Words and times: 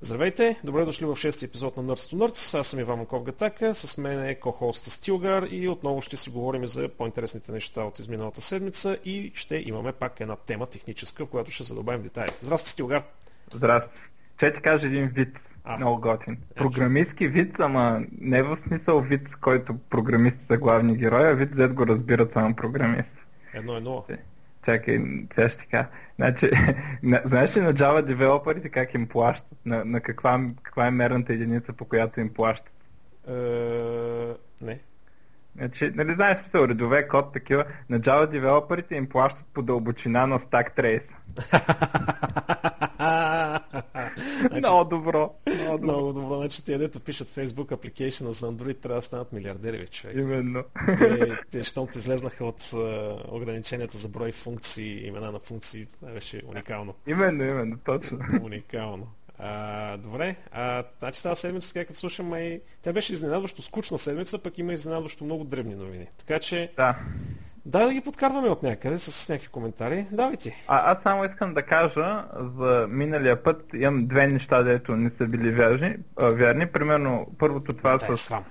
Здравейте, 0.00 0.60
добре 0.64 0.84
дошли 0.84 1.06
в 1.06 1.16
шести 1.16 1.44
епизод 1.44 1.76
на 1.76 1.84
Nerds 1.84 2.14
to 2.14 2.16
Nerds. 2.16 2.58
Аз 2.58 2.66
съм 2.66 2.80
Иван 2.80 2.98
Маков 2.98 3.22
Гатака, 3.22 3.74
с 3.74 3.98
мен 3.98 4.24
е 4.24 4.34
ко-хоста 4.34 4.90
Стилгар 4.90 5.42
и 5.50 5.68
отново 5.68 6.02
ще 6.02 6.16
си 6.16 6.30
говорим 6.30 6.66
за 6.66 6.88
по-интересните 6.88 7.52
неща 7.52 7.82
от 7.82 7.98
изминалата 7.98 8.40
седмица 8.40 8.98
и 9.04 9.32
ще 9.34 9.64
имаме 9.66 9.92
пак 9.92 10.20
една 10.20 10.36
тема 10.36 10.66
техническа, 10.66 11.26
в 11.26 11.28
която 11.28 11.50
ще 11.50 11.62
задълбаем 11.62 12.02
детайли. 12.02 12.32
Здрасти, 12.42 12.70
Стилгар! 12.70 13.02
Здрасти! 13.54 13.96
Ще 14.36 14.52
ти 14.52 14.60
кажа 14.60 14.86
един 14.86 15.08
вид, 15.08 15.54
а, 15.64 15.76
много 15.76 16.00
готин. 16.00 16.38
Програмистски 16.54 17.28
вид, 17.28 17.60
ама 17.60 18.00
не 18.20 18.42
в 18.42 18.56
смисъл 18.56 19.00
вид, 19.00 19.28
с 19.28 19.36
който 19.36 19.74
програмисти 19.90 20.44
са 20.44 20.58
главни 20.58 20.96
герои, 20.96 21.24
а 21.24 21.34
вид, 21.34 21.54
зад 21.54 21.74
го 21.74 21.86
разбират 21.86 22.32
само 22.32 22.56
програмисти. 22.56 23.18
Едно 23.54 23.76
е 23.76 23.80
нула. 23.80 24.04
Чакай, 24.66 25.00
сега 25.34 25.50
ще 25.50 25.66
кажа. 25.66 25.86
Значи, 26.16 26.50
на, 27.02 27.22
знаеш 27.24 27.56
ли 27.56 27.60
на 27.60 27.74
Java 27.74 28.02
девелоперите 28.02 28.68
как 28.68 28.94
им 28.94 29.08
плащат? 29.08 29.58
На, 29.66 29.84
на 29.84 30.00
каква, 30.00 30.40
каква 30.62 30.86
е 30.86 30.90
мерната 30.90 31.32
единица, 31.32 31.72
по 31.72 31.84
която 31.84 32.20
им 32.20 32.34
плащат? 32.34 32.76
Е, 33.28 33.32
не. 34.60 34.80
Значи, 35.56 35.92
нали 35.94 36.14
знаеш 36.14 36.38
смисъл, 36.38 36.64
редове 36.68 37.08
код 37.08 37.32
такива, 37.32 37.64
на 37.88 38.00
Java 38.00 38.26
девелоперите 38.26 38.94
им 38.94 39.08
плащат 39.08 39.46
по 39.54 39.62
дълбочина 39.62 40.26
на 40.26 40.38
Stack 40.38 40.76
Trace. 40.76 41.14
Значи- 44.40 44.58
много 44.58 44.84
добро. 44.90 45.34
Много 45.60 45.78
добро. 45.78 45.92
Много 45.92 46.12
добро. 46.12 46.36
Значи 46.36 46.64
те, 46.64 46.78
дето 46.78 47.00
пишат 47.00 47.30
Facebook 47.30 47.66
application 47.66 48.30
за 48.30 48.52
Android, 48.52 48.80
трябва 48.80 48.98
да 48.98 49.02
станат 49.02 49.32
милиардери, 49.32 49.78
бе, 49.78 49.86
човек. 49.86 50.16
Именно. 50.16 50.64
Те, 50.98 51.38
те 51.50 51.62
щомто 51.62 51.98
излезнаха 51.98 52.44
от 52.44 52.60
uh, 52.60 53.34
ограниченията 53.34 53.98
за 53.98 54.08
брой 54.08 54.32
функции, 54.32 55.06
имена 55.06 55.32
на 55.32 55.38
функции, 55.38 55.86
това 55.86 56.12
беше 56.12 56.42
уникално. 56.46 56.94
Именно, 57.06 57.44
именно, 57.44 57.78
точно. 57.84 58.18
Уникално. 58.42 59.08
А, 59.38 59.96
добре, 59.96 60.36
а, 60.52 60.84
значи 60.98 61.22
тази 61.22 61.40
седмица, 61.40 61.74
така 61.74 61.86
като 61.86 61.98
слушам, 61.98 62.34
и 62.36 62.60
тя 62.82 62.92
беше 62.92 63.12
изненадващо 63.12 63.62
скучна 63.62 63.98
седмица, 63.98 64.38
пък 64.42 64.58
има 64.58 64.72
изненадващо 64.72 65.24
много 65.24 65.44
древни 65.44 65.74
новини. 65.74 66.06
Така 66.18 66.38
че, 66.38 66.72
Да. 66.76 66.98
Дай 67.66 67.86
да 67.86 67.92
ги 67.92 68.00
подкарваме 68.00 68.48
от 68.48 68.62
някъде 68.62 68.98
с 68.98 69.28
някакви 69.28 69.48
коментари. 69.48 70.06
Давай 70.12 70.36
ти. 70.36 70.52
А, 70.68 70.92
аз 70.92 71.02
само 71.02 71.24
искам 71.24 71.54
да 71.54 71.62
кажа 71.62 72.24
за 72.58 72.86
миналия 72.90 73.42
път 73.42 73.64
имам 73.74 74.06
две 74.06 74.26
неща, 74.26 74.62
дето 74.62 74.96
не 74.96 75.10
са 75.10 75.26
били 75.26 75.50
вярни. 75.52 75.96
А, 76.16 76.28
вярни. 76.28 76.66
Примерно, 76.66 77.26
първото 77.38 77.72
това 77.72 77.96
Дай 77.96 78.08
с, 78.08 78.16
срам. 78.16 78.44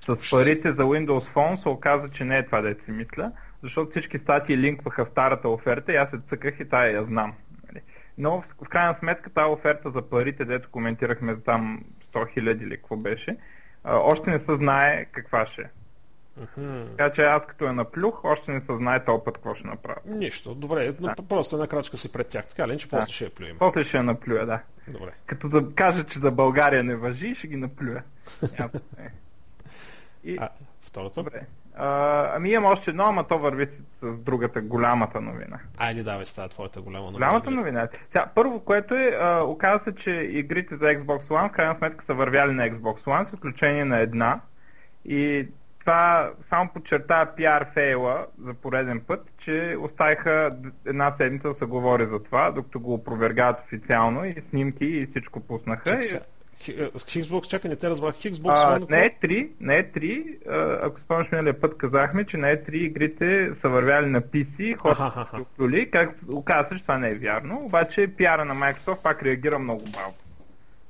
с 0.00 0.30
парите 0.30 0.72
за 0.72 0.82
Windows 0.82 1.34
Phone 1.34 1.56
се 1.56 1.68
оказа, 1.68 2.10
че 2.10 2.24
не 2.24 2.38
е 2.38 2.44
това, 2.46 2.60
дето 2.60 2.84
си 2.84 2.90
мисля, 2.90 3.32
защото 3.62 3.90
всички 3.90 4.18
статии 4.18 4.58
линкваха 4.58 5.04
в 5.04 5.08
старата 5.08 5.48
оферта 5.48 5.92
и 5.92 5.96
аз 5.96 6.10
се 6.10 6.18
цъках 6.26 6.60
и 6.60 6.68
тая 6.68 6.92
я 6.92 7.04
знам. 7.04 7.32
нали. 7.68 7.82
Но 8.18 8.42
в, 8.42 8.44
в 8.64 8.68
крайна 8.68 8.94
сметка 8.94 9.30
тази 9.30 9.52
оферта 9.52 9.90
за 9.90 10.02
парите, 10.02 10.44
дето 10.44 10.70
коментирахме 10.70 11.34
за 11.34 11.40
там 11.40 11.84
100 12.14 12.32
хиляди 12.32 12.64
или 12.64 12.76
какво 12.76 12.96
беше, 12.96 13.36
още 13.84 14.30
не 14.30 14.38
се 14.38 14.54
знае 14.54 15.04
каква 15.04 15.46
ще 15.46 15.62
е. 15.62 15.70
Мгм. 16.36 16.80
Така 16.96 17.12
че 17.12 17.22
аз 17.22 17.46
като 17.46 17.64
я 17.64 17.72
наплюх, 17.72 18.24
още 18.24 18.52
не 18.52 18.60
се 18.60 18.76
знае 18.76 19.04
този 19.04 19.22
път 19.24 19.34
какво 19.34 19.54
ще 19.54 19.66
направя. 19.66 19.96
Нищо, 20.06 20.54
добре, 20.54 20.94
но 21.00 21.06
Да. 21.08 21.14
просто 21.22 21.56
една 21.56 21.66
крачка 21.66 21.96
си 21.96 22.12
пред 22.12 22.28
тях, 22.28 22.46
така 22.46 22.68
ли, 22.68 22.78
че 22.78 22.88
после 22.88 23.12
ще 23.12 23.24
я 23.24 23.30
плюем. 23.30 23.56
После 23.58 23.84
ще 23.84 23.96
я 23.96 24.02
наплюя, 24.02 24.46
да. 24.46 24.60
Добре. 24.88 25.12
Като 25.26 25.48
за, 25.48 25.64
кажа, 25.74 26.04
че 26.04 26.18
за 26.18 26.30
България 26.30 26.84
не 26.84 26.96
въжи, 26.96 27.34
ще 27.34 27.46
ги 27.46 27.56
наплюя. 27.56 28.02
Проблем. 28.56 28.70
И, 30.24 30.36
А, 30.40 30.48
второто? 30.80 31.14
добре. 31.14 31.40
А, 31.78 32.30
ами 32.36 32.50
имам 32.50 32.72
още 32.72 32.90
едно, 32.90 33.04
ама 33.04 33.24
то 33.24 33.38
върви 33.38 33.66
с, 33.66 33.82
с 34.00 34.18
другата 34.20 34.60
голямата 34.60 35.20
новина. 35.20 35.58
Айде 35.78 36.02
давай 36.02 36.26
става 36.26 36.48
твоята 36.48 36.80
голяма 36.80 37.04
новина. 37.04 37.18
Голямата 37.18 37.50
новина. 37.50 37.88
Сега, 38.08 38.26
първо, 38.34 38.60
което 38.60 38.94
е, 38.94 39.18
а, 39.20 39.42
оказа 39.44 39.84
се, 39.84 39.94
че 39.94 40.10
игрите 40.10 40.76
за 40.76 40.84
Xbox 40.84 41.22
One 41.22 41.48
в 41.48 41.52
крайна 41.52 41.76
сметка 41.76 42.04
са 42.04 42.14
вървяли 42.14 42.52
на 42.52 42.70
Xbox 42.70 43.00
One, 43.00 43.30
с 43.30 43.32
изключение 43.32 43.84
на 43.84 43.98
една. 43.98 44.40
И 45.04 45.48
това 45.86 46.30
само 46.44 46.68
подчертава 46.68 47.26
пиар 47.36 47.66
фейла 47.74 48.26
за 48.44 48.54
пореден 48.54 49.00
път, 49.00 49.30
че 49.38 49.76
оставиха 49.80 50.50
една 50.86 51.12
седмица 51.12 51.48
да 51.48 51.54
се 51.54 51.64
говори 51.64 52.06
за 52.06 52.22
това, 52.22 52.50
докато 52.50 52.80
го 52.80 52.94
опровергават 52.94 53.56
официално 53.64 54.24
и 54.24 54.34
снимки 54.50 54.84
и 54.84 55.06
всичко 55.06 55.40
пуснаха. 55.40 55.84
Чакай 55.90 56.04
И- 56.04 56.06
сега. 56.06 56.20
Хи- 56.62 56.82
е, 56.82 56.90
Xbox, 57.24 57.48
чакай, 57.48 57.68
не 57.68 57.76
те 57.76 57.90
разбрах. 57.90 58.14
Xbox 58.14 58.52
А, 58.52 58.80
One, 58.80 58.90
на 58.90 58.96
E3, 58.96 59.48
на 59.60 59.72
E3, 59.72 60.36
а, 60.50 60.86
ако 60.86 61.00
спомняш 61.00 61.30
миналия 61.32 61.60
път 61.60 61.76
казахме, 61.78 62.24
че 62.24 62.36
на 62.36 62.46
E3 62.46 62.72
игрите 62.72 63.54
са 63.54 63.68
вървяли 63.68 64.06
на 64.06 64.22
PC, 64.22 64.78
хората 64.80 65.10
са 65.30 65.44
как 65.90 66.76
че 66.76 66.82
това 66.82 66.98
не 66.98 67.08
е 67.10 67.14
вярно, 67.14 67.60
обаче 67.64 68.08
пиара 68.08 68.44
на 68.44 68.54
Microsoft 68.54 69.02
пак 69.02 69.22
реагира 69.22 69.58
много 69.58 69.82
малко. 69.96 70.18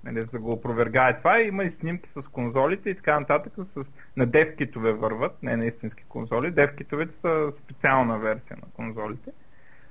Нали, 0.06 0.20
за 0.20 0.26
да 0.26 0.38
го 0.38 0.52
опровергае 0.52 1.16
това, 1.16 1.40
има 1.40 1.64
и 1.64 1.70
снимки 1.70 2.10
с 2.10 2.28
конзолите 2.28 2.90
и 2.90 2.94
така 2.94 3.20
нататък, 3.20 3.52
с, 3.64 3.84
на 4.16 4.26
девкитове 4.26 4.92
върват, 4.92 5.42
не 5.42 5.56
на 5.56 5.66
истински 5.66 6.04
конзоли, 6.08 6.50
девкитовете 6.50 7.16
са 7.16 7.52
специална 7.52 8.18
версия 8.18 8.56
на 8.56 8.68
конзолите. 8.72 9.30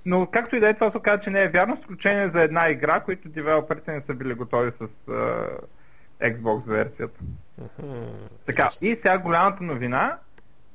Но 0.06 0.26
както 0.26 0.56
и 0.56 0.60
да 0.60 0.70
е, 0.70 0.74
това 0.74 0.92
се 0.92 0.98
оказа, 0.98 1.20
че 1.20 1.30
не 1.30 1.44
е 1.44 1.50
вярно, 1.50 1.78
изключение 1.80 2.30
за 2.30 2.42
една 2.42 2.70
игра, 2.70 3.00
които 3.00 3.30
девелоперите 3.30 3.92
не 3.92 4.02
са 4.02 4.14
били 4.14 4.34
готови 4.34 4.72
с 4.72 4.82
а, 4.82 5.48
Xbox 6.22 6.66
версията. 6.66 7.20
Така, 8.46 8.70
и 8.82 8.96
сега 8.96 9.18
голямата 9.18 9.64
новина, 9.64 10.20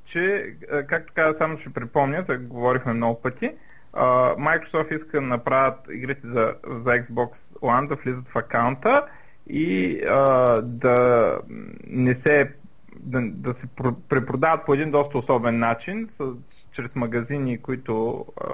че, 0.05 0.55
както 0.89 1.13
каза, 1.15 1.39
само 1.39 1.59
ще 1.59 1.73
припомня, 1.73 2.25
тъй 2.25 2.39
говорихме 2.39 2.93
много 2.93 3.23
пъти, 3.23 3.53
Microsoft 3.93 4.97
иска 4.97 5.21
да 5.21 5.27
направят 5.27 5.79
игрите 5.91 6.27
за, 6.27 6.55
за 6.65 6.91
Xbox 6.91 7.37
One 7.61 7.89
да 7.89 7.95
влизат 7.95 8.29
в 8.29 8.37
акаунта 8.37 9.07
и 9.53 10.01
а, 10.09 10.63
да 10.63 11.39
не 11.87 12.15
се 12.15 12.53
да, 12.97 13.21
да 13.23 13.55
се 13.55 13.67
про- 13.67 13.97
препродават 14.09 14.67
по 14.67 14.75
един 14.75 14.91
доста 14.91 15.19
особен 15.19 15.59
начин, 15.59 16.09
с, 16.13 16.33
чрез 16.73 16.95
магазини, 16.95 17.59
които 17.59 18.27
а, 18.41 18.45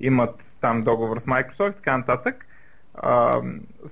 имат 0.00 0.56
там 0.60 0.82
договор 0.82 1.20
с 1.20 1.24
Microsoft 1.24 1.72
и 1.72 1.76
така 1.76 1.98
нататък. 1.98 2.46
А, 2.94 3.40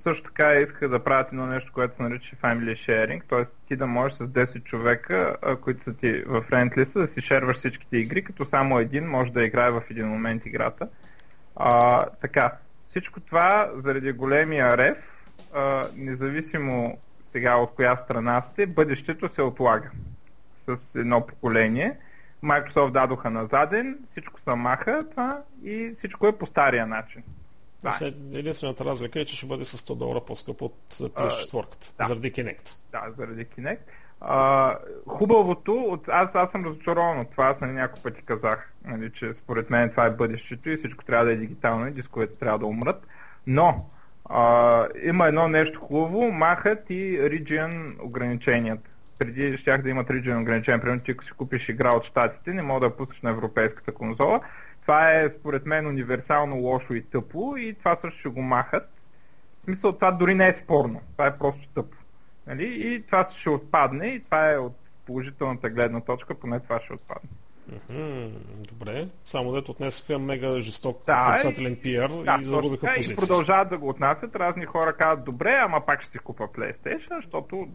също 0.02 0.24
така 0.24 0.54
иска 0.54 0.88
да 0.88 1.04
правят 1.04 1.28
едно 1.28 1.46
нещо, 1.46 1.72
което 1.72 1.96
се 1.96 2.02
нарича 2.02 2.36
Family 2.36 2.72
Sharing, 2.74 3.22
т.е. 3.28 3.44
ти 3.68 3.76
да 3.76 3.86
можеш 3.86 4.18
с 4.18 4.20
10 4.20 4.64
човека, 4.64 5.36
а, 5.42 5.56
които 5.56 5.82
са 5.82 5.94
ти 5.94 6.22
в 6.26 6.44
list, 6.50 7.00
да 7.00 7.08
си 7.08 7.20
шерваш 7.20 7.56
всичките 7.56 7.96
игри, 7.96 8.24
като 8.24 8.46
само 8.46 8.78
един 8.78 9.04
може 9.04 9.32
да 9.32 9.44
играе 9.44 9.70
в 9.70 9.82
един 9.90 10.08
момент 10.08 10.46
играта. 10.46 10.88
А, 11.56 12.04
така, 12.20 12.52
всичко 12.88 13.20
това 13.20 13.70
заради 13.76 14.12
големия 14.12 14.78
рев, 14.78 15.13
а, 15.54 15.86
независимо 15.96 16.98
сега 17.32 17.56
от 17.56 17.70
коя 17.74 17.96
страна 17.96 18.42
сте, 18.42 18.66
бъдещето 18.66 19.34
се 19.34 19.42
отлага 19.42 19.90
с 20.66 20.94
едно 20.94 21.26
поколение. 21.26 21.98
Microsoft 22.44 22.90
дадоха 22.90 23.30
на 23.30 23.46
заден, 23.46 23.98
всичко 24.08 24.40
се 24.40 24.54
маха 24.54 25.04
това 25.10 25.42
и 25.64 25.92
всичко 25.94 26.26
е 26.26 26.38
по 26.38 26.46
стария 26.46 26.86
начин. 26.86 27.22
Да. 27.82 27.92
Сега, 27.92 28.16
Единствената 28.32 28.84
разлика 28.84 29.20
е, 29.20 29.24
че 29.24 29.36
ще 29.36 29.46
бъде 29.46 29.64
с 29.64 29.78
100 29.78 29.96
долара 29.96 30.20
по-скъпо 30.20 30.64
от 30.64 30.94
PS4, 30.94 31.92
да. 31.98 32.04
заради 32.04 32.32
Kinect. 32.32 32.76
Да, 32.92 33.02
заради 33.18 33.46
Kinect. 33.46 33.78
А, 34.20 34.78
хубавото, 35.06 35.74
от, 35.74 36.08
аз, 36.08 36.34
аз 36.34 36.50
съм 36.50 36.64
разочарован 36.64 37.18
от 37.18 37.30
това, 37.30 37.44
аз 37.46 37.60
на 37.60 37.66
няколко 37.66 38.02
пъти 38.02 38.22
казах, 38.22 38.72
нали, 38.84 39.10
че 39.12 39.34
според 39.34 39.70
мен 39.70 39.90
това 39.90 40.06
е 40.06 40.10
бъдещето 40.10 40.70
и 40.70 40.76
всичко 40.76 41.04
трябва 41.04 41.24
да 41.24 41.32
е 41.32 41.36
дигитално 41.36 41.86
и 41.86 41.90
дисковете 41.90 42.38
трябва 42.38 42.58
да 42.58 42.66
умрат. 42.66 43.06
Но 43.46 43.86
а, 44.24 44.86
има 45.02 45.26
едно 45.26 45.48
нещо 45.48 45.80
хубаво, 45.80 46.32
махат 46.32 46.90
и 46.90 47.30
region 47.30 47.96
ограниченията. 48.02 48.90
Преди 49.18 49.58
щях 49.58 49.82
да 49.82 49.90
имат 49.90 50.10
region 50.10 50.42
ограничения, 50.42 50.80
примерно 50.80 51.00
ти 51.00 51.10
ако 51.10 51.24
си 51.24 51.32
купиш 51.32 51.68
игра 51.68 51.90
от 51.90 52.04
щатите, 52.04 52.54
не 52.54 52.62
мога 52.62 52.80
да 52.80 52.96
пуснеш 52.96 53.22
на 53.22 53.30
европейската 53.30 53.92
конзола. 53.92 54.40
Това 54.82 55.12
е 55.12 55.30
според 55.30 55.66
мен 55.66 55.86
универсално 55.86 56.56
лошо 56.56 56.94
и 56.94 57.02
тъпо 57.02 57.54
и 57.58 57.74
това 57.74 57.96
също 57.96 58.18
ще 58.18 58.28
го 58.28 58.42
махат. 58.42 58.90
В 59.60 59.64
смисъл 59.64 59.92
това 59.92 60.10
дори 60.10 60.34
не 60.34 60.48
е 60.48 60.54
спорно, 60.54 61.00
това 61.12 61.26
е 61.26 61.36
просто 61.36 61.68
тъпо. 61.74 61.96
Нали? 62.46 62.94
И 62.94 63.02
това 63.06 63.28
ще 63.36 63.50
отпадне 63.50 64.06
и 64.06 64.22
това 64.22 64.52
е 64.52 64.58
от 64.58 64.76
положителната 65.06 65.70
гледна 65.70 66.00
точка, 66.00 66.34
поне 66.34 66.60
това 66.60 66.80
ще 66.80 66.92
отпадне. 66.92 67.30
Добре. 68.68 69.08
Само 69.24 69.52
дето 69.52 69.70
отнесаха 69.70 70.18
мега 70.18 70.60
жесток 70.60 71.02
Да, 71.06 71.28
отрицателен 71.30 71.76
пиар 71.76 72.10
Да, 72.24 72.38
и 72.40 72.44
загубиха 72.44 72.80
така, 72.80 72.92
и 72.92 72.96
позиция. 72.96 73.16
продължават 73.16 73.68
да 73.68 73.78
го 73.78 73.88
отнасят. 73.88 74.36
Разни 74.36 74.64
хора 74.64 74.92
казват, 74.92 75.24
добре, 75.24 75.58
ама 75.62 75.80
пак 75.80 76.02
ще 76.02 76.12
си 76.12 76.18
купа 76.18 76.44
PlayStation, 76.44 77.16
защото. 77.16 77.68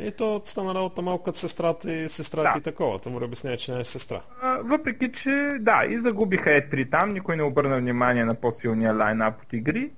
И 0.00 0.10
то 0.12 0.42
стана 0.44 0.74
работа 0.74 1.02
малко 1.02 1.24
като 1.24 1.38
сестрата 1.38 1.92
и 1.92 2.08
сестрата 2.08 2.50
Да. 2.52 2.58
и 2.58 2.62
такова. 2.62 2.98
Та 2.98 3.10
му 3.10 3.24
обяснява, 3.24 3.56
че 3.56 3.72
не 3.74 3.80
е 3.80 3.84
сестра. 3.84 4.20
А, 4.42 4.58
въпреки, 4.58 5.12
че 5.12 5.56
да, 5.60 5.84
и 5.88 6.00
загубиха 6.00 6.50
E3 6.50 6.90
там, 6.90 7.10
никой 7.10 7.36
не 7.36 7.42
обърна 7.42 7.78
внимание 7.78 8.24
на 8.24 8.34
по-силния 8.34 8.94
лайнап 8.94 9.42
от 9.42 9.52
игри. 9.52 9.90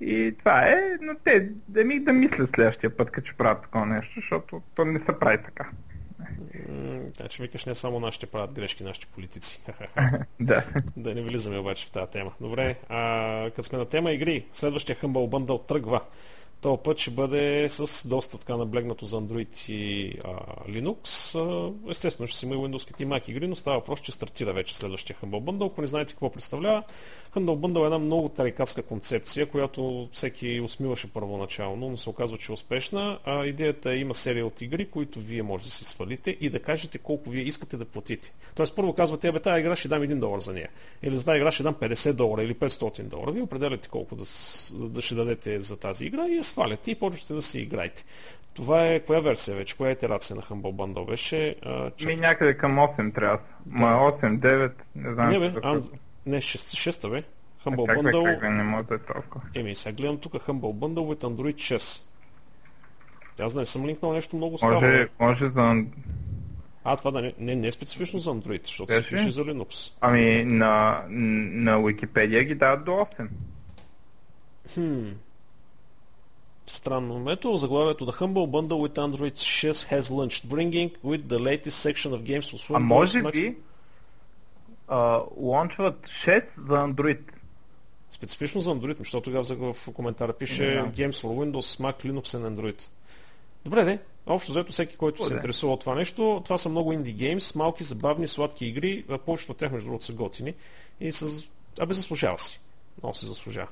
И 0.00 0.34
това 0.38 0.60
е, 0.62 0.80
но 1.00 1.14
те 1.24 1.48
да 1.68 1.84
ми 1.84 2.00
да 2.00 2.12
мислят 2.12 2.50
следващия 2.50 2.96
път, 2.96 3.10
като 3.10 3.32
правят 3.38 3.62
такова 3.62 3.86
нещо, 3.86 4.12
защото 4.16 4.62
то 4.74 4.84
не 4.84 4.98
се 4.98 5.18
прави 5.18 5.38
така. 5.44 5.68
Значи 7.16 7.42
викаш 7.42 7.64
не 7.64 7.74
само 7.74 8.00
нашите 8.00 8.26
правят 8.26 8.54
грешки, 8.54 8.84
нашите 8.84 9.06
политици. 9.06 9.60
Да. 10.40 10.64
да 10.96 11.14
не 11.14 11.22
влизаме 11.22 11.58
обаче 11.58 11.86
в 11.86 11.90
тази 11.90 12.10
тема. 12.10 12.32
Добре, 12.40 12.76
а, 12.88 13.50
като 13.50 13.62
сме 13.62 13.78
на 13.78 13.84
тема 13.84 14.12
игри, 14.12 14.46
следващия 14.52 14.96
Humble 14.96 15.28
Bundle 15.28 15.66
тръгва. 15.66 16.00
То 16.60 16.76
път 16.76 16.98
ще 16.98 17.10
бъде 17.10 17.68
с 17.68 18.08
доста 18.08 18.38
така 18.38 18.56
наблегнато 18.56 19.06
за 19.06 19.16
Android 19.16 19.70
и 19.70 20.14
а, 20.24 20.28
Linux. 20.68 21.74
Естествено 21.90 22.26
ще 22.26 22.38
си 22.38 22.46
има 22.46 22.54
и 22.54 22.58
Windows 22.58 23.02
и 23.02 23.06
Mac 23.06 23.28
игри, 23.30 23.46
но 23.46 23.56
става 23.56 23.78
въпрос, 23.78 24.00
че 24.00 24.12
стартира 24.12 24.52
вече 24.52 24.76
следващия 24.76 25.16
Humble 25.22 25.42
Bundle. 25.42 25.66
Ако 25.66 25.80
не 25.80 25.86
знаете 25.86 26.12
какво 26.12 26.30
представлява, 26.30 26.82
Humble 27.34 27.58
Bundle 27.58 27.82
е 27.82 27.84
една 27.84 27.98
много 27.98 28.28
тарикатска 28.28 28.82
концепция, 28.82 29.46
която 29.46 30.08
всеки 30.12 30.60
усмиваше 30.60 31.12
първоначално, 31.12 31.90
но 31.90 31.96
се 31.96 32.10
оказва, 32.10 32.38
че 32.38 32.52
е 32.52 32.54
успешна. 32.54 33.18
А, 33.24 33.46
идеята 33.46 33.92
е 33.92 33.96
има 33.96 34.14
серия 34.14 34.46
от 34.46 34.60
игри, 34.60 34.90
които 34.90 35.20
вие 35.20 35.42
може 35.42 35.64
да 35.64 35.70
си 35.70 35.84
свалите 35.84 36.36
и 36.40 36.50
да 36.50 36.60
кажете 36.60 36.98
колко 36.98 37.30
вие 37.30 37.42
искате 37.42 37.76
да 37.76 37.84
платите. 37.84 38.32
Тоест 38.54 38.76
първо 38.76 38.92
казвате, 38.92 39.28
абе 39.28 39.40
тази 39.40 39.60
игра 39.60 39.76
ще 39.76 39.88
дам 39.88 40.02
1 40.02 40.14
долар 40.14 40.40
за 40.40 40.52
нея. 40.52 40.68
Или 41.02 41.16
за 41.16 41.24
тази 41.24 41.36
игра 41.36 41.52
ще 41.52 41.62
дам 41.62 41.74
50 41.74 42.12
долара 42.12 42.42
или 42.42 42.54
500 42.54 43.02
долара. 43.02 43.32
Вие 43.32 43.42
определяте 43.42 43.88
колко 43.88 44.16
да, 44.16 44.24
да 44.88 45.00
ще 45.00 45.14
дадете 45.14 45.60
за 45.60 45.76
тази 45.76 46.04
игра 46.04 46.28
и 46.28 46.36
я 46.36 46.44
сваляте 46.50 46.90
и 46.90 46.94
почвате 46.94 47.34
да 47.34 47.42
си 47.42 47.60
играете. 47.60 48.04
Това 48.54 48.86
е 48.86 49.00
коя 49.00 49.20
версия 49.20 49.56
вече? 49.56 49.76
Коя 49.76 49.90
итерация 49.90 50.36
на 50.36 50.42
Humble 50.42 50.74
Bundle 50.74 51.06
беше? 51.06 51.56
А, 51.62 51.90
Ми 52.06 52.16
някъде 52.16 52.56
към 52.56 52.76
8 52.76 53.14
трябва. 53.14 53.38
Да. 53.66 53.78
Ма 53.78 53.86
8, 53.86 54.38
9, 54.38 54.72
не 54.94 55.14
знам. 55.14 55.30
Не, 55.30 55.38
бе, 55.38 55.52
ам, 55.62 55.90
не 56.26 56.38
6, 56.38 56.90
6 56.90 57.10
бе. 57.10 57.22
Humble 57.64 57.86
как 57.86 57.98
Bundle. 57.98 58.24
Бе, 58.24 58.40
как 58.40 58.52
не 58.52 58.62
може 58.62 58.84
да 58.84 58.94
е 58.94 58.98
толкова? 58.98 59.44
Еми, 59.54 59.74
сега 59.74 59.96
гледам 59.96 60.18
тук 60.18 60.32
Humble 60.32 60.74
Bundle 60.74 61.14
with 61.14 61.20
Android 61.20 61.76
6. 61.76 62.02
Аз 63.40 63.54
не 63.54 63.66
съм 63.66 63.86
линкнал 63.86 64.12
нещо 64.12 64.36
много 64.36 64.58
старо. 64.58 64.74
Може, 64.74 65.08
може 65.20 65.50
за... 65.50 65.84
А, 66.84 66.96
това 66.96 67.10
да 67.10 67.22
не, 67.22 67.34
не, 67.38 67.54
не 67.54 67.68
е 67.68 67.72
специфично 67.72 68.18
за 68.18 68.30
Android, 68.30 68.66
защото 68.66 68.94
се 68.94 69.08
пише 69.08 69.30
за 69.30 69.44
Linux. 69.44 69.92
Ами, 70.00 70.44
на, 70.44 71.02
на 71.08 71.80
Wikipedia 71.80 72.44
ги 72.44 72.54
дават 72.54 72.84
до 72.84 72.90
8. 72.90 73.28
Хм. 74.74 75.08
Странно. 76.70 77.30
Ето 77.30 77.56
заглавието 77.56 78.06
The 78.06 78.20
Humble 78.20 78.46
Bundle 78.50 78.88
with 78.88 78.94
Android 78.94 79.34
6 79.34 79.72
has 79.72 80.02
launched, 80.02 80.48
bringing 80.48 80.90
with 81.04 81.22
the 81.22 81.38
latest 81.38 81.70
section 81.70 82.10
of 82.12 82.22
games 82.22 82.40
for 82.40 82.56
Windows. 82.56 82.76
А 82.76 82.78
може 82.78 83.22
би 83.22 83.56
uh, 84.88 85.26
лончват 85.36 86.06
6 86.06 86.60
за 86.60 86.74
Android. 86.74 87.20
Специфично 88.10 88.60
за 88.60 88.70
Android, 88.70 88.98
защото 88.98 89.24
тогава 89.24 89.72
в 89.72 89.88
коментара 89.94 90.32
пише 90.32 90.62
yeah. 90.62 90.94
Games 90.94 91.12
for 91.12 91.26
Windows, 91.26 91.80
Mac, 91.80 92.04
Linux 92.04 92.22
and 92.22 92.54
Android. 92.54 92.88
Добре, 93.64 93.84
де. 93.84 93.98
Общо 94.26 94.52
взето 94.52 94.72
всеки, 94.72 94.96
който 94.96 95.24
се 95.24 95.34
интересува 95.34 95.72
от 95.72 95.80
това 95.80 95.94
нещо, 95.94 96.40
това 96.44 96.58
са 96.58 96.68
много 96.68 96.92
инди 96.92 97.12
геймс, 97.12 97.54
малки, 97.54 97.84
забавни, 97.84 98.28
сладки 98.28 98.66
игри, 98.66 99.04
повечето 99.26 99.52
от 99.52 99.58
тях 99.58 99.72
между 99.72 99.86
другото 99.86 100.04
са 100.04 100.12
готини 100.12 100.54
и 101.00 101.12
с... 101.12 101.44
Абе 101.80 101.94
заслужава 101.94 102.38
си. 102.38 102.60
Много 103.02 103.14
се 103.14 103.26
заслужава. 103.26 103.68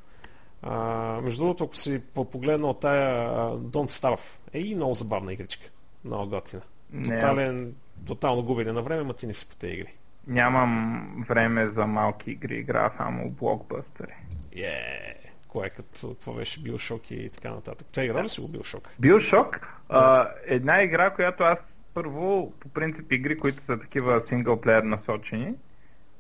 А, 0.63 1.21
между 1.23 1.43
другото, 1.43 1.65
ако 1.65 1.77
си 1.77 2.03
погледнал 2.15 2.75
тая 2.75 3.31
Don't 3.51 3.89
Starve, 3.89 4.39
е 4.53 4.61
и 4.61 4.75
много 4.75 4.95
забавна 4.95 5.33
игричка. 5.33 5.67
Много 6.05 6.31
готина. 6.31 6.63
Тотален, 7.05 7.75
тотално 8.07 8.43
губене 8.43 8.73
на 8.73 8.83
време, 8.83 9.03
ма 9.03 9.15
ти 9.15 9.27
не 9.27 9.35
си 9.35 9.49
по 9.49 9.57
тези 9.57 9.73
игри. 9.73 9.95
Нямам 10.27 11.25
време 11.29 11.69
за 11.69 11.87
малки 11.87 12.31
игри, 12.31 12.57
игра 12.57 12.91
само 12.91 13.31
блокбъстери. 13.31 14.15
Yeah. 14.57 15.15
Кое 15.49 15.71
като, 15.71 16.09
какво 16.09 16.33
беше 16.33 16.61
Биошок 16.61 17.11
и 17.11 17.31
така 17.31 17.51
нататък. 17.51 17.87
Тя 17.93 18.05
игра 18.05 18.25
ли 18.25 18.29
си 18.29 18.41
го 18.41 18.49
Биошок? 18.49 18.89
Биошок? 18.99 19.61
А, 19.89 20.29
една 20.47 20.83
игра, 20.83 21.11
която 21.11 21.45
аз 21.45 21.83
първо, 21.95 22.53
по 22.61 22.69
принцип 22.69 23.13
игри, 23.13 23.39
които 23.39 23.63
са 23.63 23.81
такива 23.81 24.23
синглплеер 24.23 24.83
насочени, 24.83 25.55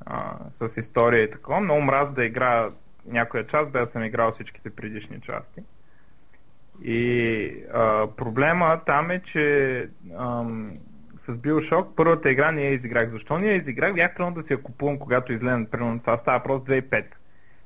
а, 0.06 0.36
с 0.52 0.76
история 0.76 1.22
и 1.22 1.30
такова, 1.30 1.60
много 1.60 1.80
мраз 1.80 2.12
да 2.12 2.24
игра 2.24 2.70
някоя 3.08 3.46
част, 3.46 3.72
без 3.72 3.82
да 3.82 3.92
съм 3.92 4.04
играл 4.04 4.32
всичките 4.32 4.70
предишни 4.70 5.20
части. 5.20 5.62
И 6.82 7.64
а, 7.74 8.06
проблема 8.16 8.80
там 8.86 9.10
е, 9.10 9.22
че 9.22 9.88
ам, 10.18 10.74
с 11.16 11.32
Bioshock 11.32 11.86
първата 11.96 12.30
игра 12.30 12.52
не 12.52 12.62
я 12.62 12.70
изиграх. 12.70 13.10
Защо 13.10 13.38
не 13.38 13.46
я 13.46 13.54
изиграх? 13.54 13.94
Бях 13.94 14.14
тръгнал 14.14 14.34
да 14.34 14.42
си 14.42 14.52
я 14.52 14.62
купувам, 14.62 14.98
когато 14.98 15.32
изгледам, 15.32 15.66
примерно 15.66 16.00
това 16.00 16.16
става 16.16 16.42
просто 16.42 16.70
2005. 16.70 17.04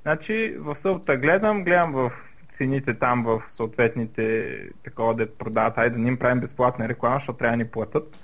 Значи 0.02 0.56
в 0.58 0.76
събота 0.76 1.16
гледам, 1.16 1.64
гледам 1.64 1.92
в 1.92 2.12
цените 2.50 2.94
там 2.94 3.24
в 3.24 3.42
съответните 3.50 4.58
такова 4.84 5.14
да 5.14 5.34
продават, 5.34 5.78
айде 5.78 5.96
да 5.96 6.02
не 6.02 6.08
им 6.08 6.18
правим 6.18 6.40
безплатна 6.40 6.88
реклама, 6.88 7.16
защото 7.16 7.38
трябва 7.38 7.56
да 7.56 7.64
ни 7.64 7.70
платят 7.70 8.18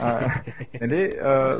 а, 0.00 0.30
нали, 0.80 1.12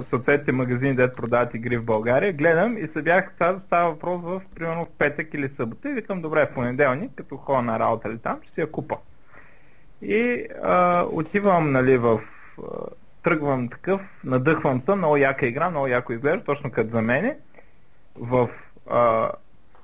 съответните 0.05 0.53
магазини, 0.53 0.95
дето 0.95 1.17
продават 1.17 1.55
игри 1.55 1.77
в 1.77 1.85
България, 1.85 2.33
гледам 2.33 2.79
и 2.79 2.89
се 2.89 3.03
бях, 3.03 3.33
това 3.35 3.59
става 3.59 3.91
въпрос 3.91 4.23
в 4.23 4.43
примерно 4.55 4.85
в 4.85 4.89
петък 4.99 5.35
или 5.35 5.49
събота 5.49 5.91
и 5.91 5.95
викам, 5.95 6.23
добре, 6.23 6.47
в 6.47 6.55
понеделник, 6.55 7.11
като 7.15 7.37
ходя 7.37 7.63
на 7.63 7.79
работа 7.79 8.09
или 8.09 8.19
там, 8.19 8.39
ще 8.43 8.53
си 8.53 8.61
я 8.61 8.71
купа. 8.71 8.97
И 10.03 10.47
а, 10.63 11.05
отивам, 11.11 11.73
нали, 11.73 11.99
в... 11.99 12.21
А, 12.59 12.65
тръгвам 13.23 13.69
такъв, 13.69 14.01
надъхвам 14.25 14.81
се, 14.81 14.95
много 14.95 15.17
яка 15.17 15.47
игра, 15.47 15.71
много 15.71 15.87
яко 15.87 16.13
изглежда, 16.13 16.45
точно 16.45 16.71
като 16.71 16.91
за 16.91 17.03
мене. 17.03 17.39
В 18.17 18.49
а, 18.91 19.31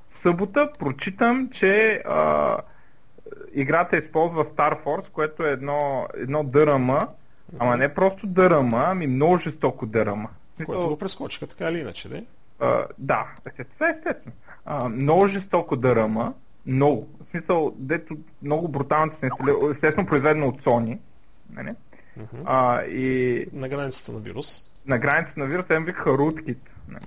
събота 0.09 0.73
прочитам, 0.79 1.49
че 1.53 2.03
а, 2.07 2.57
играта 3.53 3.97
използва 3.97 4.45
Star 4.45 4.85
Force, 4.85 5.11
което 5.11 5.47
е 5.47 5.51
едно, 5.51 6.09
едно 6.15 6.45
ДРМ, 6.45 6.91
Ама 7.59 7.77
не 7.77 7.95
просто 7.95 8.27
дърама, 8.27 8.85
ами 8.87 9.07
много 9.07 9.39
жестоко 9.39 9.87
дърама. 9.87 10.29
Смисъл... 10.57 10.75
Което 10.75 10.89
го 10.89 10.99
прескочиха 10.99 11.47
така 11.47 11.71
или 11.71 11.79
иначе, 11.79 12.09
да? 12.09 12.23
А, 12.61 12.87
да, 12.99 13.27
това 13.75 13.89
е 13.89 13.91
естествено. 13.91 14.37
А, 14.65 14.89
много 14.89 15.27
жестоко 15.27 15.77
дърама, 15.77 16.35
много. 16.67 17.09
В 17.23 17.27
смисъл, 17.27 17.75
дето 17.77 18.17
много 18.43 18.69
брутално 18.69 19.13
се 19.13 19.27
инсталира, 19.27 19.57
естествено 19.73 20.09
произведено 20.09 20.49
от 20.49 20.63
Sony. 20.63 20.99
Нали? 21.51 21.69
Uh-huh. 22.21 22.43
А, 22.45 22.83
и... 22.85 23.47
На 23.53 23.69
границата 23.69 24.13
на 24.13 24.19
вирус. 24.19 24.63
На 24.87 24.99
границата 24.99 25.41
на 25.41 25.47
вирус, 25.47 25.67
им 25.71 25.85
викаха. 25.85 26.11
Нали? 26.89 27.05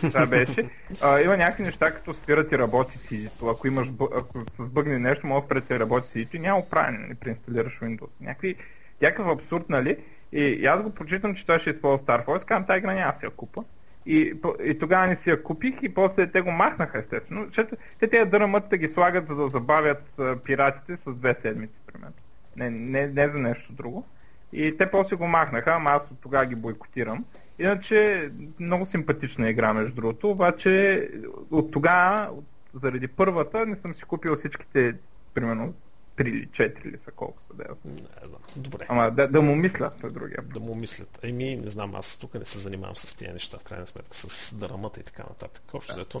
Това 0.00 0.26
беше. 0.26 0.70
А, 1.02 1.20
има 1.20 1.36
някакви 1.36 1.62
неща, 1.62 1.94
като 1.94 2.14
спират 2.14 2.52
и 2.52 2.58
работи 2.58 2.98
си. 2.98 3.30
Ако 3.48 3.66
имаш, 3.66 3.88
ако 4.16 4.40
с 4.40 4.68
бъгне 4.68 4.98
нещо, 4.98 5.26
може 5.26 5.40
да 5.40 5.46
спрете 5.46 5.74
и 5.74 5.78
работи 5.78 6.08
си 6.08 6.28
и 6.32 6.38
няма 6.38 6.68
правене, 6.70 6.98
нали, 6.98 7.14
преинсталираш 7.14 7.78
Windows. 7.82 8.08
Някакви 8.20 8.56
някакъв 9.02 9.28
абсурд, 9.28 9.64
нали? 9.68 9.96
И, 10.32 10.42
и 10.42 10.66
аз 10.66 10.82
го 10.82 10.90
прочитам, 10.90 11.34
че 11.34 11.42
това 11.42 11.58
ще 11.58 11.70
използва 11.70 12.06
Star 12.06 12.26
Force, 12.26 12.44
казвам, 12.44 12.66
тази 12.66 12.78
игра 12.78 12.94
няма 12.94 13.14
си 13.14 13.24
я 13.24 13.30
купа. 13.30 13.64
И, 14.06 14.34
и 14.64 14.78
тогава 14.78 15.06
не 15.06 15.16
си 15.16 15.30
я 15.30 15.42
купих 15.42 15.74
и 15.82 15.94
после 15.94 16.26
те 16.26 16.40
го 16.40 16.50
махнаха 16.50 16.98
естествено. 16.98 17.46
Защото 17.46 17.76
те 18.00 18.08
тези 18.08 18.30
дърмата 18.30 18.76
ги 18.76 18.88
слагат 18.88 19.26
за 19.26 19.34
да 19.34 19.48
забавят 19.48 20.20
пиратите 20.44 20.96
с 20.96 21.14
две 21.14 21.34
седмици, 21.34 21.78
примерно. 21.86 22.14
Не, 22.56 22.70
не, 22.70 23.06
не 23.06 23.28
за 23.28 23.38
нещо 23.38 23.72
друго. 23.72 24.04
И 24.52 24.76
те 24.78 24.90
после 24.90 25.16
го 25.16 25.26
махнаха, 25.26 25.72
ама 25.74 25.90
аз 25.90 26.10
от 26.10 26.20
тогава 26.20 26.46
ги 26.46 26.54
бойкотирам. 26.54 27.24
Иначе 27.58 28.30
много 28.60 28.86
симпатична 28.86 29.50
игра, 29.50 29.72
между 29.72 29.94
другото, 29.94 30.30
обаче 30.30 31.08
от 31.50 31.70
тогава, 31.70 32.30
заради 32.74 33.08
първата, 33.08 33.66
не 33.66 33.76
съм 33.76 33.94
си 33.94 34.02
купил 34.02 34.36
всичките, 34.36 34.94
примерно, 35.34 35.74
3 36.16 36.28
или 36.28 36.48
4 36.48 36.84
ли 36.84 36.98
са, 36.98 37.10
колко 37.10 37.42
са 37.42 37.54
да 37.54 37.64
Не 37.84 37.94
знам. 38.28 38.40
Добре. 38.56 38.86
Ама 38.88 39.10
да, 39.10 39.28
да 39.28 39.42
му 39.42 39.56
мислят, 39.56 40.04
е 40.04 40.08
другия. 40.08 40.42
Да 40.42 40.60
му 40.60 40.74
мислят. 40.74 41.18
Еми, 41.22 41.56
не 41.56 41.70
знам, 41.70 41.94
аз 41.94 42.18
тук 42.18 42.34
не 42.34 42.44
се 42.44 42.58
занимавам 42.58 42.96
с 42.96 43.16
тези 43.16 43.32
неща, 43.32 43.58
в 43.58 43.64
крайна 43.64 43.86
сметка, 43.86 44.16
с 44.16 44.54
драмата 44.54 45.00
и 45.00 45.02
така 45.02 45.22
нататък. 45.22 45.62
Общо 45.72 46.20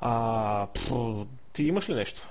А, 0.00 0.66
ти 1.52 1.64
имаш 1.64 1.88
ли 1.88 1.94
нещо? 1.94 2.28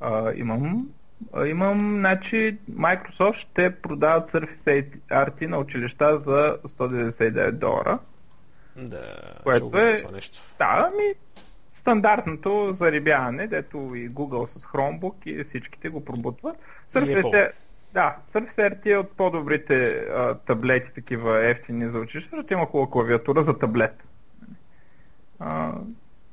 А, 0.00 0.32
имам. 0.34 0.88
А, 1.32 1.46
имам, 1.46 1.98
значи, 1.98 2.58
Microsoft 2.70 3.34
ще 3.34 3.76
продават 3.76 4.30
Surface 4.30 4.98
RT 5.10 5.46
на 5.46 5.58
училища 5.58 6.18
за 6.18 6.58
199 6.78 7.50
долара. 7.50 7.98
Да, 8.76 9.34
което 9.42 9.78
е... 9.78 9.98
Това 9.98 10.12
нещо. 10.12 10.38
Да, 10.58 10.90
ами, 10.92 11.14
стандартното 11.86 12.70
зарибяване, 12.74 13.46
дето 13.46 13.76
и 13.76 14.10
Google 14.10 14.46
с 14.46 14.64
Chromebook 14.64 15.26
и 15.26 15.44
всичките 15.44 15.88
го 15.88 16.04
пробутват. 16.04 16.56
Surface, 16.92 17.50
да, 17.92 18.16
Surface 18.32 18.56
RT 18.56 18.92
е 18.92 18.96
от 18.96 19.10
по-добрите 19.10 19.88
а, 19.88 20.34
таблети, 20.34 20.90
такива 20.94 21.46
ефтини 21.46 21.90
за 21.90 21.98
училище, 21.98 22.30
защото 22.32 22.52
има 22.52 22.66
хубава 22.66 22.90
клавиатура 22.90 23.44
за 23.44 23.58
таблет. 23.58 24.02
А, 25.38 25.72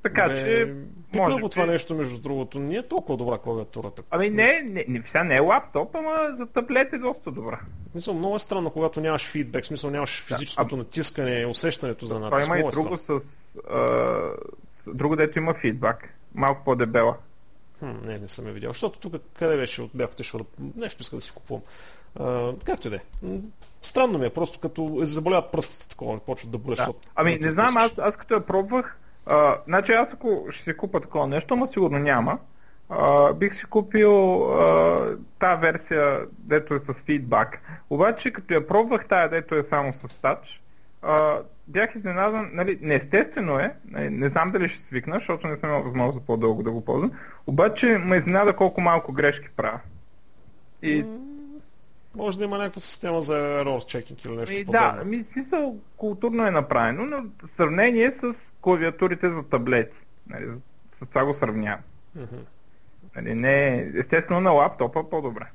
така 0.03 0.27
Не, 0.27 0.35
че. 0.35 0.73
Може 1.15 1.41
би... 1.41 1.49
това 1.49 1.65
нещо, 1.65 1.95
между 1.95 2.17
другото, 2.21 2.59
не 2.59 2.75
е 2.75 2.87
толкова 2.87 3.17
добра 3.17 3.37
клавиатурата. 3.37 4.03
Ами 4.11 4.29
не, 4.29 4.61
не, 4.61 4.85
не, 4.87 5.03
сега 5.05 5.23
не 5.23 5.35
е 5.35 5.39
лаптоп, 5.39 5.95
ама 5.95 6.35
за 6.35 6.45
таблет 6.45 6.93
е 6.93 6.97
доста 6.97 7.31
добра. 7.31 7.59
Мисля, 7.95 8.13
много 8.13 8.35
е 8.35 8.39
странно, 8.39 8.69
когато 8.69 9.01
нямаш 9.01 9.25
фидбек, 9.25 9.65
смисъл 9.65 9.91
нямаш 9.91 10.23
физическото 10.23 10.75
да, 10.75 10.81
а... 10.81 10.83
натискане, 10.83 11.45
усещането 11.45 12.05
за 12.05 12.19
натиск. 12.19 12.43
Това 12.43 12.57
има 12.57 12.67
и 12.67 12.71
друго 12.71 12.97
с, 12.97 13.19
а, 13.69 14.31
друго 14.87 15.15
дето 15.15 15.39
има 15.39 15.53
фидбак. 15.53 16.09
Малко 16.35 16.63
по-дебела. 16.65 17.17
Хм, 17.79 17.91
не, 18.05 18.19
не 18.19 18.27
съм 18.27 18.47
я 18.47 18.53
видял. 18.53 18.71
Защото 18.71 18.99
тук 18.99 19.21
къде 19.39 19.57
беше 19.57 19.89
бях 19.93 20.11
отишъл 20.11 20.39
нещо 20.75 21.01
иска 21.01 21.15
да 21.15 21.21
си 21.21 21.31
купувам. 21.31 21.61
А, 22.19 22.53
както 22.65 22.87
и 22.87 22.91
да 22.91 22.95
е. 22.95 23.01
Странно 23.81 24.19
ми 24.19 24.25
е, 24.25 24.29
просто 24.29 24.59
като 24.59 24.99
заболяват 25.01 25.51
пръстите 25.51 25.89
такова, 25.89 26.19
почват 26.19 26.51
да 26.51 26.57
болят. 26.57 26.77
Да. 26.77 26.93
Ами 27.15 27.37
не 27.41 27.49
знам, 27.49 27.77
аз, 27.77 27.97
аз 27.97 28.15
като 28.15 28.33
я 28.33 28.45
пробвах, 28.45 28.97
а, 29.25 29.57
значи 29.67 29.91
аз 29.91 30.13
ако 30.13 30.47
ще 30.49 30.63
си 30.63 30.77
купа 30.77 31.01
такова 31.01 31.27
нещо, 31.27 31.53
ама 31.53 31.67
сигурно 31.67 31.99
няма, 31.99 32.39
а, 32.89 33.33
бих 33.33 33.55
си 33.55 33.65
купил 33.65 34.43
а, 34.53 35.17
тази 35.39 35.61
версия, 35.61 36.19
дето 36.37 36.73
е 36.73 36.79
с 36.79 36.93
фидбак. 36.93 37.61
Обаче, 37.89 38.33
като 38.33 38.53
я 38.53 38.67
пробвах 38.67 39.07
тая, 39.07 39.29
дето 39.29 39.55
е 39.55 39.63
само 39.63 39.93
с 39.93 40.21
тач, 40.21 40.61
а, 41.01 41.39
бях 41.67 41.95
изненадан, 41.95 42.49
нали, 42.53 42.79
неестествено 42.81 43.59
е, 43.59 43.75
нали, 43.85 44.09
не 44.09 44.29
знам 44.29 44.51
дали 44.51 44.69
ще 44.69 44.83
свикна, 44.83 45.15
защото 45.15 45.47
не 45.47 45.57
съм 45.57 45.69
имал 45.69 45.83
възможност 45.83 46.19
за 46.19 46.25
по-дълго 46.25 46.63
да 46.63 46.71
го 46.71 46.85
ползвам, 46.85 47.11
обаче 47.47 47.97
ме 47.97 48.15
изненада 48.15 48.55
колко 48.55 48.81
малко 48.81 49.13
грешки 49.13 49.49
правя. 49.55 49.79
И... 50.81 51.05
Може 52.15 52.37
да 52.37 52.43
има 52.43 52.57
някаква 52.57 52.81
система 52.81 53.21
за 53.21 53.33
error 53.33 53.77
checking 53.77 54.25
или 54.25 54.37
нещо 54.37 54.53
и, 54.53 54.65
подобно. 54.65 54.97
Да, 54.97 55.05
ми, 55.05 55.23
смисъл 55.23 55.77
културно 55.97 56.47
е 56.47 56.51
направено, 56.51 57.05
но 57.05 57.25
в 57.43 57.49
сравнение 57.49 58.11
с 58.11 58.53
клавиатурите 58.61 59.29
за 59.29 59.43
таблети. 59.43 59.97
Нали, 60.27 60.45
с 60.91 61.09
това 61.09 61.25
го 61.25 61.33
сравнявам. 61.33 61.79
Mm-hmm. 62.17 62.45
Нали, 63.15 63.33
не, 63.33 63.91
естествено 63.95 64.41
на 64.41 64.51
лаптопа 64.51 65.09
по-добре. 65.09 65.45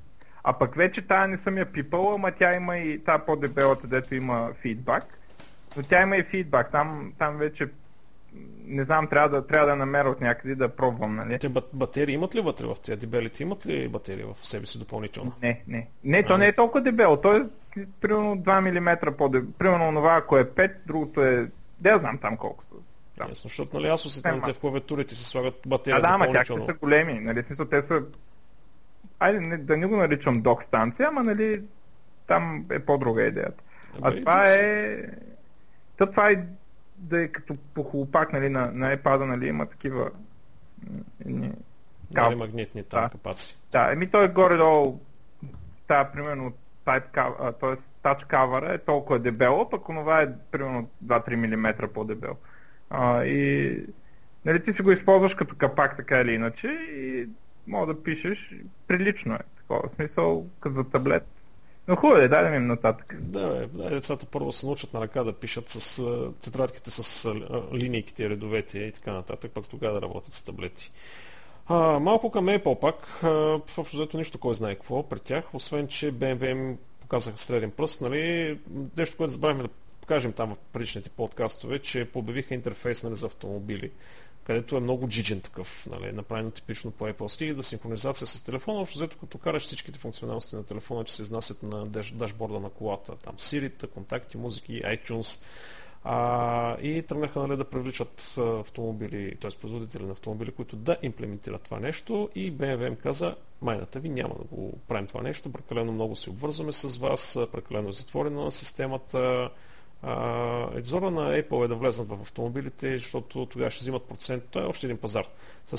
А 0.45 0.53
пък 0.53 0.75
вече 0.75 1.07
тая 1.07 1.29
не 1.29 1.38
съм 1.38 1.59
я 1.59 1.67
пипала, 1.67 2.15
ама 2.15 2.33
тя 2.33 2.57
има 2.57 2.79
и 2.79 3.05
тая 3.05 3.27
по-дебелата, 3.27 3.87
дето 3.87 4.15
има 4.15 4.50
фидбак. 4.61 5.17
Но 5.76 5.82
тя 5.82 6.02
има 6.02 6.16
и 6.16 6.22
фидбак. 6.22 6.72
Там, 6.72 7.12
там 7.18 7.37
вече 7.37 7.68
не 8.64 8.84
знам, 8.84 9.06
трябва 9.06 9.28
да, 9.28 9.46
трябва 9.46 9.66
да 9.66 9.76
намеря 9.76 10.08
от 10.08 10.20
някъде 10.20 10.54
да 10.54 10.68
пробвам, 10.68 11.16
нали? 11.16 11.38
Те 11.38 11.48
батерии 11.72 12.14
имат 12.14 12.34
ли 12.34 12.40
вътре 12.40 12.66
в 12.66 12.76
тези 12.84 12.98
дебелите? 12.98 13.42
Имат 13.42 13.66
ли 13.66 13.88
батерии 13.88 14.25
в 14.25 14.46
себе 14.46 14.66
си 14.66 14.78
допълнително? 14.78 15.32
Не, 15.42 15.62
не. 15.68 15.88
Не, 16.04 16.22
то 16.22 16.34
а, 16.34 16.38
не 16.38 16.46
е 16.46 16.52
толкова 16.52 16.80
дебело. 16.80 17.16
То 17.16 17.37
е 17.37 17.46
примерно 18.00 18.37
2 18.37 18.80
мм 18.80 19.16
по-дебело. 19.16 19.52
Примерно 19.52 20.00
това, 20.00 20.16
ако 20.16 20.38
е 20.38 20.44
5, 20.44 20.72
другото 20.87 21.22
е... 21.25 21.50
Да, 21.80 21.98
знам 21.98 22.18
там 22.18 22.37
колко 22.37 22.64
са. 22.64 22.75
Да. 23.18 23.28
Ясно, 23.28 23.48
защото 23.48 23.76
нали 23.76 23.88
аз 23.88 24.06
усетям, 24.06 24.42
те 24.42 24.52
в 24.52 24.58
клавиатурите 24.58 25.14
си 25.14 25.25
слагат 25.25 25.54
батерия 25.66 25.98
А, 25.98 26.00
да, 26.00 26.08
ама 26.08 26.32
тях 26.32 26.46
са 26.46 26.75
големи, 26.75 27.20
нали, 27.20 27.42
смисъл, 27.42 27.66
те 27.66 27.82
са... 27.82 28.02
Айде, 29.20 29.40
не, 29.40 29.58
да 29.58 29.76
не 29.76 29.87
го 29.87 29.96
наричам 29.96 30.42
док 30.42 30.62
станция, 30.62 31.08
ама 31.08 31.22
нали, 31.22 31.62
там 32.26 32.66
е 32.70 32.78
по-друга 32.78 33.22
идеята. 33.22 33.62
А, 34.02 34.08
а 34.08 34.20
това 34.20 34.54
е... 34.54 34.96
То, 35.99 36.11
това 36.11 36.31
е 36.31 36.47
да 36.97 37.23
е 37.23 37.28
като 37.28 37.57
похлопак, 37.75 38.33
нали, 38.33 38.49
на, 38.49 38.71
на 38.73 38.97
iPad, 38.97 39.25
нали, 39.25 39.49
има 39.49 39.67
такива... 39.67 40.11
Ни, 41.25 41.52
нали, 42.11 42.35
магнитни 42.35 42.83
там 42.83 43.02
да. 43.02 43.09
капаци. 43.09 43.57
Да, 43.73 43.93
еми 43.93 44.11
той 44.11 44.25
е 44.25 44.28
горе-долу, 44.28 45.00
та, 45.87 46.05
примерно, 46.05 46.52
type 46.87 47.12
т.е. 47.61 47.76
touch 48.09 48.26
cover 48.26 48.75
е 48.75 48.78
толкова 48.78 49.19
дебело, 49.19 49.71
пък 49.71 49.88
онова 49.88 50.23
е 50.23 50.33
примерно 50.50 50.88
2-3 51.05 51.57
мм 51.57 51.88
по-дебело. 51.95 52.37
А, 52.90 53.25
и 53.25 53.87
нали, 54.45 54.64
ти 54.64 54.73
си 54.73 54.83
го 54.83 54.93
използваш 54.93 55.35
като 55.35 55.57
капак 55.57 55.97
така 55.97 56.21
или 56.21 56.33
иначе 56.33 56.67
и 56.69 57.28
мога 57.67 57.95
да 57.95 58.02
пишеш, 58.02 58.55
прилично 58.87 59.35
е 59.35 59.38
такова 59.57 59.88
смисъл, 59.95 60.47
като 60.61 60.75
за 60.75 60.85
таблет. 60.85 61.26
Но 61.88 61.97
хубаво 61.97 62.21
е, 62.21 62.28
дай 62.28 62.42
да 62.42 62.50
ми 62.50 62.59
нататък. 62.59 63.16
Да, 63.21 63.66
бе, 63.66 63.90
децата 63.90 64.26
първо 64.26 64.52
се 64.52 64.66
научат 64.66 64.95
на 64.95 65.00
ръка 65.00 65.25
да 65.25 65.33
пишат 65.33 65.68
с 65.68 66.02
тетрадките 66.40 66.90
с 66.90 67.35
линейките, 67.73 68.30
редовете 68.30 68.78
и 68.78 68.92
така 68.92 69.12
нататък, 69.12 69.50
пък 69.54 69.68
тогава 69.68 69.95
да 69.95 70.02
работят 70.02 70.35
с 70.35 70.42
таблети. 70.42 70.92
А, 71.66 71.99
малко 71.99 72.30
към 72.30 72.47
Apple 72.47 72.80
пак, 72.80 73.07
в 73.66 73.78
общо 73.78 73.97
взето 73.97 74.16
нищо 74.16 74.38
кой 74.38 74.54
знае 74.54 74.75
какво 74.75 75.09
при 75.09 75.21
тях, 75.21 75.54
освен 75.54 75.88
че 75.88 76.12
BMW 76.12 76.50
им 76.50 76.78
показаха 77.00 77.38
среден 77.38 77.71
пръст, 77.71 78.00
нали, 78.00 78.59
нещо, 78.97 79.16
което 79.16 79.33
забравихме 79.33 79.62
да 79.62 79.68
покажем 80.00 80.33
там 80.33 80.54
в 80.54 80.59
предишните 80.73 81.11
подкастове, 81.11 81.78
че 81.78 82.04
побавиха 82.04 82.54
интерфейс 82.54 83.02
нали, 83.02 83.16
за 83.16 83.26
автомобили, 83.26 83.90
където 84.49 84.76
е 84.76 84.81
много 84.81 85.09
джиджен 85.09 85.40
такъв, 85.40 85.88
нали, 85.90 86.12
направено 86.12 86.50
типично 86.50 86.90
по 86.90 87.09
Apple 87.09 87.43
и 87.43 87.55
да 87.55 87.62
синхронизация 87.62 88.26
с 88.26 88.45
телефона, 88.45 88.81
общо 88.81 88.99
взето 88.99 89.17
като 89.19 89.38
караш 89.38 89.62
всичките 89.62 89.99
функционалности 89.99 90.57
на 90.57 90.64
телефона, 90.64 91.05
че 91.05 91.14
се 91.14 91.23
изнасят 91.23 91.62
на 91.62 91.87
дашборда 92.12 92.61
на 92.61 92.71
колата, 92.71 93.17
там 93.17 93.35
Siri, 93.37 93.87
контакти, 93.87 94.37
музики, 94.37 94.83
iTunes, 94.85 95.43
а, 96.05 96.76
и 96.81 97.02
тръгнаха 97.02 97.40
нали, 97.40 97.57
да 97.57 97.64
привличат 97.64 98.38
автомобили, 98.38 99.37
т.е. 99.40 99.50
производители 99.50 100.05
на 100.05 100.12
автомобили, 100.12 100.52
които 100.52 100.76
да 100.76 100.97
имплементират 101.02 101.62
това 101.62 101.81
нещо. 101.81 102.28
И 102.35 102.52
BMW 102.52 102.87
им 102.87 102.97
каза, 102.97 103.37
майната 103.61 104.00
ви 104.00 104.09
няма 104.09 104.35
да 104.38 104.45
го 104.45 104.78
правим 104.88 105.07
това 105.07 105.23
нещо, 105.23 105.52
прекалено 105.52 105.93
много 105.93 106.17
се 106.17 106.31
обвързваме 106.31 106.73
с 106.73 106.97
вас, 106.97 107.38
прекалено 107.52 107.88
е 107.88 107.93
затворена 107.93 108.45
на 108.45 108.50
системата, 109.99 110.78
Едзора 110.78 111.11
на 111.11 111.43
Apple 111.43 111.64
е 111.64 111.69
да 111.69 111.75
влезнат 111.75 112.09
в 112.09 112.19
автомобилите, 112.23 112.99
защото 112.99 113.47
тогава 113.47 113.71
ще 113.71 113.81
взимат 113.81 114.02
процент. 114.02 114.45
Това 114.50 114.64
е 114.64 114.69
още 114.69 114.87
един 114.87 114.97
пазар. 114.97 115.26
С 115.67 115.76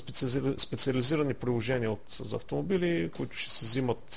специализирани 0.57 1.33
приложения 1.33 1.91
от, 1.91 2.01
за 2.09 2.35
автомобили, 2.35 3.11
които 3.17 3.35
ще 3.35 3.49
се 3.49 3.65
взимат, 3.65 4.11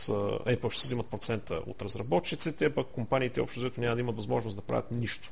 Apple 0.46 0.70
ще 0.70 0.80
се 0.80 0.86
взимат 0.86 1.06
процента 1.06 1.54
от 1.66 1.82
разработчиците, 1.82 2.74
пък 2.74 2.86
компаниите 2.86 3.40
общо 3.40 3.60
взето 3.60 3.80
няма 3.80 3.94
да 3.94 4.00
имат 4.00 4.16
възможност 4.16 4.56
да 4.56 4.62
правят 4.62 4.90
нищо. 4.90 5.30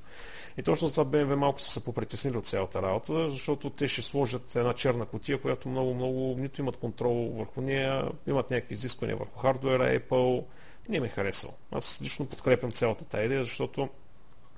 И 0.59 0.63
точно 0.63 0.89
за 0.89 0.95
това 0.95 1.05
BMW 1.05 1.35
малко 1.35 1.61
са 1.61 1.71
се 1.71 1.85
попритеснили 1.85 2.37
от 2.37 2.47
цялата 2.47 2.83
работа, 2.83 3.31
защото 3.31 3.71
те 3.71 3.89
ще 3.89 4.03
сложат 4.03 4.57
една 4.57 4.75
черна 4.75 5.07
котия, 5.07 5.41
която 5.41 5.69
много, 5.69 5.95
много 5.95 6.37
нито 6.39 6.61
имат 6.61 6.77
контрол 6.77 7.33
върху 7.37 7.61
нея, 7.61 8.09
имат 8.27 8.51
някакви 8.51 8.75
изисквания 8.75 9.17
върху 9.17 9.39
хардуера, 9.39 10.01
Apple. 10.01 10.45
Не 10.89 11.01
ме 11.01 11.07
е 11.07 11.11
харесал. 11.11 11.55
Аз 11.73 12.01
лично 12.03 12.27
подкрепям 12.27 12.71
цялата 12.71 13.05
тази 13.05 13.25
идея, 13.25 13.45
защото 13.45 13.89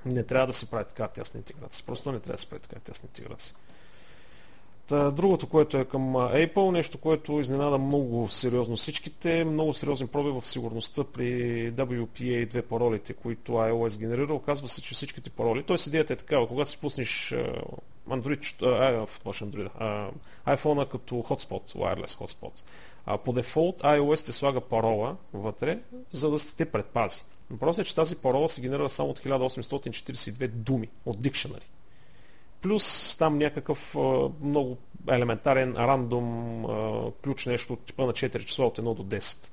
не 0.07 0.23
трябва 0.23 0.47
да 0.47 0.53
се 0.53 0.71
прави 0.71 0.85
така 0.85 1.09
тясна 1.09 1.39
интеграция. 1.39 1.85
Просто 1.87 2.13
не 2.13 2.21
трябва 2.21 2.35
да 2.37 2.41
се 2.41 2.49
прави 2.49 2.63
така 2.63 2.81
тясна 2.81 3.07
интеграция. 3.07 3.55
Та, 4.87 5.11
другото, 5.11 5.47
което 5.47 5.77
е 5.77 5.85
към 5.85 6.03
Apple, 6.15 6.71
нещо, 6.71 6.99
което 6.99 7.41
изненада 7.41 7.79
много 7.79 8.29
сериозно 8.29 8.77
всичките, 8.77 9.45
много 9.45 9.75
сериозен 9.75 10.09
проби 10.09 10.31
в 10.31 10.49
сигурността 10.49 11.05
при 11.05 11.33
WPA2 11.73 12.63
паролите, 12.63 13.13
които 13.13 13.53
iOS 13.53 13.99
генерира. 13.99 14.35
Оказва 14.35 14.69
се, 14.69 14.83
че 14.83 14.95
всичките 14.95 15.31
пароли, 15.31 15.63
т.е. 15.63 15.77
идеята 15.87 16.13
е 16.13 16.17
такава, 16.17 16.49
когато 16.49 16.71
си 16.71 16.79
пуснеш 16.81 17.35
Android, 18.09 18.63
а, 18.63 19.07
Android, 19.31 19.69
а, 19.79 20.11
iPhone 20.57 20.89
като 20.89 21.15
hotspot, 21.15 21.75
wireless 21.75 22.07
hotspot, 22.07 22.63
а, 23.07 23.19
по 23.19 23.33
дефолт 23.33 23.81
iOS 23.83 24.27
те 24.27 24.33
слага 24.33 24.61
парола 24.61 25.17
вътре, 25.33 25.79
за 26.13 26.31
да 26.31 26.39
те 26.57 26.65
предпази. 26.65 27.23
Въпросът 27.53 27.87
е, 27.87 27.89
че 27.89 27.95
тази 27.95 28.17
парола 28.17 28.49
се 28.49 28.61
генерира 28.61 28.91
само 28.91 29.11
от 29.11 29.21
1842 29.21 30.49
думи 30.49 30.89
от 31.07 31.19
Dictionary. 31.19 31.63
Плюс 32.63 33.17
там 33.19 33.39
някакъв 33.39 33.97
а, 33.97 34.31
много 34.43 34.77
елементарен 35.11 35.77
рандом 35.77 36.65
а, 36.65 37.11
ключ, 37.23 37.47
нещо 37.47 37.73
от 37.73 37.81
типа 37.81 38.07
на 38.07 38.13
4 38.13 38.45
числа 38.45 38.67
от 38.67 38.79
1 38.79 38.95
до 38.95 39.05
10. 39.05 39.51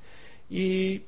И 0.52 1.02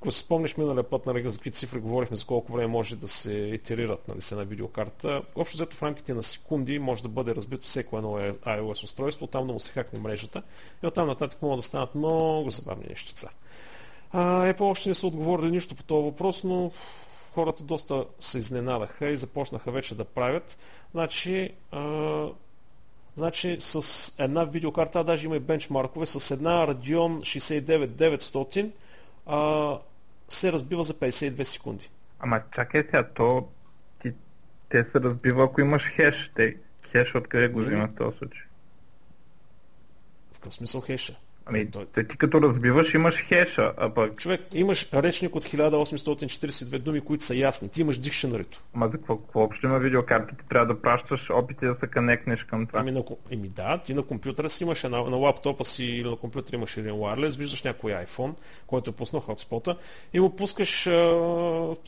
ако 0.00 0.10
се 0.10 0.18
спомниш 0.18 0.56
миналия 0.56 0.82
път, 0.82 1.06
нали, 1.06 1.30
за 1.30 1.36
какви 1.36 1.50
цифри 1.50 1.80
говорихме, 1.80 2.16
за 2.16 2.26
колко 2.26 2.52
време 2.52 2.66
може 2.66 2.96
да 2.96 3.08
се 3.08 3.32
итерират 3.32 4.08
нали, 4.08 4.20
с 4.20 4.32
една 4.32 4.44
видеокарта, 4.44 5.22
общо 5.34 5.56
взето 5.56 5.76
в 5.76 5.82
рамките 5.82 6.14
на 6.14 6.22
секунди 6.22 6.78
може 6.78 7.02
да 7.02 7.08
бъде 7.08 7.34
разбито 7.34 7.66
всеко 7.66 7.96
едно 7.96 8.18
iOS 8.18 8.84
устройство, 8.84 9.26
там 9.26 9.46
да 9.46 9.52
му 9.52 9.60
се 9.60 9.72
хакне 9.72 9.98
мрежата 9.98 10.42
и 10.82 10.86
оттам 10.86 11.06
нататък 11.06 11.42
могат 11.42 11.58
да 11.58 11.62
станат 11.62 11.94
много 11.94 12.50
забавни 12.50 12.86
нещица. 12.88 13.30
А, 14.12 14.52
Apple 14.52 14.60
още 14.60 14.88
не 14.88 14.94
са 14.94 15.06
отговорили 15.06 15.50
нищо 15.50 15.74
по 15.74 15.82
този 15.82 16.04
въпрос, 16.04 16.44
но 16.44 16.70
хората 17.34 17.62
доста 17.64 18.04
се 18.20 18.38
изненадаха 18.38 19.08
и 19.08 19.16
започнаха 19.16 19.70
вече 19.70 19.94
да 19.94 20.04
правят. 20.04 20.58
Значи, 20.92 21.50
а, 21.72 22.26
значи 23.16 23.56
с 23.60 24.12
една 24.18 24.44
видеокарта, 24.44 25.04
даже 25.04 25.26
има 25.26 25.36
и 25.36 25.40
бенчмаркове, 25.40 26.06
с 26.06 26.30
една 26.30 26.66
Radeon 26.66 27.20
69900 27.20 28.70
а, 29.26 29.78
се 30.28 30.52
разбива 30.52 30.84
за 30.84 30.94
52 30.94 31.42
секунди. 31.42 31.90
Ама 32.20 32.42
чакай 32.54 32.82
сега, 32.82 33.08
то 33.14 33.48
ти, 34.02 34.12
те 34.68 34.84
се 34.84 35.00
разбива, 35.00 35.44
ако 35.44 35.60
имаш 35.60 35.84
хеш. 35.84 36.32
Те, 36.36 36.56
хеш 36.90 37.14
откъде 37.14 37.48
го 37.48 37.60
взимат 37.60 37.90
в 37.90 37.96
този 37.96 38.18
случай? 38.18 38.42
В 40.32 40.34
какъв 40.34 40.54
смисъл 40.54 40.80
хеша? 40.80 41.16
Ами, 41.46 41.70
той... 41.70 41.86
ти 42.08 42.16
като 42.16 42.42
разбиваш 42.42 42.94
имаш 42.94 43.24
хеша, 43.24 43.72
а 43.76 43.90
пък... 43.94 44.16
Човек, 44.16 44.40
имаш 44.54 44.88
речник 44.92 45.34
от 45.34 45.44
1842 45.44 46.78
думи, 46.78 47.00
които 47.00 47.24
са 47.24 47.34
ясни. 47.34 47.68
Ти 47.68 47.80
имаш 47.80 47.98
дикшенарито. 47.98 48.62
Ама 48.74 48.88
за 48.88 48.98
какво, 48.98 49.16
какво 49.16 49.40
общо 49.40 49.66
има 49.66 49.78
видеокарта? 49.78 50.36
Ти 50.36 50.44
трябва 50.48 50.74
да 50.74 50.82
пращаш 50.82 51.30
опити 51.30 51.66
да 51.66 51.74
се 51.74 51.86
канекнеш 51.86 52.44
към 52.44 52.66
това. 52.66 52.80
Ами, 52.80 52.90
на, 52.90 53.04
ами 53.32 53.48
да, 53.48 53.78
ти 53.78 53.94
на 53.94 54.02
компютъра 54.02 54.50
си 54.50 54.64
имаш, 54.64 54.82
на, 54.82 54.90
на 54.90 55.16
лаптопа 55.16 55.64
си 55.64 55.84
или 55.84 56.08
на 56.08 56.16
компютъра 56.16 56.56
имаш 56.56 56.76
един 56.76 56.92
wireless, 56.92 57.38
виждаш 57.38 57.62
някой 57.62 57.92
iPhone, 57.92 58.34
който 58.66 58.90
е 58.90 58.92
пуснал 58.92 59.22
хотспота 59.22 59.76
и 60.12 60.20
му 60.20 60.36
пускаш 60.36 60.84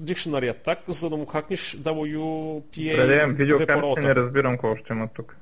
Dictionary 0.03 0.55
Attack, 0.55 0.79
за 0.89 1.11
да 1.11 1.17
му 1.17 1.27
хакнеш 1.27 1.77
WPA. 1.77 2.97
Предем, 2.97 3.35
видеокарта 3.35 4.01
не 4.01 4.15
разбирам 4.15 4.53
какво 4.53 4.77
ще 4.77 4.93
има 4.93 5.09
тук. 5.09 5.37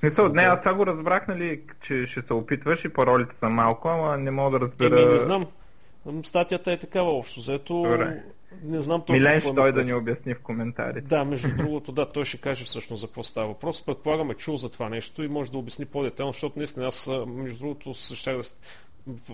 В 0.00 0.06
смисъл, 0.06 0.26
okay. 0.26 0.32
не, 0.32 0.42
аз 0.42 0.62
сега 0.62 0.74
го 0.74 0.86
разбрах, 0.86 1.28
нали, 1.28 1.62
че 1.80 2.06
ще 2.06 2.22
се 2.22 2.32
опитваш 2.32 2.84
и 2.84 2.88
паролите 2.88 3.36
са 3.36 3.48
малко, 3.48 3.88
ама 3.88 4.18
не 4.18 4.30
мога 4.30 4.58
да 4.58 4.64
разбера... 4.64 5.02
Еми, 5.02 5.12
не 5.12 5.20
знам. 5.20 5.46
Статията 6.22 6.72
е 6.72 6.76
такава 6.76 7.10
общо. 7.10 7.40
Заето 7.40 7.86
Не 8.62 8.80
знам 8.80 9.00
точно. 9.00 9.14
Милен 9.14 9.40
ще 9.40 9.54
той 9.54 9.72
да 9.72 9.84
ни 9.84 9.94
обясни 9.94 10.34
в 10.34 10.40
коментарите. 10.40 11.00
Да, 11.00 11.24
между 11.24 11.56
другото, 11.56 11.92
да, 11.92 12.08
той 12.08 12.24
ще 12.24 12.40
каже 12.40 12.64
всъщност 12.64 13.00
за 13.00 13.06
какво 13.06 13.22
става 13.22 13.48
въпрос. 13.48 13.86
Предполагаме 13.86 14.34
чул 14.34 14.56
за 14.56 14.68
това 14.68 14.88
нещо 14.88 15.22
и 15.22 15.28
може 15.28 15.52
да 15.52 15.58
обясни 15.58 15.86
по-детайлно, 15.86 16.32
защото 16.32 16.58
наистина 16.58 16.86
аз, 16.86 17.10
между 17.26 17.58
другото, 17.58 17.94
щях 17.94 18.36
да 18.36 18.42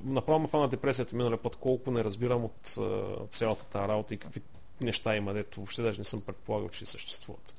направо 0.05 0.39
ме 0.39 0.49
фана 0.49 0.69
депресията 0.69 1.17
миналия 1.17 1.39
път, 1.39 1.57
колко 1.57 1.91
не 1.91 2.05
разбирам 2.05 2.45
от 2.45 2.79
цялата 3.31 3.67
тази 3.67 3.89
работа 3.89 4.15
и 4.15 4.19
какви 4.19 4.41
неща 4.81 5.17
има, 5.17 5.35
дето 5.35 5.57
въобще 5.57 5.83
даже 5.83 5.99
не 5.99 6.05
съм 6.05 6.21
предполагал, 6.27 6.69
че 6.69 6.87
съществуват. 6.87 7.55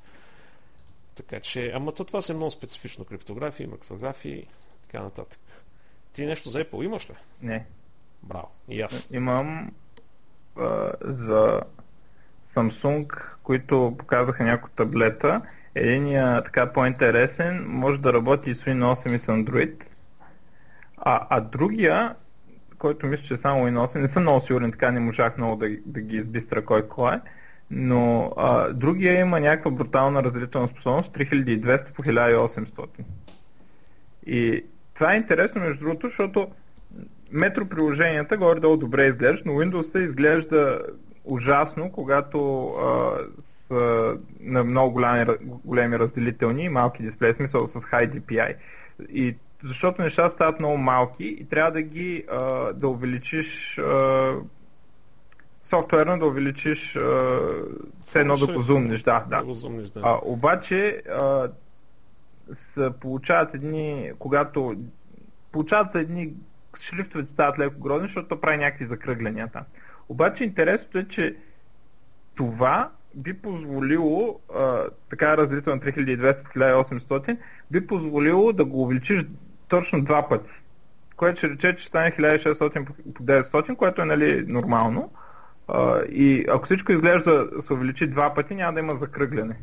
Така 1.18 1.40
че, 1.40 1.72
ама 1.76 1.92
то 1.92 2.04
това 2.04 2.22
си 2.22 2.32
е 2.32 2.36
много 2.36 2.52
специфично. 2.52 3.06
Криптографии, 3.06 3.68
мактографии 3.68 4.36
и 4.36 4.48
така 4.82 5.04
нататък. 5.04 5.40
Ти 6.14 6.26
нещо 6.26 6.50
за 6.50 6.66
Apple 6.66 6.86
имаш 6.86 7.10
ли? 7.10 7.14
Не. 7.42 7.66
Браво. 8.24 8.50
И 8.70 8.82
аз. 8.82 9.12
Имам 9.12 9.72
а, 10.58 10.92
за 11.02 11.62
Samsung, 12.54 13.24
които 13.44 13.96
показаха 13.98 14.44
някои 14.44 14.72
таблета. 14.76 15.42
Единия 15.76 16.44
така 16.44 16.74
по-интересен 16.74 17.66
може 17.68 17.98
да 17.98 18.14
работи 18.14 18.52
и 18.52 18.56
с 18.56 18.64
Win 18.64 18.96
8 18.96 19.16
и 19.16 19.20
с 19.20 19.26
Android. 19.26 19.74
А, 20.98 21.28
а 21.30 21.42
другия, 21.42 22.16
който 22.78 23.06
мисля, 23.06 23.24
че 23.24 23.34
е 23.34 23.38
само 23.38 23.62
Win 23.62 23.88
8, 23.88 23.96
не 23.96 24.08
съм 24.08 24.24
много 24.24 24.42
сигурен, 24.42 24.72
така 24.72 24.92
не 24.92 25.00
можах 25.00 25.38
много 25.38 25.56
да, 25.56 25.70
да 25.86 26.02
ги 26.02 26.16
избистра 26.16 26.66
кой 26.66 26.88
кой 26.88 27.14
е, 27.16 27.20
но 27.72 28.34
а, 28.38 28.74
другия 28.74 29.20
има 29.20 29.40
някаква 29.40 29.72
брутална 29.72 30.24
разделителна 30.24 30.68
способност 30.68 31.12
3200 31.12 31.94
по 31.94 32.04
1800. 32.04 32.88
И 34.26 34.66
това 34.94 35.14
е 35.14 35.18
интересно 35.18 35.62
между 35.62 35.80
другото, 35.80 36.08
защото 36.08 36.48
метро 37.32 37.66
приложенията 37.66 38.38
горе-долу 38.38 38.78
добре 38.78 39.06
изглеждат, 39.06 39.46
но 39.46 39.54
Windows 39.54 40.06
изглежда 40.06 40.80
ужасно, 41.26 41.92
когато 41.92 42.68
а, 42.68 43.18
са 43.44 44.18
на 44.40 44.64
много 44.64 44.92
големи, 44.92 45.26
големи 45.42 46.00
разделителни 46.00 46.64
и 46.64 46.70
малки 46.70 47.04
дисплеи, 47.04 47.34
смисъл 47.34 47.68
с 47.68 47.74
high 47.74 48.20
DPI. 48.20 48.56
И 49.10 49.36
защото 49.64 50.02
нещата 50.02 50.30
стават 50.30 50.60
много 50.60 50.78
малки 50.78 51.26
и 51.26 51.46
трябва 51.50 51.72
да 51.72 51.82
ги 51.82 52.24
а, 52.32 52.74
да 52.74 52.88
увеличиш 52.88 53.78
а, 53.78 54.34
софтуерно 55.70 56.20
да 56.20 56.26
увеличиш 56.26 56.96
а, 56.96 57.40
все 58.06 58.20
едно 58.20 58.38
да 58.38 58.54
го 58.54 58.62
зумнеш. 58.62 59.04
Да, 59.04 59.26
да. 59.30 59.44
да, 59.44 59.54
зумнеш, 59.54 59.90
да. 59.90 60.02
А, 60.04 60.20
обаче 60.24 61.04
а, 61.12 61.50
се 62.54 62.92
получават 63.00 63.54
едни, 63.54 64.12
когато 64.20 64.76
получават 65.52 65.92
се 65.92 66.00
едни 66.00 66.34
шрифтовете 66.82 67.30
стават 67.30 67.60
леко 67.60 67.80
грозни, 67.80 68.08
защото 68.08 68.28
то 68.28 68.42
прави 68.42 68.58
някакви 68.58 68.86
закръгляния 68.86 69.48
там. 69.48 69.64
Обаче 70.10 70.44
интересното 70.44 70.98
е, 70.98 71.08
че 71.08 71.36
това 72.36 72.92
би 73.16 73.34
позволило, 73.34 74.40
а, 74.56 74.84
така 75.10 75.38
разделител 75.38 75.76
на 75.76 75.82
3200-1800, 75.82 77.38
би 77.72 77.88
позволило 77.88 78.54
да 78.54 78.66
го 78.66 78.82
увеличиш 78.82 79.26
точно 79.68 80.04
два 80.04 80.30
пъти. 80.30 80.50
Което 81.16 81.38
ще 81.38 81.50
рече, 81.50 81.76
че 81.76 81.88
стане 81.88 82.12
1600 82.12 82.88
по 83.14 83.24
900, 83.24 83.76
което 83.76 84.02
е 84.02 84.06
нали, 84.06 84.46
нормално. 84.48 85.12
А, 85.68 86.02
и 86.12 86.46
ако 86.50 86.66
всичко 86.66 86.92
изглежда 86.92 87.50
да 87.56 87.62
се 87.62 87.74
увеличи 87.74 88.08
два 88.08 88.34
пъти, 88.34 88.56
няма 88.56 88.74
да 88.74 88.80
има 88.80 88.96
закръгляне. 88.96 89.56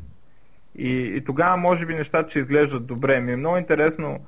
И, 0.79 0.91
и 1.17 1.25
тогава 1.25 1.57
може 1.57 1.87
би 1.87 1.95
нещата 1.95 2.31
ще 2.31 2.39
изглеждат 2.39 2.87
добре. 2.87 3.21
Ми 3.21 3.33
е 3.33 3.37
много 3.37 3.57
интересно 3.57 4.19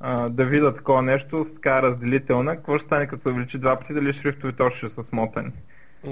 а, 0.00 0.28
да 0.28 0.44
видя 0.44 0.74
такова 0.74 1.02
нещо 1.02 1.44
с 1.44 1.54
така 1.54 1.82
разделителна. 1.82 2.56
Какво 2.56 2.78
ще 2.78 2.86
стане 2.86 3.06
като 3.06 3.22
се 3.22 3.28
увеличи 3.28 3.58
два 3.58 3.76
пъти, 3.76 3.94
дали 3.94 4.12
шрифтовете 4.12 4.62
още 4.62 4.78
ще 4.78 4.88
са 4.88 5.04
смотани 5.04 5.52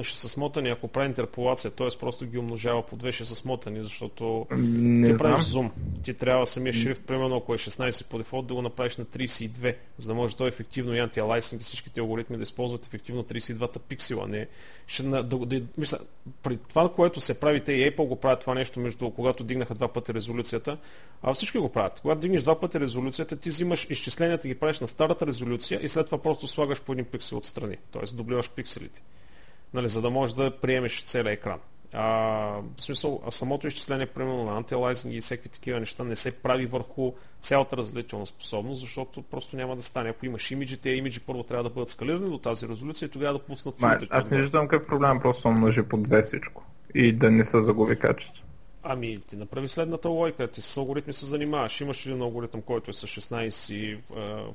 ще 0.03 0.19
са 0.19 0.29
смотани, 0.29 0.69
ако 0.69 0.89
прави 0.89 1.07
интерполация, 1.07 1.71
т.е. 1.71 1.89
просто 2.01 2.27
ги 2.27 2.39
умножава 2.39 2.83
по 2.83 2.97
две, 2.97 3.13
ще 3.13 3.25
са 3.25 3.37
смотани, 3.37 3.83
защото 3.83 4.47
не 4.51 5.07
ти 5.07 5.15
знам. 5.15 5.19
правиш 5.19 5.45
зум. 5.45 5.71
Ти 6.03 6.15
трябва 6.15 6.47
самия 6.47 6.73
шрифт, 6.73 7.07
примерно 7.07 7.37
ако 7.37 7.55
е 7.55 7.59
16 7.59 8.09
по 8.09 8.19
дефолт, 8.19 8.47
да 8.47 8.55
го 8.55 8.63
направиш 8.63 8.97
на 8.97 9.05
32, 9.05 9.77
за 9.99 10.09
да 10.09 10.15
може 10.15 10.37
той 10.37 10.49
ефективно 10.49 10.95
и 10.95 10.99
антиалайсинг 10.99 11.63
и 11.63 11.65
всичките 11.65 12.01
алгоритми 12.01 12.37
да 12.37 12.43
използват 12.43 12.87
ефективно 12.87 13.23
32-та 13.23 13.81
пиксела. 13.81 14.29
Не, 14.29 14.47
ще, 14.87 15.03
да, 15.03 15.23
да, 15.23 15.39
да, 15.39 15.63
мисля, 15.79 15.99
при 16.43 16.57
това, 16.57 16.93
което 16.93 17.21
се 17.21 17.41
прави, 17.41 17.61
те 17.61 17.73
и 17.73 17.91
Apple 17.91 18.07
го 18.07 18.17
правят 18.17 18.41
това 18.41 18.55
нещо, 18.55 18.81
между 18.81 19.11
когато 19.11 19.45
дигнаха 19.45 19.75
два 19.75 19.89
пъти 19.89 20.15
резолюцията, 20.15 20.79
а 21.23 21.35
всички 21.35 21.59
го 21.59 21.69
правят. 21.69 22.01
Когато 22.01 22.21
дигнеш 22.21 22.43
два 22.43 22.61
пъти 22.61 22.81
резолюцията, 22.81 23.37
ти 23.37 23.49
взимаш 23.49 23.87
изчисленията, 23.91 24.49
ги 24.49 24.55
правиш 24.55 24.81
на 24.81 24.89
старата 24.89 25.27
резолюция 25.27 25.81
и 25.83 25.89
след 25.89 26.07
това 26.07 26.19
просто 26.19 26.47
слагаш 26.47 26.81
по 26.81 26.93
един 26.93 27.05
пиксел 27.05 27.39
отстрани. 27.39 27.77
Т.е. 27.93 28.15
дублираш 28.17 28.51
пикселите 28.51 29.03
нали, 29.75 29.89
за 29.89 30.03
да 30.03 30.11
можеш 30.11 30.37
да 30.37 30.51
приемеш 30.51 31.05
целият 31.05 31.39
екран. 31.39 31.59
А, 31.95 32.05
в 32.77 32.83
смисъл, 32.83 33.23
самото 33.31 33.67
изчисление, 33.67 34.07
примерно 34.07 34.45
на 34.45 34.57
антилайзинг 34.57 35.15
и 35.15 35.21
всеки 35.21 35.49
такива 35.49 35.81
неща 35.81 36.05
не 36.05 36.17
се 36.17 36.43
прави 36.43 36.67
върху 36.67 37.13
цялата 37.41 37.77
разделителна 37.77 38.27
способност, 38.27 38.81
защото 38.81 39.23
просто 39.23 39.57
няма 39.57 39.77
да 39.77 39.83
стане. 39.83 40.09
Ако 40.09 40.27
имаш 40.27 40.51
имиджи, 40.51 40.77
тези 40.77 40.97
имиджи 40.97 41.21
първо 41.21 41.43
трябва 41.43 41.65
да 41.65 41.71
бъдат 41.71 41.91
скалирани 41.91 42.31
до 42.31 42.39
тази 42.39 42.69
резолюция 42.69 43.07
и 43.07 43.11
тогава 43.11 43.33
да 43.33 43.45
пуснат 43.45 43.81
Ма, 43.81 43.99
Аз 44.11 44.31
не 44.31 44.41
виждам 44.41 44.69
какъв 44.69 44.89
проблем, 44.89 45.21
просто 45.21 45.51
мъже 45.51 45.83
по 45.83 45.97
две 45.97 46.23
всичко 46.23 46.65
и 46.95 47.13
да 47.13 47.31
не 47.31 47.45
се 47.45 47.65
загуби 47.65 47.99
качество. 47.99 48.42
Ами, 48.85 49.19
ти 49.29 49.37
направи 49.37 49.69
следната 49.69 50.09
лойка. 50.09 50.49
Ти 50.49 50.63
с 50.63 50.77
алгоритми 50.77 51.13
се 51.13 51.27
занимаваш. 51.27 51.81
Имаш 51.81 52.07
ли 52.07 52.13
алгоритъм, 52.13 52.63
който 52.63 52.91
е 52.91 52.95
с 52.95 53.07
16 53.07 53.93
е, 53.93 53.99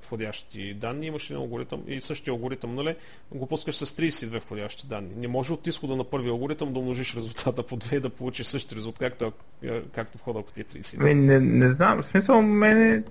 входящи 0.04 0.74
данни, 0.74 1.08
имаш 1.08 1.32
ли 1.32 1.36
алгоритъм 1.36 1.84
и 1.88 2.02
същия 2.02 2.32
алгоритъм, 2.32 2.76
нали, 2.76 2.96
го 3.32 3.48
пускаш 3.48 3.76
с 3.76 3.86
32 3.86 4.40
входящи 4.40 4.88
данни. 4.88 5.10
Не 5.18 5.28
може 5.28 5.54
от 5.54 5.68
изхода 5.68 5.96
на 5.96 6.04
първи 6.04 6.30
алгоритъм 6.30 6.74
да 6.74 6.80
умножиш 6.80 7.16
резултата 7.16 7.64
по 7.64 7.78
2 7.78 7.98
и 7.98 8.00
да 8.00 8.10
получиш 8.10 8.48
същия 8.48 8.76
резултат, 8.76 9.00
както, 9.00 9.32
е, 9.64 9.82
както 9.82 10.18
входа, 10.18 10.40
ако 10.40 10.52
ти 10.52 10.62
е 10.62 10.64
32. 10.64 11.02
Ами, 11.02 11.16
не, 11.16 11.40
не 11.40 11.74
знам, 11.74 12.04
в 12.04 12.06
смисъл, 12.06 12.42
мене 12.42 13.04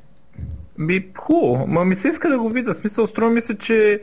би 0.79 1.12
хубаво, 1.18 1.66
ма 1.66 1.85
ми 1.85 1.96
се 1.96 2.09
иска 2.09 2.29
да 2.29 2.38
го 2.38 2.50
видя. 2.50 2.74
В 2.74 2.76
смисъл, 2.76 3.07
струва 3.07 3.31
ми 3.31 3.42
се, 3.42 3.59
че 3.59 4.02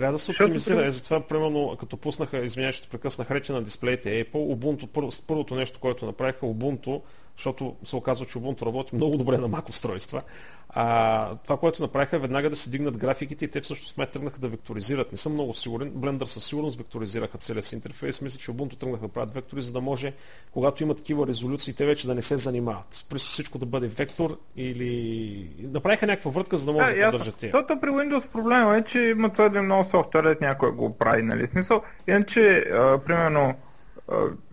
трябва 0.00 0.12
да 0.12 0.18
се 0.18 0.30
оптимизира. 0.30 0.86
Е, 0.86 0.90
затова, 0.90 1.20
примерно, 1.20 1.76
като 1.80 1.96
пуснаха, 1.96 2.38
извинявай, 2.38 2.72
ще 2.72 2.88
прекъснах 2.88 3.30
речи 3.30 3.52
на 3.52 3.62
дисплеите 3.62 4.24
Apple, 4.24 4.54
Ubuntu, 4.54 4.86
пър, 4.86 5.04
първото 5.26 5.54
нещо, 5.54 5.80
което 5.80 6.06
направиха, 6.06 6.46
Ubuntu, 6.46 7.00
защото 7.36 7.76
се 7.84 7.96
оказва, 7.96 8.26
че 8.26 8.38
Ubuntu 8.38 8.66
работи 8.66 8.94
много 8.94 9.16
добре 9.16 9.38
на 9.38 9.48
Mac 9.48 9.68
устройства. 9.68 10.22
А, 10.68 11.34
това, 11.34 11.56
което 11.56 11.82
направиха, 11.82 12.16
е 12.16 12.18
веднага 12.18 12.50
да 12.50 12.56
се 12.56 12.70
дигнат 12.70 12.98
графиките 12.98 13.44
и 13.44 13.48
те 13.48 13.60
всъщност 13.60 13.98
ме 13.98 14.06
тръгнаха 14.06 14.38
да 14.38 14.48
векторизират. 14.48 15.12
Не 15.12 15.18
съм 15.18 15.32
много 15.32 15.54
сигурен. 15.54 15.90
Blender 15.90 16.24
със 16.24 16.44
сигурност 16.44 16.78
векторизираха 16.78 17.38
целият 17.38 17.64
си 17.64 17.74
интерфейс. 17.74 18.20
Мисля, 18.20 18.38
че 18.38 18.50
Ubuntu 18.50 18.78
тръгнаха 18.78 19.06
да 19.06 19.12
правят 19.12 19.34
вектори, 19.34 19.62
за 19.62 19.72
да 19.72 19.80
може, 19.80 20.12
когато 20.52 20.82
има 20.82 20.94
такива 20.94 21.26
резолюции, 21.26 21.74
те 21.74 21.86
вече 21.86 22.06
да 22.06 22.14
не 22.14 22.22
се 22.22 22.36
занимават. 22.36 23.04
Просто 23.08 23.28
всичко 23.28 23.58
да 23.58 23.66
бъде 23.66 23.88
вектор 23.88 24.38
или 24.56 25.50
направиха 25.62 26.06
някаква 26.06 26.30
въртка, 26.30 26.56
за 26.56 26.66
да 26.66 26.72
може 26.72 26.92
да, 26.92 26.98
да 26.98 27.10
поддържат 27.10 27.36
тия. 27.36 27.50
Защото 27.54 27.80
при 27.80 27.88
Windows 27.88 28.26
проблема 28.28 28.76
е, 28.76 28.84
че 28.84 28.98
има 28.98 29.32
твърде 29.32 29.60
много 29.60 29.84
софтуер, 29.90 30.38
някой 30.40 30.70
го 30.70 30.96
прави, 30.98 31.22
нали? 31.22 31.46
Смисъл, 31.46 31.82
иначе, 32.08 32.58
а, 32.58 32.98
примерно, 32.98 33.54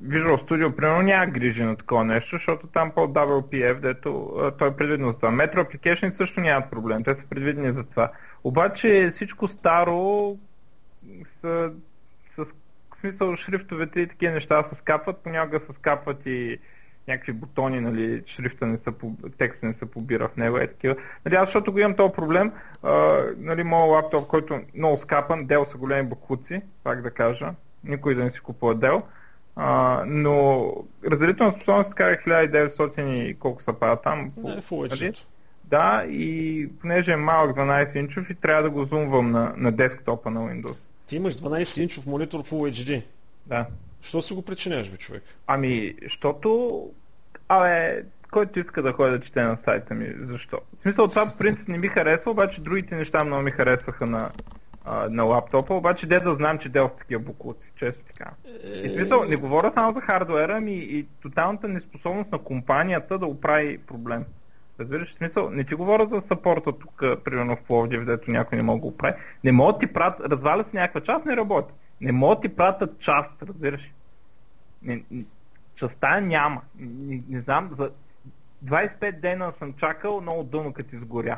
Visual 0.04 0.38
Studio, 0.38 0.76
примерно, 0.76 1.02
няма 1.02 1.26
грижи 1.26 1.64
на 1.64 1.76
такова 1.76 2.06
нещо, 2.06 2.36
защото 2.36 2.68
там 2.68 2.92
по 2.92 3.02
WPF, 3.02 3.80
дето 3.80 4.34
той 4.60 4.68
е 4.68 4.76
предвидено 4.76 5.12
за 5.12 5.18
това. 5.18 5.32
Metro 5.32 5.56
Application 5.56 6.18
също 6.18 6.42
нямат 6.42 6.72
проблем, 6.72 7.04
те 7.04 7.16
са 7.16 7.26
предвидени 7.30 7.72
за 7.72 7.84
това. 7.84 8.12
Обаче 8.44 9.10
всичко 9.14 9.48
старо 9.48 10.38
са 11.42 11.72
с 12.30 12.46
смисъл 12.96 13.36
шрифтовете 13.36 14.02
и 14.02 14.08
такива 14.08 14.34
неща 14.34 14.64
се 14.64 14.76
скапват, 14.76 15.18
понякога 15.18 15.60
се 15.60 15.74
скапват 15.74 16.26
и 16.26 16.60
някакви 17.08 17.34
бутони, 17.34 17.82
нали, 17.82 18.24
шрифта 18.26 18.66
не 18.66 18.78
са, 18.78 18.94
текста 19.38 19.66
не 19.66 19.74
се 19.74 19.86
побира 19.86 20.30
в 20.30 20.38
него 20.38 20.58
и 20.58 20.68
такива. 20.68 20.96
Нали, 21.26 21.36
аз 21.36 21.46
защото 21.46 21.72
го 21.72 21.80
имам 21.80 21.96
този 21.96 22.14
проблем, 22.14 22.52
а, 22.84 23.22
нали, 23.38 23.64
моят 23.64 23.92
лаптоп, 23.92 24.28
който 24.28 24.54
е 24.54 24.66
много 24.76 24.98
скапан, 24.98 25.46
дел 25.46 25.66
са 25.66 25.78
големи 25.78 26.10
бакуци, 26.10 26.62
пак 26.84 27.02
да 27.02 27.12
кажа, 27.12 27.54
никой 27.84 28.16
да 28.16 28.24
не 28.24 28.30
си 28.30 28.40
купува 28.40 28.76
дел. 28.76 29.02
А, 29.56 30.04
но 30.08 30.74
разделителна 31.12 31.54
способност 31.56 31.90
се 31.90 31.96
кара 31.96 32.18
1900 32.28 33.14
и 33.14 33.34
колко 33.34 33.64
са 33.64 33.74
пада 33.74 34.02
там. 34.02 34.32
Не, 34.38 34.62
по, 34.70 34.86
нали? 34.86 35.14
Да, 35.64 36.06
и 36.08 36.70
понеже 36.82 37.12
е 37.12 37.18
малък 37.18 37.58
12 37.58 37.96
инчов 37.96 38.30
и 38.30 38.36
трябва 38.36 38.64
да 38.64 38.70
го 38.70 38.86
зумвам 38.86 39.32
на, 39.32 39.54
на 39.58 39.72
десктопа 39.72 40.32
на 40.32 40.40
Windows. 40.40 40.78
Ти 41.08 41.16
имаш 41.16 41.36
12 41.36 41.82
инчов 41.82 42.06
монитор 42.06 42.44
Full 42.44 42.72
HD. 42.72 43.04
Да. 43.46 43.66
Що 44.02 44.22
си 44.22 44.34
го 44.34 44.42
причиняваш, 44.42 44.90
бе, 44.90 44.98
човек? 44.98 45.24
Ами, 45.48 45.96
защото... 46.04 46.90
Абе, 47.50 48.04
който 48.32 48.60
иска 48.60 48.82
да 48.82 48.94
ходи 48.94 49.12
да 49.12 49.22
чете 49.22 49.44
на 49.44 49.58
сайта 49.58 49.94
ми, 49.94 50.14
защо? 50.20 50.60
В 50.78 50.82
смисъл, 50.82 51.08
това 51.08 51.26
по 51.26 51.38
принцип 51.38 51.68
не 51.68 51.78
ми 51.78 51.88
харесва, 51.88 52.32
обаче 52.32 52.62
другите 52.62 52.96
неща 52.96 53.24
много 53.24 53.44
ми 53.44 53.52
харесваха 53.52 54.06
на, 54.06 54.32
на 55.10 55.24
лаптопа, 55.24 55.74
обаче 55.74 56.08
де 56.08 56.20
да 56.20 56.36
знам, 56.36 56.58
че 56.58 56.70
дел 56.70 56.90
с 56.90 56.96
такива 56.96 57.22
буклуци, 57.22 57.72
често 57.76 58.04
така. 58.06 58.32
И 58.64 58.90
смисъл, 58.90 59.24
не 59.24 59.36
говоря 59.36 59.72
само 59.72 59.94
за 59.94 60.02
хардуера, 60.02 60.54
ами 60.58 60.74
и 60.74 61.08
тоталната 61.22 61.68
неспособност 61.68 62.32
на 62.32 62.38
компанията 62.38 63.20
да 63.20 63.26
оправи 63.26 63.78
проблем. 63.78 64.26
Разбираш, 64.80 65.14
смисъл, 65.14 65.50
не 65.50 65.64
ти 65.64 65.76
говоря 65.76 66.08
за 66.08 66.22
сапорта 66.22 66.72
тук, 66.72 67.04
примерно 67.24 67.56
в 67.56 67.64
Пловдив, 67.64 68.06
дето 68.06 68.32
някой 68.32 68.58
не 68.58 68.64
мога 68.64 68.80
да 68.80 68.82
го 68.82 68.98
прави. 68.98 69.14
Не 69.44 69.52
могат 69.52 69.80
ти 69.80 69.88
прат, 69.88 70.20
разваля 70.20 70.64
се 70.64 70.78
някаква 70.78 71.02
част, 71.02 71.26
не 71.26 71.38
работи. 71.38 71.74
Не 72.02 72.12
могат 72.12 72.42
ти 72.42 72.50
пратят 72.50 73.00
част, 73.00 73.44
разбираш. 73.44 73.92
Не, 74.82 75.04
частта 75.76 76.20
няма. 76.22 76.62
Не, 76.80 77.24
не 77.30 77.40
знам, 77.40 77.70
за 77.72 77.92
25 78.66 79.20
дена 79.20 79.52
съм 79.52 79.74
чакал 79.74 80.22
много 80.22 80.44
дълно 80.44 80.74
като 80.74 80.96
изгоря. 80.96 81.38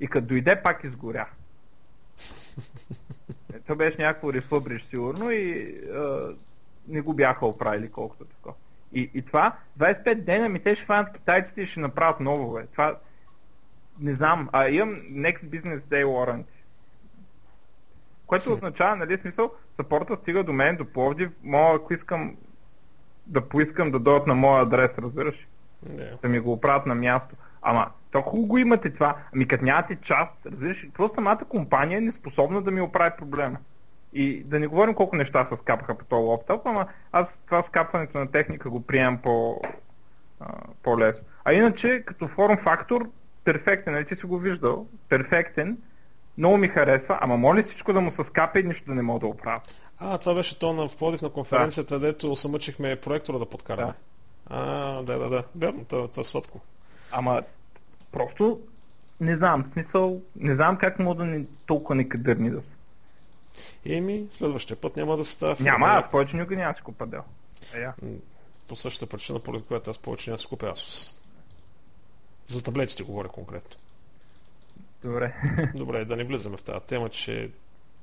И 0.00 0.08
като 0.08 0.26
дойде 0.26 0.62
пак 0.62 0.84
изгоря. 0.84 1.26
Това 3.62 3.76
беше 3.76 4.02
някакво 4.02 4.32
рефъбриш 4.32 4.82
сигурно 4.82 5.30
и 5.30 5.74
а, 5.94 6.28
не 6.88 7.00
го 7.00 7.14
бяха 7.14 7.46
оправили 7.46 7.90
колкото 7.90 8.24
така. 8.24 8.56
И, 8.92 9.10
и 9.14 9.22
това, 9.22 9.56
25 9.78 10.14
дена 10.14 10.48
ми 10.48 10.62
те 10.62 10.74
ще 10.74 10.84
фанат 10.84 11.12
китайците 11.12 11.62
и 11.62 11.66
ще 11.66 11.80
направят 11.80 12.20
ново, 12.20 12.52
бе. 12.52 12.66
Това, 12.66 12.96
не 14.00 14.14
знам, 14.14 14.48
а 14.52 14.68
имам 14.68 14.96
Next 14.96 15.44
Business 15.44 15.78
Day 15.78 16.04
Warranty. 16.04 16.58
Което 18.26 18.52
означава, 18.52 18.96
нали, 18.96 19.18
смисъл, 19.18 19.52
сапорта 19.76 20.16
стига 20.16 20.44
до 20.44 20.52
мен, 20.52 20.76
до 20.76 20.84
Пловдив, 20.84 21.30
мога, 21.42 21.76
ако 21.76 21.94
искам 21.94 22.36
да 23.26 23.48
поискам 23.48 23.90
да 23.90 23.98
дойдат 23.98 24.26
на 24.26 24.34
моя 24.34 24.62
адрес, 24.62 24.98
разбираш? 24.98 25.46
Yeah. 25.86 26.20
Да 26.22 26.28
ми 26.28 26.38
го 26.40 26.52
оправят 26.52 26.86
на 26.86 26.94
място. 26.94 27.36
Ама, 27.62 27.86
то 28.10 28.22
хубаво 28.22 28.46
го 28.46 28.58
имате 28.58 28.92
това. 28.92 29.16
Ами 29.34 29.48
като 29.48 29.64
нямате 29.64 29.96
част, 29.96 30.34
разбираш, 30.46 30.86
просто 30.94 31.14
самата 31.14 31.44
компания 31.48 31.98
е 31.98 32.00
неспособна 32.00 32.62
да 32.62 32.70
ми 32.70 32.80
оправи 32.80 33.10
проблема. 33.18 33.56
И 34.12 34.44
да 34.44 34.60
не 34.60 34.66
говорим 34.66 34.94
колко 34.94 35.16
неща 35.16 35.46
се 35.46 35.56
скапаха 35.56 35.94
по 35.94 36.04
този 36.04 36.22
лаптоп, 36.22 36.66
ама 36.66 36.86
аз 37.12 37.42
това 37.46 37.62
скапването 37.62 38.18
на 38.18 38.30
техника 38.30 38.70
го 38.70 38.80
приемам 38.80 39.18
по, 39.18 39.60
а, 40.40 40.46
по-лесно. 40.82 41.24
А 41.44 41.52
иначе, 41.52 42.02
като 42.06 42.28
форм 42.28 42.56
фактор, 42.56 43.10
перфектен, 43.44 43.92
нали 43.92 44.04
ти 44.04 44.16
си 44.16 44.26
го 44.26 44.38
виждал, 44.38 44.86
перфектен, 45.08 45.78
много 46.38 46.56
ми 46.56 46.68
харесва, 46.68 47.18
ама 47.20 47.36
моля 47.36 47.62
всичко 47.62 47.92
да 47.92 48.00
му 48.00 48.12
се 48.12 48.24
скапе 48.24 48.60
и 48.60 48.62
нищо 48.62 48.86
да 48.86 48.94
не 48.94 49.02
мога 49.02 49.20
да 49.20 49.26
оправя. 49.26 49.60
А, 49.98 50.18
това 50.18 50.34
беше 50.34 50.58
то 50.58 50.72
на 50.72 50.86
входив 50.86 51.22
на 51.22 51.30
конференцията, 51.30 51.98
да. 51.98 52.06
дето 52.06 52.36
се 52.36 52.48
мъчихме 52.48 52.96
проектора 52.96 53.38
да 53.38 53.46
подкараме. 53.46 53.92
Да. 53.92 53.94
А, 54.46 55.02
да, 55.02 55.18
да, 55.18 55.30
да. 55.30 55.44
Верно, 55.56 55.84
това, 55.84 56.08
това 56.08 56.20
е 56.20 56.24
сладко. 56.24 56.60
Ама 57.10 57.42
просто 58.12 58.60
не 59.20 59.36
знам, 59.36 59.66
смисъл, 59.72 60.22
не 60.36 60.54
знам 60.54 60.76
как 60.78 60.98
мога 60.98 61.14
да 61.14 61.24
не 61.24 61.44
толкова 61.66 61.94
некадърни 61.94 62.50
да 62.50 62.62
са. 62.62 62.76
Еми, 63.84 64.26
следващия 64.30 64.76
път 64.76 64.96
няма 64.96 65.16
да 65.16 65.24
става. 65.24 65.56
Няма, 65.60 65.86
аз 65.86 66.10
повече 66.10 66.36
никога 66.36 66.56
няма 66.56 66.74
си 66.74 66.82
купа 66.82 67.06
дел. 67.06 67.22
Е, 67.74 67.88
По 68.68 68.76
същата 68.76 69.06
причина, 69.06 69.40
поради 69.40 69.64
която 69.64 69.90
аз 69.90 69.98
повече 69.98 70.30
няма 70.30 70.38
си 70.38 70.46
купя 70.46 70.66
Asus. 70.66 71.10
За 72.48 72.62
таблетите 72.62 73.02
говоря 73.02 73.28
конкретно. 73.28 73.76
Добре. 75.02 75.34
Добре, 75.74 76.04
да 76.04 76.16
не 76.16 76.24
влизаме 76.24 76.56
в 76.56 76.62
тази 76.62 76.84
тема, 76.86 77.08
че 77.08 77.50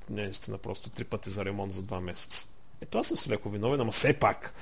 не 0.10 0.22
наистина 0.24 0.58
просто 0.58 0.90
три 0.90 1.04
пъти 1.04 1.30
за 1.30 1.46
ремонт 1.46 1.72
за 1.74 1.82
два 1.82 2.00
месеца. 2.00 2.48
Ето 2.86 2.98
аз 2.98 3.08
съм 3.08 3.18
си 3.18 3.30
леко 3.30 3.50
виновен, 3.50 3.82
ама 3.82 3.92
все 3.92 4.20
пак. 4.20 4.54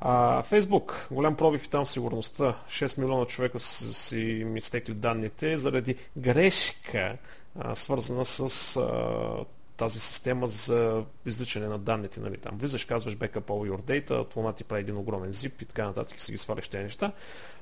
А, 0.00 0.42
Фейсбук, 0.42 1.08
голям 1.10 1.36
пробив 1.36 1.64
и 1.64 1.70
там 1.70 1.86
сигурността. 1.86 2.54
6 2.68 3.00
милиона 3.00 3.26
човека 3.26 3.58
са 3.58 3.94
си 3.94 4.42
ми 4.46 4.60
стекли 4.60 4.94
данните 4.94 5.56
заради 5.56 5.96
грешка, 6.16 7.16
а, 7.58 7.74
свързана 7.74 8.24
с 8.24 8.76
а, 8.76 9.44
тази 9.76 10.00
система 10.00 10.48
за 10.48 11.04
изличане 11.26 11.66
на 11.66 11.78
данните. 11.78 12.20
Нали, 12.20 12.36
там 12.36 12.58
влизаш, 12.58 12.84
казваш 12.84 13.16
backup 13.16 13.40
all 13.40 13.72
your 13.72 13.82
data, 13.82 14.28
това 14.28 14.52
ти 14.52 14.64
прави 14.64 14.80
един 14.80 14.96
огромен 14.96 15.32
zip 15.32 15.62
и 15.62 15.64
така 15.64 15.84
нататък 15.84 16.20
си 16.20 16.32
ги 16.32 16.38
сваляш 16.38 16.68
тези 16.68 16.84
неща. 16.84 17.12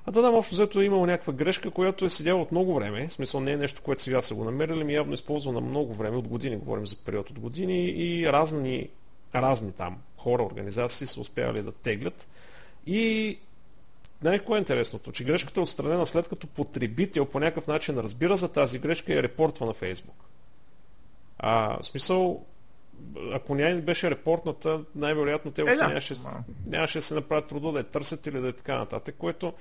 А 0.06 0.10
да, 0.10 0.22
да, 0.22 0.28
общо 0.28 0.54
взето 0.54 0.80
е 0.80 0.84
имало 0.84 1.06
някаква 1.06 1.32
грешка, 1.32 1.70
която 1.70 2.04
е 2.04 2.10
седяла 2.10 2.42
от 2.42 2.52
много 2.52 2.74
време. 2.74 3.08
В 3.08 3.12
смисъл 3.12 3.40
не 3.40 3.52
е 3.52 3.56
нещо, 3.56 3.82
което 3.82 4.02
сега 4.02 4.22
са 4.22 4.34
го 4.34 4.44
намерили, 4.44 4.84
ми 4.84 4.94
явно 4.94 5.14
използва 5.14 5.52
на 5.52 5.60
много 5.60 5.94
време, 5.94 6.16
от 6.16 6.28
години, 6.28 6.56
говорим 6.56 6.86
за 6.86 6.96
период 6.96 7.30
от 7.30 7.38
години 7.38 7.88
и 7.88 8.32
разни, 8.32 8.88
разни 9.34 9.72
там 9.72 9.98
хора, 10.16 10.42
организации 10.42 11.06
са 11.06 11.20
успявали 11.20 11.62
да 11.62 11.72
теглят. 11.72 12.28
И 12.86 13.38
най 14.22 14.38
кое 14.38 14.58
е 14.58 14.60
интересното? 14.60 15.12
Че 15.12 15.24
грешката 15.24 15.60
е 15.60 15.62
отстранена 15.62 16.06
след 16.06 16.28
като 16.28 16.46
потребител 16.46 17.26
по 17.26 17.40
някакъв 17.40 17.66
начин 17.66 17.98
разбира 17.98 18.36
за 18.36 18.52
тази 18.52 18.78
грешка 18.78 19.12
и 19.12 19.16
я 19.16 19.22
репортва 19.22 19.66
на 19.66 19.72
Фейсбук. 19.72 20.24
А, 21.38 21.78
в 21.82 21.86
смисъл, 21.86 22.44
ако 23.32 23.54
не 23.54 23.80
беше 23.80 24.10
репортната, 24.10 24.80
най-вероятно 24.94 25.50
те 25.50 25.62
още 25.62 25.74
е, 25.74 25.76
да. 25.76 25.88
нямаше, 25.88 26.14
нямаше 26.66 26.98
да 26.98 27.02
се 27.02 27.14
направят 27.14 27.48
труда 27.48 27.72
да 27.72 27.78
я 27.78 27.84
търсят 27.84 28.26
или 28.26 28.40
да 28.40 28.48
е 28.48 28.52
така 28.52 28.78
нататък, 28.78 29.14
което 29.18 29.52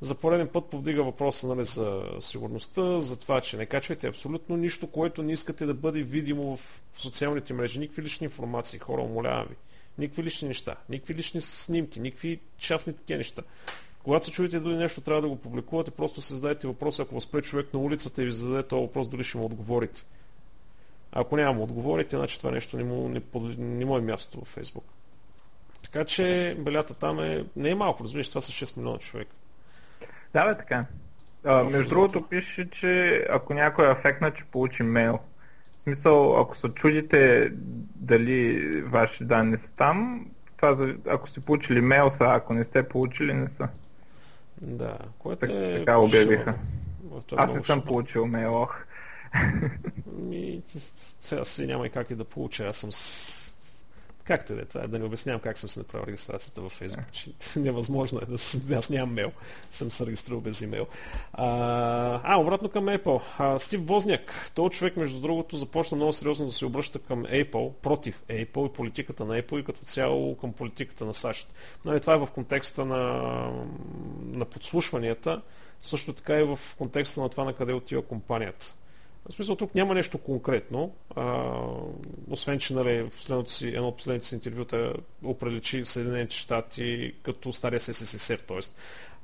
за 0.00 0.14
пореден 0.14 0.48
път 0.48 0.66
повдига 0.66 1.02
въпроса 1.02 1.46
нали, 1.46 1.64
за 1.64 2.02
сигурността, 2.20 3.00
за 3.00 3.20
това, 3.20 3.40
че 3.40 3.56
не 3.56 3.66
качвайте 3.66 4.08
абсолютно 4.08 4.56
нищо, 4.56 4.86
което 4.86 5.22
не 5.22 5.32
искате 5.32 5.66
да 5.66 5.74
бъде 5.74 6.02
видимо 6.02 6.56
в 6.56 6.82
социалните 6.92 7.54
мрежи, 7.54 7.78
никакви 7.78 8.02
лични 8.02 8.24
информации, 8.24 8.78
хора, 8.78 9.02
умолявам 9.02 9.46
ви. 9.48 9.56
Никакви 9.98 10.22
лични 10.22 10.48
неща, 10.48 10.76
никакви 10.88 11.14
лични 11.14 11.40
снимки, 11.40 12.00
никакви 12.00 12.40
частни 12.58 12.92
такива 12.92 13.18
неща. 13.18 13.42
Когато 14.02 14.24
се 14.24 14.30
чуете 14.30 14.60
дори 14.60 14.76
нещо, 14.76 15.00
трябва 15.00 15.22
да 15.22 15.28
го 15.28 15.36
публикувате, 15.36 15.90
просто 15.90 16.20
се 16.20 16.34
задайте 16.34 16.66
въпроса, 16.66 17.02
ако 17.02 17.14
възпре 17.14 17.42
човек 17.42 17.74
на 17.74 17.80
улицата 17.80 18.22
и 18.22 18.26
ви 18.26 18.32
зададе 18.32 18.62
този 18.62 18.80
въпрос, 18.80 19.08
дали 19.08 19.24
ще 19.24 19.38
му 19.38 19.44
отговорите. 19.44 20.04
Ако 21.12 21.36
няма 21.36 21.52
му 21.52 21.62
отговорите, 21.62 22.16
значи 22.16 22.38
това 22.38 22.50
нещо 22.50 22.76
не 22.76 22.84
му, 22.84 23.08
не, 23.08 23.22
не 23.58 23.84
му 23.84 23.98
е 23.98 24.00
място 24.00 24.38
във 24.38 24.48
Фейсбук. 24.48 24.84
Така 25.84 26.04
че 26.04 26.56
белята 26.58 26.94
там 26.94 27.20
е, 27.20 27.44
не 27.56 27.70
е 27.70 27.74
малко, 27.74 28.04
разбираш, 28.04 28.28
това 28.28 28.40
са 28.40 28.52
6 28.52 28.76
милиона 28.76 28.98
човека. 28.98 29.32
Да, 30.34 30.48
бе, 30.48 30.56
така. 30.56 30.86
А, 31.44 31.64
между 31.64 31.88
другото 31.88 32.28
пише, 32.28 32.70
че 32.70 33.24
ако 33.30 33.54
някой 33.54 33.86
е 33.86 33.90
афектна, 33.90 34.30
че 34.30 34.44
получи 34.44 34.82
мейл. 34.82 35.18
В 35.78 35.82
смисъл, 35.82 36.40
ако 36.40 36.56
се 36.56 36.68
чудите 36.68 37.50
дали 37.96 38.62
ваши 38.82 39.24
данни 39.24 39.58
са 39.58 39.74
там, 39.74 40.26
това 40.56 40.94
ако 41.08 41.28
сте 41.28 41.40
получили 41.40 41.80
мейл 41.80 42.10
са, 42.10 42.24
ако 42.24 42.54
не 42.54 42.64
сте 42.64 42.88
получили, 42.88 43.34
не 43.34 43.48
са. 43.48 43.68
Да, 44.60 44.98
което 45.18 45.40
так, 45.40 45.50
е... 45.50 45.78
Така 45.78 45.98
обявиха. 45.98 46.50
Е 46.50 47.34
Аз 47.36 47.54
не 47.54 47.60
съм 47.60 47.80
получил 47.80 48.26
мейл. 48.26 48.68
Ми, 50.06 50.62
сега 51.22 51.44
си 51.44 51.66
няма 51.66 51.86
и 51.86 51.90
как 51.90 52.10
и 52.10 52.14
да 52.14 52.24
получа. 52.24 52.66
Аз 52.66 52.76
съм 52.76 52.92
с... 52.92 53.42
Както 54.24 54.52
и 54.52 54.56
да 54.56 54.62
е, 54.62 54.64
това 54.64 54.84
е 54.84 54.88
да 54.88 54.98
не 54.98 55.04
обяснявам 55.04 55.40
как 55.40 55.58
съм 55.58 55.68
се 55.68 55.80
направил 55.80 56.06
регистрацията 56.06 56.60
във 56.60 56.80
Facebook. 56.80 57.10
Че 57.10 57.30
невъзможно 57.58 58.20
е 58.22 58.26
да 58.26 58.38
с... 58.38 58.70
Аз 58.72 58.90
нямам 58.90 59.14
мейл. 59.14 59.32
Съм 59.70 59.90
се 59.90 60.06
регистрирал 60.06 60.40
без 60.40 60.60
имейл. 60.60 60.86
А, 61.32 61.46
а 62.24 62.40
обратно 62.40 62.68
към 62.68 62.86
Apple. 62.86 63.22
А, 63.38 63.58
Стив 63.58 63.80
Возняк, 63.86 64.50
този 64.54 64.70
човек, 64.70 64.96
между 64.96 65.20
другото, 65.20 65.56
започна 65.56 65.96
много 65.96 66.12
сериозно 66.12 66.46
да 66.46 66.52
се 66.52 66.66
обръща 66.66 66.98
към 66.98 67.24
Apple, 67.24 67.72
против 67.72 68.22
Apple 68.28 68.66
и 68.66 68.72
политиката 68.72 69.24
на 69.24 69.42
Apple 69.42 69.60
и 69.60 69.64
като 69.64 69.84
цяло 69.84 70.36
към 70.36 70.52
политиката 70.52 71.04
на 71.04 71.14
САЩ. 71.14 71.54
Нали, 71.84 72.00
това 72.00 72.14
е 72.14 72.18
в 72.18 72.28
контекста 72.34 72.84
на, 72.84 73.22
на 74.20 74.44
подслушванията, 74.44 75.42
също 75.82 76.12
така 76.12 76.40
и 76.40 76.42
в 76.42 76.58
контекста 76.78 77.20
на 77.20 77.28
това 77.28 77.44
на 77.44 77.52
къде 77.52 77.72
отива 77.72 78.02
компанията. 78.02 78.74
В 79.28 79.32
смисъл, 79.32 79.56
тук 79.56 79.74
няма 79.74 79.94
нещо 79.94 80.18
конкретно, 80.18 80.94
а, 81.16 81.52
освен, 82.30 82.58
че 82.58 82.74
нали, 82.74 83.02
в 83.10 83.50
си, 83.50 83.68
едно 83.68 83.88
от 83.88 83.96
последните 83.96 84.26
си 84.26 84.34
интервюта 84.34 84.92
оприличи 85.24 85.84
Съединените 85.84 86.36
щати 86.36 87.14
като 87.22 87.52
стария 87.52 87.80
СССР, 87.80 88.38
т.е 88.38 88.60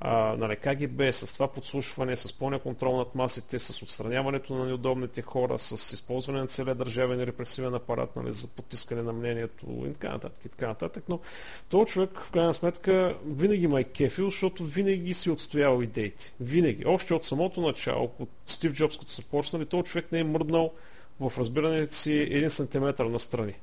а, 0.00 0.36
нали, 0.38 0.56
КГБ, 0.56 1.12
с 1.12 1.32
това 1.32 1.48
подслушване, 1.48 2.16
с 2.16 2.32
пълния 2.32 2.60
контрол 2.60 2.96
над 2.96 3.14
масите, 3.14 3.58
с 3.58 3.82
отстраняването 3.82 4.54
на 4.54 4.64
неудобните 4.64 5.22
хора, 5.22 5.58
с 5.58 5.92
използване 5.92 6.40
на 6.40 6.46
целия 6.46 6.74
държавен 6.74 7.22
репресивен 7.22 7.74
апарат 7.74 8.16
нали, 8.16 8.32
за 8.32 8.48
потискане 8.48 9.02
на 9.02 9.12
мнението 9.12 9.66
и 9.88 9.92
така 9.92 10.08
нататък. 10.08 10.44
И 10.44 10.48
така 10.48 10.68
нататък. 10.68 11.04
Но 11.08 11.20
този 11.68 11.92
човек, 11.92 12.10
в 12.24 12.30
крайна 12.30 12.54
сметка, 12.54 13.16
винаги 13.26 13.66
ма 13.66 13.80
е 13.80 13.84
кефил, 13.84 14.30
защото 14.30 14.64
винаги 14.64 15.14
си 15.14 15.30
отстоял 15.30 15.80
идеите. 15.82 16.34
Винаги. 16.40 16.86
Още 16.86 17.14
от 17.14 17.24
самото 17.24 17.60
начало, 17.60 18.10
от 18.18 18.30
Стив 18.46 18.72
Джобс, 18.72 18.98
като 18.98 19.12
са 19.12 19.22
почнали, 19.22 19.66
този 19.66 19.84
човек 19.84 20.12
не 20.12 20.20
е 20.20 20.24
мърднал 20.24 20.72
в 21.20 21.32
разбирането 21.38 21.94
си 21.94 22.12
един 22.12 22.50
сантиметър 22.50 23.04
настрани. 23.04 23.54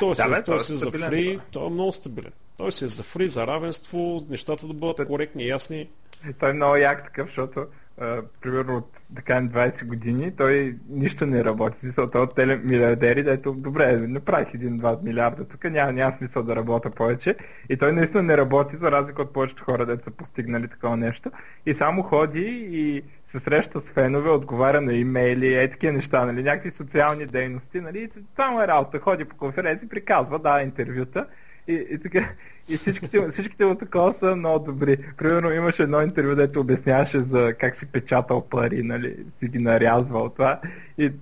Той, 0.00 0.08
да, 0.08 0.22
си, 0.22 0.28
бе, 0.28 0.34
той, 0.34 0.42
той 0.44 0.60
си 0.60 0.72
е 0.72 0.76
за 0.76 0.90
фри, 0.90 1.40
той 1.52 1.66
е 1.66 1.70
много 1.70 1.92
стабилен. 1.92 2.32
Той 2.56 2.72
си 2.72 2.84
е 2.84 2.88
за 2.88 3.02
фри, 3.02 3.28
за 3.28 3.46
равенство, 3.46 4.20
нещата 4.28 4.66
да 4.66 4.74
бъдат 4.74 5.08
коректни, 5.08 5.46
ясни. 5.46 5.90
Той 6.38 6.50
е 6.50 6.52
много 6.52 6.76
як 6.76 7.04
такъв, 7.04 7.26
защото 7.26 7.66
Uh, 8.02 8.24
примерно 8.40 8.76
от 8.76 8.90
така 9.16 9.40
20 9.42 9.84
години, 9.84 10.36
той 10.36 10.76
нищо 10.88 11.26
не 11.26 11.44
работи. 11.44 11.78
Смисъл, 11.78 12.10
той 12.10 12.20
от 12.20 12.34
телемилиардери, 12.34 13.22
дето 13.22 13.52
добре, 13.52 13.96
направих 13.96 14.48
1-2 14.48 15.02
милиарда 15.02 15.48
тук, 15.48 15.64
няма, 15.64 15.92
няма 15.92 16.12
смисъл 16.12 16.42
да 16.42 16.56
работя 16.56 16.90
повече. 16.90 17.36
И 17.68 17.76
той 17.76 17.92
наистина 17.92 18.22
не 18.22 18.36
работи, 18.36 18.76
за 18.76 18.92
разлика 18.92 19.22
от 19.22 19.32
повечето 19.32 19.64
хора, 19.64 19.86
дето 19.86 20.04
са 20.04 20.10
постигнали 20.10 20.68
такова 20.68 20.96
нещо. 20.96 21.30
И 21.66 21.74
само 21.74 22.02
ходи 22.02 22.68
и 22.70 23.02
се 23.26 23.40
среща 23.40 23.80
с 23.80 23.90
фенове, 23.90 24.30
отговаря 24.30 24.80
на 24.80 24.92
имейли, 24.92 25.54
е 25.54 25.70
такива 25.70 25.92
неща, 25.92 26.26
нали, 26.26 26.42
някакви 26.42 26.70
социални 26.70 27.26
дейности, 27.26 27.80
нали, 27.80 28.08
му 28.50 28.60
е 28.60 28.68
работа, 28.68 28.98
ходи 28.98 29.24
по 29.24 29.36
конференции, 29.36 29.88
приказва, 29.88 30.38
дава 30.38 30.62
интервюта 30.62 31.26
и, 31.68 31.86
и, 31.90 31.98
така, 31.98 32.28
и 32.68 32.76
всичките, 32.76 33.28
всичките 33.30 33.64
му 33.64 33.74
такова 33.74 34.12
са 34.12 34.36
много 34.36 34.64
добри. 34.64 34.96
Примерно 35.16 35.52
имаше 35.52 35.82
едно 35.82 36.02
интервю, 36.02 36.34
дето 36.34 36.60
обясняваше 36.60 37.20
за 37.20 37.54
как 37.54 37.76
си 37.76 37.86
печатал 37.86 38.48
пари, 38.48 38.82
нали, 38.82 39.16
си 39.38 39.48
ги 39.48 39.58
нарязвал 39.58 40.28
това. 40.28 40.60
И 40.98 41.12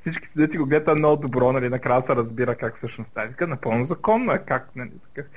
всички 0.00 0.28
си 0.28 0.48
ти 0.48 0.56
го 0.56 0.66
гледат 0.66 0.98
много 0.98 1.16
добро, 1.16 1.52
нали, 1.52 1.68
накрая 1.68 2.02
се 2.02 2.16
разбира 2.16 2.54
как 2.54 2.76
всъщност 2.76 3.10
става. 3.10 3.28
Така 3.28 3.46
напълно 3.46 3.86
законно 3.86 4.32
е, 4.32 4.38
как, 4.38 4.70
нали, 4.76 4.90
така. 5.14 5.28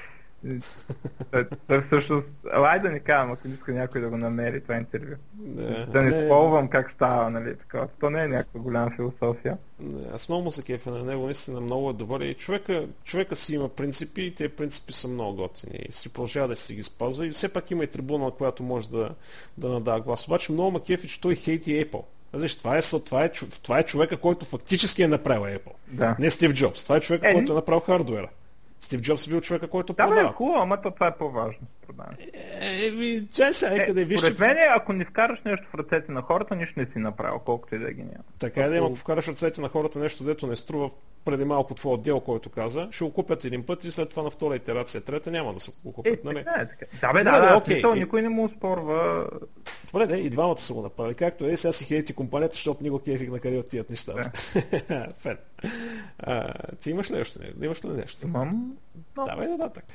Той, 1.68 1.82
всъщност, 1.82 2.28
елай 2.54 2.80
да 2.80 2.90
ни 2.90 3.00
казвам, 3.00 3.32
ако 3.32 3.48
иска 3.48 3.74
някой 3.74 4.02
да 4.02 4.10
го 4.10 4.18
намери 4.18 4.62
това 4.62 4.76
интервю. 4.76 5.16
Не, 5.40 5.86
Да 5.86 6.02
не 6.04 6.10
не, 6.10 6.26
спълвам 6.26 6.68
как 6.68 6.92
става, 6.92 7.30
нали, 7.30 7.56
такова. 7.58 7.88
То 8.00 8.10
не 8.10 8.24
е 8.24 8.28
някаква 8.28 8.60
голяма 8.60 8.92
философия. 8.96 9.58
не, 9.80 10.02
аз 10.14 10.30
много 10.30 10.44
му 10.44 10.52
се 10.52 10.64
кефя 10.64 10.92
на 10.92 11.04
него, 11.04 11.26
наистина 11.26 11.62
много 11.62 11.90
е 11.90 11.94
добър 11.94 12.22
и 12.22 12.34
човека, 12.34 12.88
човека 13.04 13.36
си 13.36 13.56
има 13.56 13.70
принципи 13.70 14.22
и 14.22 14.36
тези 14.36 14.50
принципи 14.50 14.94
са 14.94 15.08
много 15.08 15.36
готини 15.36 15.80
и 15.90 15.92
си 15.92 16.14
продължава 16.14 16.48
да 16.48 16.56
си 16.56 16.76
ги 16.76 16.84
спазва 16.84 17.28
и 17.28 17.32
все 17.32 17.54
пак 17.54 17.72
има 17.72 17.84
и 17.84 17.88
трибуна, 17.88 18.26
на 18.26 18.32
която 18.32 18.64
може 18.64 18.90
да, 18.90 19.10
да 19.58 19.70
надава 19.70 20.00
глас. 20.02 20.28
Обаче 20.28 20.52
много 20.52 20.72
ме 20.72 20.80
кефи, 20.80 21.08
че 21.08 21.22
той 21.22 21.36
хейти 21.36 21.86
Apple. 21.86 22.04
Виж, 22.34 22.56
това 22.56 22.78
е, 22.78 22.82
това, 22.82 23.24
е, 23.24 23.30
това 23.64 23.80
е 23.80 23.84
човека, 23.84 24.18
който 24.18 24.46
фактически 24.46 25.04
е 25.04 25.08
направил 25.08 25.42
Apple. 25.60 25.72
Да. 25.88 26.16
Не 26.20 26.30
Стив 26.32 26.54
Джобс. 26.54 26.84
Това 26.84 26.98
е 26.98 27.00
човека, 27.00 27.30
Е, 27.30 27.34
който 27.34 27.52
е 27.52 27.56
направил 27.56 27.80
хардуера. 27.80 28.30
Стив 28.80 29.02
Джобс 29.02 29.28
е 29.28 29.30
бил 29.30 29.42
човека, 29.42 29.68
който 29.68 29.94
Да, 29.94 30.08
продава. 30.08 30.34
хубаво, 30.34 30.60
ама 30.60 30.82
то 30.82 30.92
това 30.92 31.08
е 31.08 31.18
по-важно. 31.18 31.68
Според 31.88 31.98
мен. 32.20 32.30
Еми, 32.60 33.28
чай 33.34 33.54
сега, 33.54 33.84
е, 33.84 33.86
къде 33.86 34.06
виж, 34.06 34.20
според 34.20 34.38
че... 34.38 34.44
мен, 34.44 34.58
ако 34.76 34.94
не 34.94 35.06
вкараш 35.06 35.42
нещо 35.42 35.70
в 35.70 35.76
ръцете 35.76 36.12
на 36.12 36.22
хората, 36.22 36.56
нищо 36.56 36.80
не 36.80 36.88
си 36.88 37.00
направил, 37.00 37.40
колкото 37.40 37.76
и 37.76 37.80
да 37.80 37.94
ги 37.94 38.02
няма. 38.02 38.24
Така 38.40 38.64
е 38.64 38.70
да 38.70 38.76
има, 38.76 38.86
ако 38.86 38.96
вкараш 38.96 39.28
ръцете 39.28 39.62
на 39.62 39.70
хората 39.70 40.00
нещо, 40.00 40.24
дето 40.24 40.48
не 40.48 40.56
струва 40.56 40.90
преди 41.26 41.46
малко 41.46 41.74
твой 41.74 41.94
отдел, 41.94 42.20
който 42.20 42.50
каза, 42.50 42.88
ще 42.92 43.04
го 43.04 43.14
купят 43.14 43.46
един 43.46 43.66
път 43.66 43.84
и 43.86 43.92
след 43.92 44.10
това 44.10 44.24
на 44.24 44.30
втора 44.30 44.56
итерация, 44.56 45.02
трета 45.02 45.32
няма 45.32 45.54
да 45.54 45.60
се 45.60 45.72
го 45.84 45.90
Е, 45.90 45.94
купят, 45.94 46.24
нали? 46.24 46.44
така 46.46 46.62
е, 46.62 46.68
така. 46.68 46.86
Да, 47.02 47.14
бе, 47.14 47.20
Добре, 47.24 47.32
да, 47.40 47.50
да, 47.50 47.58
окей. 47.58 47.76
смисъл, 47.76 47.96
И- 47.96 48.00
никой 48.00 48.22
не 48.22 48.30
му 48.30 48.50
спорва. 48.50 49.28
Добре, 49.92 50.08
да, 50.08 50.18
и 50.18 50.30
двамата 50.30 50.58
са 50.58 50.74
го 50.74 50.82
направили. 50.82 51.16
Както 51.16 51.46
е, 51.46 51.58
сега 51.58 51.72
си 51.72 51.86
хейти 51.86 52.14
компанията, 52.14 52.54
защото 52.56 52.84
ни 52.84 52.90
го 52.90 53.00
кефих 53.00 53.30
на 53.32 53.40
къде 53.40 53.58
отиват 53.58 53.90
нещата. 53.90 54.32
Фен. 55.18 55.38
А, 56.20 56.54
ти 56.82 56.90
имаш 56.92 57.10
нещо? 57.10 57.40
Не, 57.60 57.66
имаш 57.66 57.86
ли 57.86 57.90
нещо? 57.90 58.28
Имам. 58.28 58.78
Но... 59.18 59.26
Давай 59.26 59.48
нататък. 59.48 59.86
Да, 59.88 59.94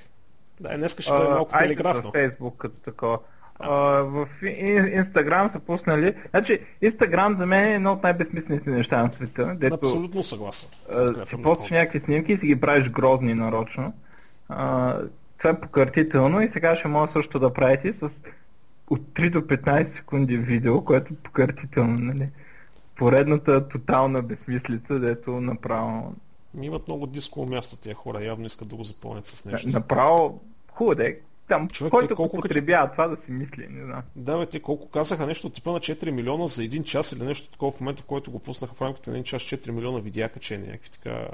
днеска 0.77 1.03
ще 1.03 1.12
бъде 1.12 1.29
малко 1.29 1.59
телеграфно. 1.59 2.11
в 2.11 2.12
Фейсбук 2.12 2.57
като 2.57 2.81
такова. 2.81 3.18
А, 3.59 3.70
в 4.03 4.29
Ин- 4.42 4.96
Инстаграм 4.96 5.51
са 5.51 5.59
пуснали. 5.59 6.14
Значи, 6.31 6.59
Инстаграм 6.83 7.37
за 7.37 7.46
мен 7.46 7.64
е 7.64 7.75
едно 7.75 7.92
от 7.92 8.03
най-безсмислените 8.03 8.70
неща 8.70 9.03
на 9.03 9.09
света. 9.09 9.55
Дето 9.59 9.75
Абсолютно 9.75 10.22
съгласен. 10.22 10.68
Подкрепям 10.87 11.25
си 11.25 11.42
постваш 11.42 11.70
някакви 11.70 12.01
снимки 12.01 12.33
и 12.33 12.38
си 12.38 12.46
ги 12.46 12.61
правиш 12.61 12.90
грозни 12.90 13.35
нарочно. 13.35 13.92
А, 14.48 14.96
това 15.38 15.51
е 15.51 15.61
покъртително 15.61 16.42
и 16.42 16.48
сега 16.48 16.77
ще 16.77 16.88
мога 16.88 17.09
също 17.09 17.38
да 17.38 17.53
правите 17.53 17.92
с 17.92 18.11
от 18.90 19.01
3 19.01 19.31
до 19.31 19.40
15 19.40 19.85
секунди 19.85 20.37
видео, 20.37 20.85
което 20.85 21.14
е 21.14 21.16
покъртително, 21.16 21.98
нали? 21.98 22.29
Поредната 22.96 23.68
тотална 23.68 24.22
безсмислица, 24.22 24.98
дето 24.98 25.40
направо 25.40 26.14
Ми 26.55 26.66
имат 26.66 26.88
много 26.88 27.07
дисково 27.07 27.46
място 27.46 27.77
тия 27.77 27.94
хора, 27.94 28.25
явно 28.25 28.46
искат 28.46 28.68
да 28.68 28.77
го 28.77 28.85
запълнят 28.85 29.27
с 29.27 29.44
нещо. 29.44 29.68
Направо 29.68 30.40
хубаво 30.74 30.94
да 30.94 31.08
е. 31.08 31.16
Там, 31.48 31.68
Човек, 31.68 31.90
който 31.90 32.16
колко 32.16 32.40
потребява 32.40 32.90
това 32.90 33.08
да 33.08 33.16
си 33.16 33.30
мисли, 33.30 33.66
не 33.70 33.85
знам. 33.85 34.02
Да, 34.16 34.38
бе, 34.38 34.46
те 34.46 34.61
колко 34.61 34.90
казаха 34.90 35.26
нещо 35.26 35.46
от 35.46 35.54
типа 35.54 35.72
на 35.72 35.80
4 35.80 36.11
милиона 36.11 36.46
за 36.46 36.64
един 36.64 36.85
час 36.85 37.12
или 37.12 37.24
нещо 37.24 37.52
такова 37.52 37.72
в 37.72 37.80
момента, 37.80 38.02
в 38.02 38.06
който 38.06 38.30
го 38.30 38.38
пуснаха 38.38 38.74
в 38.74 38.82
рамките 38.82 39.11
на 39.11 39.16
един 39.16 39.24
час 39.24 39.42
4 39.42 39.70
милиона 39.70 40.00
видеа 40.00 40.28
качени, 40.28 40.66
някакви 40.66 40.90
така 40.90 41.28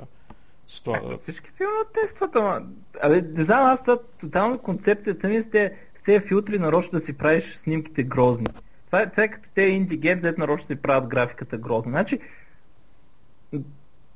ситуации. 0.66 1.16
Всички 1.22 1.50
сигурно 1.56 1.84
тестват, 1.94 2.36
ама... 2.36 2.62
Абе, 3.02 3.22
не 3.22 3.44
знам, 3.44 3.66
аз 3.66 3.82
това 3.82 3.98
тотално 4.20 4.58
концепцията 4.58 5.28
ми 5.28 5.36
е 5.36 5.42
с 5.42 5.50
тези, 5.50 5.70
с 5.94 6.02
тези 6.02 6.26
филтри 6.26 6.58
нарочно 6.58 6.98
да 6.98 7.04
си 7.04 7.12
правиш 7.12 7.56
снимките 7.56 8.02
грозни. 8.02 8.46
Това 8.86 9.02
е, 9.02 9.10
това 9.10 9.22
е 9.22 9.28
като 9.28 9.48
те 9.54 9.62
инди 9.62 9.96
гейм, 9.96 10.20
зет 10.20 10.38
нарочно 10.38 10.66
си 10.66 10.76
правят 10.76 11.08
графиката 11.08 11.58
грозна. 11.58 11.90
Значи, 11.90 12.18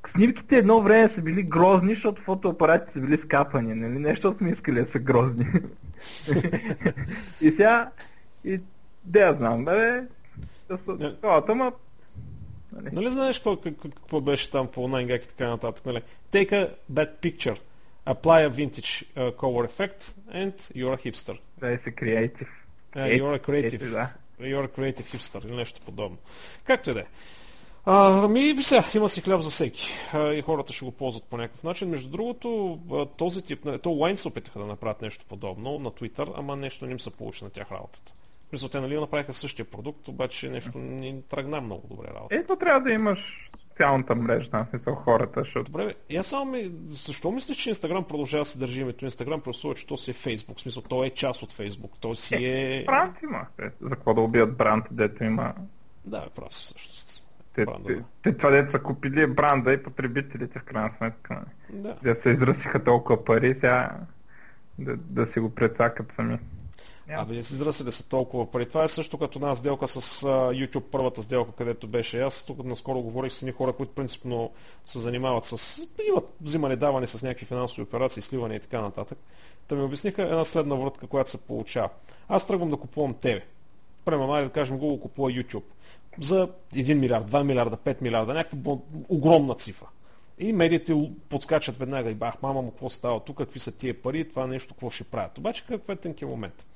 снимките 0.07 0.57
едно 0.57 0.83
време 0.83 1.09
са 1.09 1.23
били 1.23 1.43
грозни, 1.43 1.95
защото 1.95 2.23
фотоапаратите 2.23 2.93
са 2.93 3.01
били 3.01 3.19
скапани, 3.19 3.75
нали? 3.75 3.99
Не, 3.99 4.09
защото 4.09 4.39
сме 4.39 4.51
искали 4.51 4.81
да 4.81 4.87
са 4.87 4.99
грозни. 4.99 5.47
и 7.41 7.49
сега, 7.51 7.91
и 8.45 8.61
да 9.05 9.21
я 9.21 9.35
знам, 9.35 9.65
бе, 9.65 10.03
да 10.69 10.79
са 10.79 10.93
Не. 10.95 11.15
хората, 11.21 11.55
ма... 11.55 11.73
Нали? 12.73 12.89
Нали 12.93 13.11
знаеш 13.11 13.39
какво, 13.39 13.57
как- 13.57 13.81
какво 13.83 14.21
беше 14.21 14.51
там 14.51 14.69
по 14.69 14.89
9gag 14.89 15.25
и 15.25 15.29
така 15.29 15.49
нататък, 15.49 15.87
нали? 15.87 16.03
Take 16.33 16.51
a 16.51 16.71
bad 16.93 17.11
picture, 17.23 17.59
apply 18.07 18.49
a 18.49 18.51
vintage 18.51 19.05
uh, 19.17 19.37
color 19.37 19.67
effect 19.69 20.03
and 20.35 20.55
you're 20.55 20.97
a 20.97 21.11
hipster. 21.11 21.39
Да 21.59 21.73
е 21.73 21.79
се 21.79 21.91
креатив. 21.93 22.49
Uh, 22.97 23.23
you're 23.23 23.41
a 23.41 23.49
creative. 23.49 23.75
Ето, 23.75 23.91
да. 23.91 24.13
You're 24.41 24.69
a 24.69 24.79
creative 24.79 25.17
hipster 25.17 25.47
или 25.47 25.57
нещо 25.57 25.81
подобно. 25.85 26.19
Както 26.65 26.91
и 26.91 26.95
да 26.95 27.01
е. 27.01 27.05
А, 27.85 28.25
Ами, 28.25 28.63
сега, 28.63 28.85
има 28.95 29.09
си 29.09 29.21
хляб 29.21 29.41
за 29.41 29.51
всеки. 29.51 29.89
А, 30.13 30.33
и 30.33 30.43
хората 30.43 30.73
ще 30.73 30.85
го 30.85 30.93
ползват 30.93 31.25
по 31.25 31.37
някакъв 31.37 31.65
начин. 31.65 31.89
Между 31.89 32.11
другото, 32.11 32.79
този 33.17 33.43
тип, 33.43 33.63
то 33.63 33.89
Wine 33.89 34.15
се 34.15 34.29
опитаха 34.29 34.59
да 34.59 34.67
направят 34.67 35.03
нещо 35.03 35.25
подобно 35.29 35.79
на 35.79 35.91
Twitter, 35.91 36.33
ама 36.37 36.57
нещо 36.57 36.87
не 36.87 36.93
им 36.93 37.01
се 37.01 37.11
получи 37.11 37.45
на 37.45 37.51
тях 37.51 37.73
работата. 37.73 38.13
Мисля, 38.53 38.69
те 38.69 38.81
нали 38.81 39.01
направиха 39.01 39.33
същия 39.33 39.65
продукт, 39.65 40.09
обаче 40.09 40.51
нещо 40.51 40.79
не 40.79 41.23
тръгна 41.23 41.61
много 41.61 41.89
добре 41.89 42.09
работа. 42.15 42.35
Ето 42.35 42.57
трябва 42.57 42.81
да 42.81 42.93
имаш 42.93 43.51
цялата 43.77 44.15
мрежа, 44.15 44.51
в 44.53 44.67
смисъл 44.71 44.95
хората, 44.95 45.41
защото 45.41 45.73
Добре, 45.73 45.95
аз 46.19 46.27
само 46.27 46.45
ми... 46.45 46.73
Защо 46.89 47.31
мислиш, 47.31 47.57
че 47.57 47.69
Инстаграм 47.69 48.05
продължава 48.05 48.43
да 48.43 48.45
се 48.45 48.59
държи 48.59 48.81
името 48.81 49.05
Инстаграм, 49.05 49.41
просто 49.41 49.75
че 49.75 49.87
то 49.87 49.97
си 49.97 50.11
е 50.11 50.15
Фейсбук? 50.15 50.59
В 50.59 50.61
смисъл, 50.61 50.83
то 50.83 51.05
е 51.05 51.11
част 51.11 51.43
от 51.43 51.53
Фейсбук. 51.53 51.93
То 52.01 52.15
си 52.15 52.35
е... 52.35 52.85
бранд 52.87 53.17
има. 53.23 53.47
Е, 53.61 53.71
За 53.81 53.91
какво 53.91 54.15
да 54.15 54.21
убият 54.21 54.57
бранд, 54.57 54.85
дето 54.91 55.25
има... 55.25 55.55
Да, 56.05 56.27
прав 56.35 56.55
си 56.55 56.65
всъщност. 56.65 57.12
Те, 57.55 57.67
те, 57.87 58.03
те, 58.23 58.37
това 58.37 58.51
дето 58.51 58.71
са 58.71 58.79
купили 58.79 59.23
е 59.23 59.27
бранда 59.27 59.73
и 59.73 59.83
потребителите 59.83 60.59
в 60.59 60.63
крайна 60.63 60.91
сметка. 60.91 61.45
Да. 61.71 61.97
Да 62.03 62.15
се 62.15 62.31
изръсиха 62.31 62.85
толкова 62.85 63.25
пари, 63.25 63.55
сега 63.55 64.01
да, 64.79 64.97
да 64.97 65.27
си 65.27 65.41
го 65.41 65.51
прецакат 65.51 66.13
сами. 66.13 66.39
Абе, 67.11 67.35
не 67.35 67.43
си 67.43 67.55
израсили 67.55 67.93
са 67.93 68.09
толкова 68.09 68.51
пари. 68.51 68.67
Това 68.67 68.85
е 68.85 68.89
също 68.89 69.19
като 69.19 69.39
една 69.39 69.57
сделка 69.57 69.89
с 69.89 70.23
YouTube, 70.27 70.85
първата 70.91 71.23
сделка, 71.23 71.53
където 71.53 71.87
беше. 71.87 72.21
Аз 72.23 72.47
тук 72.47 72.65
наскоро 72.65 73.03
говорих 73.03 73.33
с 73.33 73.43
едни 73.43 73.53
хора, 73.53 73.73
които 73.73 73.95
принципно 73.95 74.51
се 74.87 74.99
занимават 74.99 75.45
с... 75.45 75.79
имат 76.11 76.25
взимане 76.41 76.77
даване 76.77 77.07
с 77.07 77.23
някакви 77.23 77.47
финансови 77.47 77.83
операции, 77.83 78.23
сливане 78.23 78.55
и 78.55 78.61
така 78.61 78.81
нататък. 78.81 79.19
Та 79.69 79.75
ми 79.75 79.83
обясниха 79.83 80.23
една 80.23 80.45
следна 80.45 80.75
вратка, 80.75 81.07
която 81.07 81.31
се 81.31 81.47
получава. 81.47 81.89
Аз 82.29 82.47
тръгвам 82.47 82.71
да 82.71 82.77
купувам 82.77 83.15
тебе. 83.15 83.43
Примерно, 84.05 84.33
да 84.33 84.51
кажем, 84.51 84.79
Google 84.79 85.01
купува 85.01 85.31
YouTube. 85.31 85.65
За 86.21 86.49
1 86.75 86.95
милиард, 86.95 87.31
2 87.31 87.43
милиарда, 87.43 87.77
5 87.77 88.03
милиарда, 88.03 88.35
някаква 88.35 88.77
огромна 89.09 89.55
цифра. 89.55 89.87
И 90.39 90.53
медиите 90.53 91.11
подскачат 91.29 91.77
веднага 91.77 92.11
и 92.11 92.15
бах, 92.15 92.35
мама 92.43 92.63
му, 92.63 92.71
какво 92.71 92.91
става 92.91 93.21
тук, 93.21 93.39
какви 93.39 93.61
са 93.61 93.73
тия 93.73 94.03
пари, 94.03 94.29
това 94.29 94.47
нещо, 94.47 94.75
какво 94.75 94.91
ще 94.91 95.05
правят. 95.05 95.39
Обаче 95.39 95.65
какъв 95.67 95.89
е 95.89 95.97
тънкият 95.97 96.31
момент? 96.31 96.67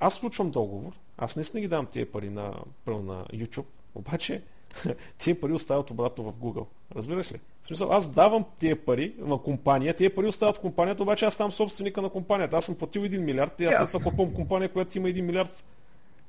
Аз 0.00 0.18
включвам 0.18 0.50
договор, 0.50 0.92
аз 1.18 1.36
наистина 1.36 1.60
ги 1.60 1.68
давам 1.68 1.86
тия 1.86 2.12
пари 2.12 2.30
на, 2.30 2.54
на 2.86 3.24
YouTube, 3.34 3.66
обаче 3.94 4.42
тия 5.18 5.40
пари 5.40 5.52
остават 5.52 5.90
обратно 5.90 6.24
в 6.24 6.32
Google. 6.32 6.66
Разбираш 6.96 7.32
ли? 7.32 7.40
В 7.62 7.66
смисъл, 7.66 7.92
аз 7.92 8.10
давам 8.10 8.44
тия 8.58 8.84
пари 8.84 9.14
на 9.18 9.38
компания, 9.38 9.94
тия 9.94 10.14
пари 10.14 10.26
остават 10.26 10.56
в 10.56 10.60
компанията, 10.60 11.02
обаче 11.02 11.24
аз 11.24 11.34
ставам 11.34 11.52
собственика 11.52 12.02
на 12.02 12.08
компанията. 12.08 12.56
Аз 12.56 12.64
съм 12.64 12.78
платил 12.78 13.02
1 13.02 13.18
милиард 13.18 13.60
и 13.60 13.64
аз 13.64 13.76
след 13.76 13.86
това 13.86 14.04
купувам 14.04 14.34
компания, 14.34 14.72
която 14.72 14.98
има 14.98 15.08
1 15.08 15.20
милиард 15.20 15.64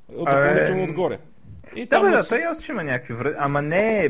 допълнително 0.09 0.83
отгоре. 0.83 1.19
И 1.75 1.85
Да, 1.85 1.99
бе, 1.99 2.05
да, 2.05 2.17
да, 2.17 2.27
той 2.29 2.43
още 2.47 2.71
има 2.71 2.83
някакви 2.83 3.13
връзки, 3.13 3.37
ама 3.39 3.61
не. 3.61 4.09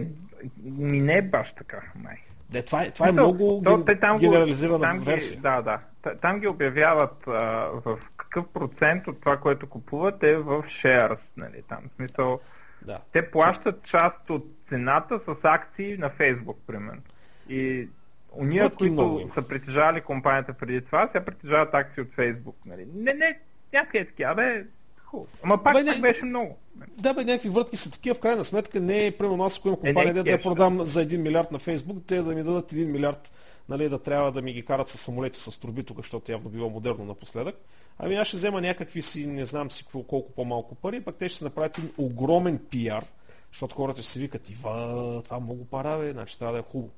Ми 0.63 1.01
не 1.01 1.17
е 1.17 1.21
баш 1.21 1.53
така, 1.53 1.81
май. 1.95 2.15
Де, 2.49 2.61
това 2.61 2.83
е, 2.83 2.91
това 2.91 3.09
е 3.09 3.11
много 3.11 3.61
то 3.65 3.85
те 3.85 3.95
там 3.95 4.17
генерализирана 4.19 4.79
там 4.79 4.99
ги- 4.99 5.05
версия. 5.05 5.39
Да, 5.41 5.61
да. 5.61 5.79
Т- 6.01 6.17
Там 6.17 6.39
ги 6.39 6.47
обявяват 6.47 7.27
а, 7.27 7.31
в 7.75 7.97
какъв 8.17 8.47
процент 8.47 9.07
от 9.07 9.19
това, 9.19 9.37
което 9.37 9.69
купуват 9.69 10.23
е 10.23 10.37
в 10.37 10.63
shares, 10.63 11.37
нали, 11.37 11.63
там. 11.69 11.79
В 11.89 11.93
смисъл, 11.93 12.39
Да. 12.81 12.97
те 13.11 13.31
плащат 13.31 13.83
част 13.83 14.29
от 14.29 14.45
цената 14.65 15.19
с 15.19 15.45
акции 15.45 15.97
на 15.97 16.09
Фейсбук, 16.09 16.57
примерно. 16.67 17.01
И 17.49 17.89
уния, 18.31 18.63
много 18.63 18.77
които 19.15 19.33
са 19.33 19.47
притежавали 19.47 20.01
компанията 20.01 20.53
преди 20.53 20.81
това, 20.81 21.07
сега 21.07 21.25
притежават 21.25 21.73
акции 21.73 22.01
от 22.01 22.13
Фейсбук. 22.13 22.55
Нали. 22.65 22.87
Не, 22.95 23.13
не, 23.13 23.39
някъде 23.73 24.05
такива, 24.05 24.35
бе, 24.35 24.65
хубаво. 25.03 25.27
Ама 25.43 25.63
пак, 25.63 25.75
Абе, 25.75 25.83
не- 25.83 25.91
пак 25.91 26.01
беше 26.01 26.25
много. 26.25 26.57
Да, 26.97 27.13
бе, 27.13 27.23
някакви 27.23 27.49
въртки 27.49 27.77
са 27.77 27.91
такива, 27.91 28.15
в 28.15 28.19
крайна 28.19 28.45
сметка 28.45 28.79
не 28.79 29.05
е, 29.05 29.11
примерно 29.11 29.43
аз, 29.43 29.57
ако 29.57 29.67
имам 29.67 29.79
Е, 29.83 29.87
компания, 29.87 30.19
е 30.19 30.23
да, 30.23 30.31
я 30.31 30.41
продам 30.41 30.85
за 30.85 31.05
1 31.05 31.17
милиард 31.17 31.51
на 31.51 31.59
Фейсбук, 31.59 31.97
те 32.07 32.21
да 32.21 32.35
ми 32.35 32.43
дадат 32.43 32.71
1 32.71 32.85
милиард, 32.85 33.31
нали, 33.69 33.89
да 33.89 33.99
трябва 33.99 34.31
да 34.31 34.41
ми 34.41 34.53
ги 34.53 34.65
карат 34.65 34.89
с 34.89 34.97
самолети 34.97 35.39
с 35.39 35.59
труби 35.59 35.83
тук, 35.83 35.97
защото 35.97 36.31
явно 36.31 36.49
било 36.49 36.69
модерно 36.69 37.05
напоследък. 37.05 37.55
Ами 37.99 38.15
аз 38.15 38.27
ще 38.27 38.37
взема 38.37 38.61
някакви 38.61 39.01
си, 39.01 39.27
не 39.27 39.45
знам 39.45 39.71
си 39.71 39.83
какво, 39.83 40.03
колко 40.03 40.31
по-малко 40.31 40.75
пари, 40.75 41.01
пък 41.01 41.15
те 41.15 41.29
ще 41.29 41.43
направят 41.43 41.77
един 41.77 41.91
огромен 41.97 42.59
пиар, 42.69 43.05
защото 43.51 43.75
хората 43.75 44.01
ще 44.01 44.11
си 44.11 44.19
викат, 44.19 44.49
Ива, 44.49 45.21
това 45.23 45.39
много 45.39 45.65
пара, 45.65 45.97
бе, 45.97 46.11
значи 46.11 46.39
трябва 46.39 46.53
да 46.53 46.59
е 46.59 46.71
хубаво. 46.71 46.93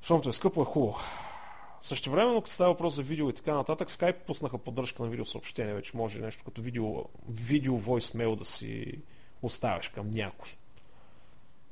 Защото 0.00 0.28
е 0.28 0.32
скъпо, 0.32 0.62
е 0.62 0.64
хубаво. 0.64 0.96
Също 1.80 2.10
време, 2.10 2.34
като 2.34 2.50
става 2.50 2.70
въпрос 2.70 2.94
за 2.94 3.02
видео 3.02 3.30
и 3.30 3.32
така 3.32 3.54
нататък, 3.54 3.88
Skype 3.88 4.16
пуснаха 4.26 4.58
поддръжка 4.58 5.02
на 5.02 5.08
видеосъобщение, 5.08 5.74
вече 5.74 5.96
може 5.96 6.20
нещо 6.20 6.44
като 6.44 6.62
видео, 6.62 7.04
видео 7.28 7.80
voicemail 7.80 8.36
да 8.36 8.44
си 8.44 8.98
оставяш 9.42 9.88
към 9.88 10.10
някой. 10.10 10.48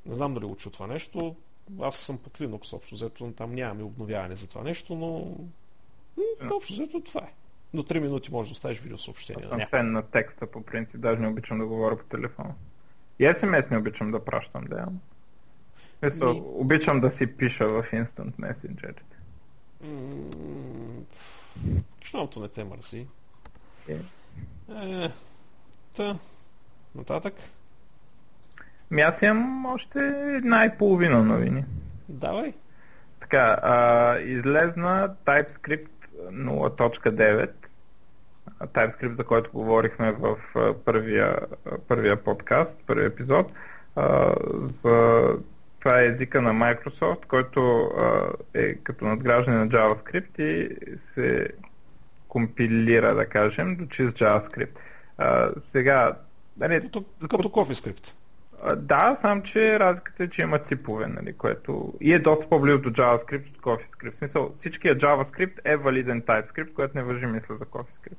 Не 0.05 0.15
знам 0.15 0.33
дали 0.33 0.45
учу 0.45 0.69
това 0.69 0.87
нещо. 0.87 1.35
Аз 1.81 1.95
съм 1.95 2.17
под 2.17 2.37
Linux 2.37 2.73
общо, 2.73 2.95
взето 2.95 3.31
там 3.31 3.55
нямаме 3.55 3.83
обновяване 3.83 4.35
за 4.35 4.49
това 4.49 4.63
нещо, 4.63 4.95
но 4.95 5.37
м, 6.17 6.55
общо 6.55 6.73
взето 6.73 7.01
това 7.01 7.21
е. 7.21 7.33
до 7.73 7.83
3 7.83 7.99
минути 7.99 8.31
можеш 8.31 8.49
да 8.49 8.53
оставиш 8.53 8.79
видеосъобщение. 8.79 9.43
Аз 9.43 9.49
съм 9.49 9.61
фен 9.69 9.91
на 9.91 10.01
текста 10.01 10.47
по 10.47 10.61
принцип, 10.61 10.99
даже 10.99 11.21
не 11.21 11.27
обичам 11.27 11.59
да 11.59 11.65
говоря 11.65 11.97
по 11.97 12.03
телефона. 12.03 12.53
И 13.19 13.23
SMS 13.23 13.71
не 13.71 13.77
обичам 13.77 14.11
да 14.11 14.25
пращам, 14.25 14.63
да. 14.69 14.87
Мисля, 16.01 16.33
Ми... 16.33 16.41
обичам 16.45 17.01
да 17.01 17.11
си 17.11 17.37
пиша 17.37 17.67
в 17.67 17.83
Instant 17.91 18.31
Messenger. 18.39 18.95
Чудовото 21.99 22.39
не 22.39 22.47
те 22.47 22.63
мързи. 22.63 23.07
Okay. 23.87 24.01
Е, 24.75 25.11
та, 25.95 26.17
нататък. 26.95 27.33
Ми 28.91 29.01
аз 29.01 29.21
имам 29.21 29.65
още 29.65 29.99
една 30.35 30.65
и 30.65 30.77
половина 30.77 31.23
новини. 31.23 31.65
Давай. 32.09 32.53
Така, 33.19 33.59
а, 33.63 34.17
излезна 34.19 35.15
TypeScript 35.25 35.89
0.9 36.31 37.51
TypeScript, 38.67 39.15
за 39.15 39.23
който 39.23 39.51
говорихме 39.51 40.11
в 40.11 40.37
първия, 40.85 41.39
първия 41.87 42.23
подкаст, 42.23 42.83
първия 42.87 43.07
епизод. 43.07 43.51
За... 44.61 45.27
Това 45.79 46.01
е 46.01 46.05
езика 46.05 46.41
на 46.41 46.53
Microsoft, 46.53 47.25
който 47.25 47.91
е 48.53 48.75
като 48.75 49.05
надграждане 49.05 49.57
на 49.57 49.67
JavaScript 49.67 50.41
и 50.41 50.77
се 50.97 51.49
компилира, 52.27 53.15
да 53.15 53.25
кажем, 53.25 53.75
до 53.75 53.85
чист 53.85 54.17
JavaScript. 54.17 54.77
Сега... 55.59 56.13
Нали, 56.57 56.81
като, 56.81 57.05
като 57.29 57.49
CoffeeScript. 57.49 58.13
Да, 58.75 59.15
само 59.15 59.43
че 59.43 59.79
разликата 59.79 60.23
е, 60.23 60.29
че 60.29 60.41
има 60.41 60.59
типове, 60.59 61.07
нали, 61.07 61.33
което 61.33 61.93
и 62.01 62.13
е 62.13 62.19
доста 62.19 62.49
по-близо 62.49 62.79
до 62.79 62.89
JavaScript 62.89 63.49
от 63.49 63.61
CoffeeScript. 63.61 64.15
В 64.15 64.17
смисъл, 64.17 64.53
всичкият 64.55 65.01
JavaScript 65.01 65.59
е 65.65 65.77
валиден 65.77 66.21
TypeScript, 66.21 66.73
което 66.73 66.97
не 66.97 67.03
въжи 67.03 67.25
мисля 67.25 67.57
за 67.57 67.65
CoffeeScript. 67.65 68.17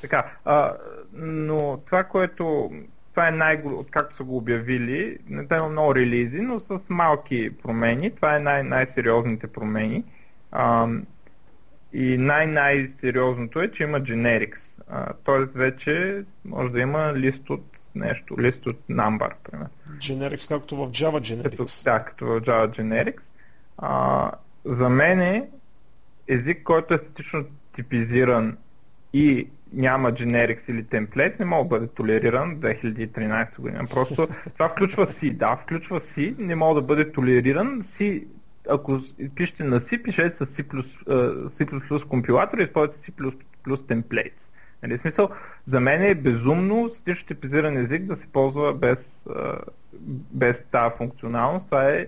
Така, 0.00 0.32
а, 0.44 0.76
но 1.12 1.82
това, 1.86 2.04
което 2.04 2.70
това 3.18 3.28
е 3.28 3.30
най 3.30 3.62
откакто 3.64 4.16
са 4.16 4.24
го 4.24 4.36
обявили, 4.36 5.18
не 5.28 5.46
има 5.50 5.68
много 5.68 5.94
релизи, 5.94 6.40
но 6.40 6.60
с 6.60 6.80
малки 6.88 7.50
промени. 7.62 8.14
Това 8.14 8.36
е 8.36 8.38
най- 8.38 8.62
най-сериозните 8.62 9.46
промени. 9.46 10.04
А, 10.52 10.88
и 11.92 12.16
най-най-сериозното 12.18 13.60
е, 13.60 13.72
че 13.72 13.82
има 13.82 14.00
generics. 14.00 14.82
Тоест 15.24 15.54
вече 15.54 16.24
може 16.44 16.72
да 16.72 16.80
има 16.80 17.14
лист 17.14 17.50
от 17.50 17.64
нещо, 17.94 18.40
лист 18.40 18.66
от 18.66 18.80
number, 18.90 19.32
примерно. 19.44 19.70
Generics, 19.88 20.48
както 20.48 20.76
в 20.76 20.90
Java 20.90 21.20
Generics. 21.20 21.50
Като, 21.50 21.66
да, 21.84 22.04
като 22.04 22.26
в 22.26 22.40
Java 22.40 22.80
Generics. 22.80 23.24
А, 23.78 24.30
за 24.64 24.88
мен 24.88 25.20
е 25.20 25.48
език, 26.28 26.62
който 26.62 26.94
е 26.94 26.98
статично 26.98 27.44
типизиран 27.74 28.56
и 29.12 29.48
няма 29.72 30.10
generics 30.12 30.70
или 30.70 30.84
templates, 30.84 31.38
не 31.40 31.44
мога 31.44 31.64
да 31.64 31.68
бъде 31.68 31.86
толериран 31.86 32.56
2013 32.56 33.60
година. 33.60 33.86
Просто 33.90 34.28
това 34.52 34.68
включва 34.68 35.06
C, 35.06 35.32
да, 35.32 35.56
включва 35.56 36.00
C, 36.00 36.38
не 36.38 36.54
мога 36.54 36.80
да 36.80 36.86
бъде 36.86 37.12
толериран. 37.12 37.82
C, 37.82 38.24
ако 38.70 39.00
пишете 39.34 39.64
на 39.64 39.80
C, 39.80 40.02
пишете 40.02 40.36
с 40.36 40.46
C++, 40.46 40.64
C++ 41.50 42.04
компилатор 42.08 42.58
и 42.58 42.62
използвате 42.62 42.98
C++ 42.98 43.12
templates. 43.66 44.40
Нали, 44.82 44.98
смисъл, 44.98 45.28
за 45.66 45.80
мен 45.80 46.02
е 46.02 46.14
безумно 46.14 46.90
статично 46.90 47.26
типизиран 47.26 47.76
език 47.76 48.02
да 48.02 48.16
се 48.16 48.26
ползва 48.26 48.74
без, 48.74 49.26
без 50.32 50.64
тази 50.70 50.94
функционалност. 50.96 51.66
Това 51.66 51.90
е 51.90 52.06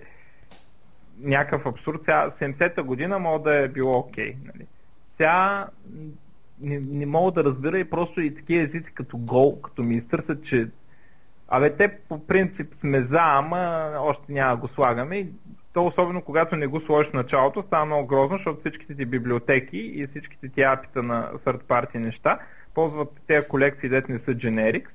някакъв 1.19 1.65
абсурд. 1.65 2.03
Сега 2.03 2.29
70-та 2.29 2.83
година 2.83 3.19
мога 3.19 3.43
да 3.43 3.55
е 3.55 3.67
било 3.67 3.99
окей. 3.99 4.33
Okay, 4.33 4.35
нали. 4.45 4.67
Сега 5.17 5.67
не, 6.61 6.79
не 6.79 7.05
мога 7.05 7.31
да 7.31 7.43
разбера 7.43 7.79
и 7.79 7.89
просто 7.89 8.21
и 8.21 8.35
такива 8.35 8.63
езици 8.63 8.93
като 8.93 9.17
Go, 9.17 9.61
като 9.61 9.83
ми 9.83 9.95
изтърсят, 9.95 10.43
че 10.43 10.69
Абе, 11.53 11.69
те 11.69 11.97
по 12.09 12.27
принцип 12.27 12.75
сме 12.75 13.01
за, 13.01 13.19
ама 13.21 13.91
още 13.99 14.33
няма 14.33 14.55
го 14.55 14.67
слагаме. 14.67 15.17
И 15.17 15.27
то 15.73 15.85
особено 15.85 16.21
когато 16.21 16.55
не 16.55 16.67
го 16.67 16.81
сложиш 16.81 17.09
в 17.11 17.13
началото, 17.13 17.61
става 17.61 17.85
много 17.85 18.07
грозно, 18.07 18.37
защото 18.37 18.59
всичките 18.59 18.95
ти 18.95 19.05
библиотеки 19.05 19.77
и 19.77 20.07
всичките 20.07 20.49
ти 20.49 20.61
апита 20.61 21.03
на 21.03 21.31
third 21.45 21.63
party 21.63 21.95
неща 21.95 22.39
ползват 22.73 23.09
тези 23.27 23.47
колекции, 23.47 23.89
дете 23.89 24.11
не 24.11 24.19
са 24.19 24.35
generics 24.35 24.93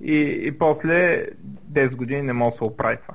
и, 0.00 0.40
и 0.42 0.58
после 0.58 1.26
10 1.72 1.94
години 1.94 2.22
не 2.22 2.32
може 2.32 2.50
да 2.50 2.56
се 2.56 2.64
оправи 2.64 2.96
това. 2.96 3.14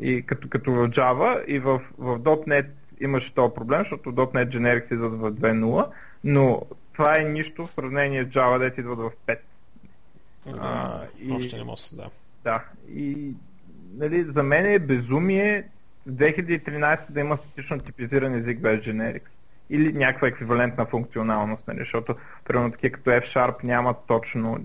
И 0.00 0.22
като, 0.22 0.48
като 0.48 0.72
в 0.72 0.88
Java 0.88 1.44
и 1.44 1.58
в, 1.58 1.80
в 1.98 2.18
.NET 2.18 2.66
имаше 3.00 3.34
този 3.34 3.54
проблем, 3.54 3.78
защото 3.78 4.12
.NET 4.12 4.56
Generics 4.56 4.92
идват 4.94 5.12
в 5.12 5.32
2.0, 5.32 5.86
но 6.24 6.62
това 6.92 7.18
е 7.18 7.24
нищо 7.24 7.66
в 7.66 7.72
сравнение 7.72 8.24
с 8.24 8.26
Java, 8.26 8.58
дете 8.58 8.80
идват 8.80 8.98
в 8.98 9.10
5. 9.26 9.38
Да, 10.46 10.60
а, 10.60 11.06
и, 11.20 11.32
още 11.32 11.56
не 11.56 11.64
може, 11.64 11.82
да. 11.92 12.10
Да, 12.44 12.64
и 12.94 13.34
нали, 13.94 14.24
за 14.24 14.42
мен 14.42 14.66
е 14.66 14.78
безумие 14.78 15.68
в 16.06 16.10
2013 16.10 17.10
да 17.10 17.20
има 17.20 17.36
статично 17.36 17.78
типизиран 17.78 18.34
език 18.34 18.60
без 18.60 18.80
Generics 18.80 19.32
или 19.70 19.92
някаква 19.92 20.28
еквивалентна 20.28 20.86
функционалност, 20.86 21.68
нали, 21.68 21.78
защото 21.78 22.14
примерно 22.44 22.72
такива 22.72 22.92
като 22.92 23.10
F-Sharp 23.10 23.64
нямат 23.64 23.96
точно... 24.06 24.58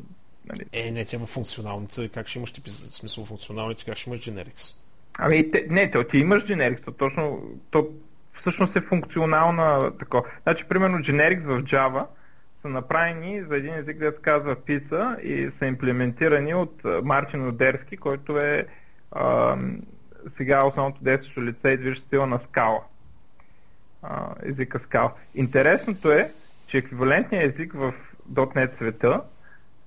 Нали... 0.45 0.65
Е, 0.71 0.91
не, 0.91 1.05
тя 1.05 1.19
функционалните, 1.19 2.09
как 2.09 2.27
ще 2.27 2.39
имаш 2.39 2.51
типи, 2.51 2.69
смисъл 2.71 3.25
функционалните, 3.25 3.85
как 3.85 3.97
ще 3.97 4.09
имаш 4.09 4.19
generics? 4.19 4.75
Ами, 5.17 5.51
те, 5.51 5.65
не, 5.69 5.91
те, 5.91 6.07
ти 6.07 6.17
имаш 6.17 6.45
generics, 6.45 6.83
то 6.83 6.91
точно, 6.91 7.41
то 7.69 7.89
всъщност 8.33 8.75
е 8.75 8.81
функционална 8.81 9.97
такова. 9.97 10.23
Значи, 10.43 10.65
примерно, 10.65 10.97
generics 10.97 11.43
в 11.43 11.63
Java 11.63 12.05
са 12.61 12.69
направени 12.69 13.43
за 13.43 13.57
един 13.57 13.73
език, 13.73 13.97
да 13.97 14.11
се 14.11 14.21
казва 14.21 14.55
PISA 14.55 15.19
и 15.19 15.51
са 15.51 15.65
имплементирани 15.65 16.53
от 16.53 16.81
Мартин 17.03 17.47
Одерски, 17.47 17.97
който 17.97 18.37
е 18.37 18.65
а, 19.11 19.57
сега 20.27 20.65
основното 20.65 21.03
действащо 21.03 21.41
лице 21.41 21.69
и 21.69 21.77
движеща 21.77 22.09
сила 22.09 22.27
на 22.27 22.39
скала 22.39 22.81
а, 24.03 24.35
езика 24.43 24.79
Scala. 24.79 25.11
Интересното 25.35 26.11
е, 26.11 26.31
че 26.67 26.77
еквивалентният 26.77 27.45
език 27.45 27.73
в 27.73 27.93
.NET 28.33 28.71
света 28.71 29.21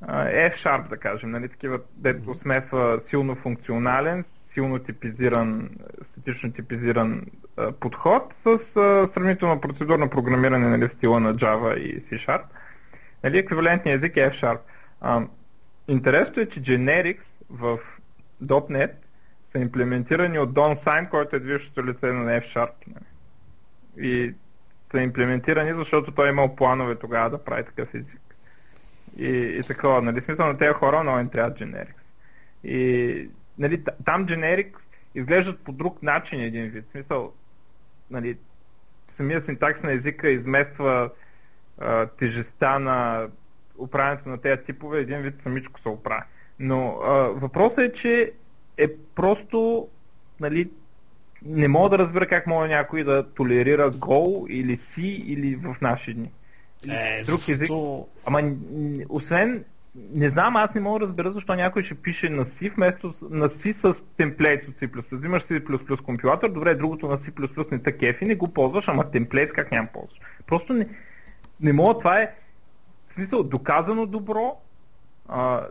е 0.08 0.50
F-Sharp, 0.50 0.88
да 0.88 0.96
кажем, 0.96 1.30
нали, 1.30 1.48
такива, 1.48 1.80
дето 1.96 2.34
смесва 2.34 3.00
силно 3.02 3.36
функционален, 3.36 4.24
силно 4.52 4.78
типизиран, 4.78 5.70
статично 6.02 6.52
типизиран 6.52 7.26
а, 7.56 7.72
подход 7.72 8.34
с 8.34 8.46
а, 8.46 9.06
сравнително 9.06 9.60
процедурно 9.60 10.10
програмиране 10.10 10.68
нали, 10.68 10.88
в 10.88 10.92
стила 10.92 11.20
на 11.20 11.34
Java 11.34 11.76
и 11.76 12.00
C-Sharp. 12.00 12.42
Нали, 13.24 13.38
еквивалентният 13.38 13.98
език 13.98 14.16
е 14.16 14.30
F-Sharp. 14.30 14.58
А, 15.00 15.22
интересното 15.88 16.40
е, 16.40 16.46
че 16.46 16.62
Generics 16.62 17.32
в 17.50 17.78
.NET 18.44 18.92
са 19.52 19.58
имплементирани 19.58 20.38
от 20.38 20.52
Don 20.52 20.74
Syme, 20.74 21.08
който 21.08 21.36
е 21.36 21.40
движещото 21.40 21.86
лице 21.86 22.06
на 22.06 22.40
F-Sharp. 22.40 22.72
Нали 22.86 23.04
и 23.98 24.34
са 24.90 25.00
имплементирани, 25.00 25.72
защото 25.74 26.12
той 26.12 26.26
е 26.26 26.30
имал 26.30 26.56
планове 26.56 26.94
тогава 26.94 27.30
да 27.30 27.44
прави 27.44 27.64
такъв 27.64 27.94
език. 27.94 28.20
И, 29.16 29.28
и 29.28 29.62
такова, 29.62 30.02
нали, 30.02 30.20
смисъл 30.20 30.46
на 30.46 30.58
тези 30.58 30.72
хора 30.72 31.02
много 31.02 31.18
им 31.18 31.28
трябва 31.28 31.54
generics. 31.54 32.04
И 32.64 33.30
нали, 33.60 33.84
там 34.04 34.26
generics 34.26 34.80
изглеждат 35.14 35.60
по 35.60 35.72
друг 35.72 36.02
начин 36.02 36.40
един 36.40 36.68
вид. 36.68 36.88
В 36.88 36.90
смисъл, 36.90 37.32
нали, 38.10 38.38
самия 39.08 39.42
синтакс 39.42 39.82
на 39.82 39.92
езика 39.92 40.30
измества 40.30 41.10
а, 41.78 42.06
тежестта 42.06 42.78
на 42.78 43.28
управянето 43.78 44.28
на 44.28 44.38
тези 44.38 44.62
типове, 44.62 45.00
един 45.00 45.18
вид 45.18 45.42
самичко 45.42 45.80
се 45.80 45.88
оправя. 45.88 46.24
Но 46.58 46.98
а, 47.04 47.12
въпросът 47.18 47.78
е, 47.78 47.92
че 47.92 48.32
е 48.76 48.88
просто 49.14 49.88
нали, 50.40 50.70
не 51.42 51.68
мога 51.68 51.88
да 51.88 51.98
разбера 51.98 52.26
как 52.26 52.46
може 52.46 52.68
някой 52.68 53.04
да 53.04 53.30
толерира 53.30 53.92
Go 53.92 54.48
или 54.48 54.78
C 54.78 55.02
или 55.02 55.56
в 55.56 55.76
наши 55.80 56.14
дни. 56.14 56.32
Е, 56.88 57.22
друг 57.26 57.40
език. 57.48 57.68
То... 57.68 58.08
Ама 58.26 58.42
освен 59.08 59.64
не 59.94 60.28
знам, 60.28 60.56
аз 60.56 60.74
не 60.74 60.80
мога 60.80 60.98
да 60.98 61.06
разбера 61.06 61.32
защо 61.32 61.54
някой 61.54 61.82
ще 61.82 61.94
пише 61.94 62.30
на 62.30 62.44
C 62.44 62.74
вместо 62.74 63.06
на 63.30 63.48
C 63.48 63.72
с 63.72 64.04
темплейт 64.16 64.68
от 64.68 64.80
C++. 64.80 65.16
Взимаш 65.16 65.42
C++ 65.42 66.02
компилатор, 66.02 66.50
добре, 66.50 66.74
другото 66.74 67.06
на 67.06 67.18
C++ 67.18 67.72
не 67.72 67.82
те 67.82 67.96
кефи, 67.96 68.24
не 68.24 68.34
го 68.34 68.52
ползваш, 68.52 68.88
ама 68.88 69.10
темплейт 69.10 69.52
как 69.52 69.72
няма 69.72 69.88
ползваш. 69.92 70.20
Просто 70.46 70.72
не, 70.72 70.88
не 71.60 71.72
мога, 71.72 71.98
това 71.98 72.20
е 72.20 72.34
в 73.06 73.12
смисъл 73.12 73.42
доказано 73.42 74.06
добро, 74.06 74.56
а, 75.28 75.66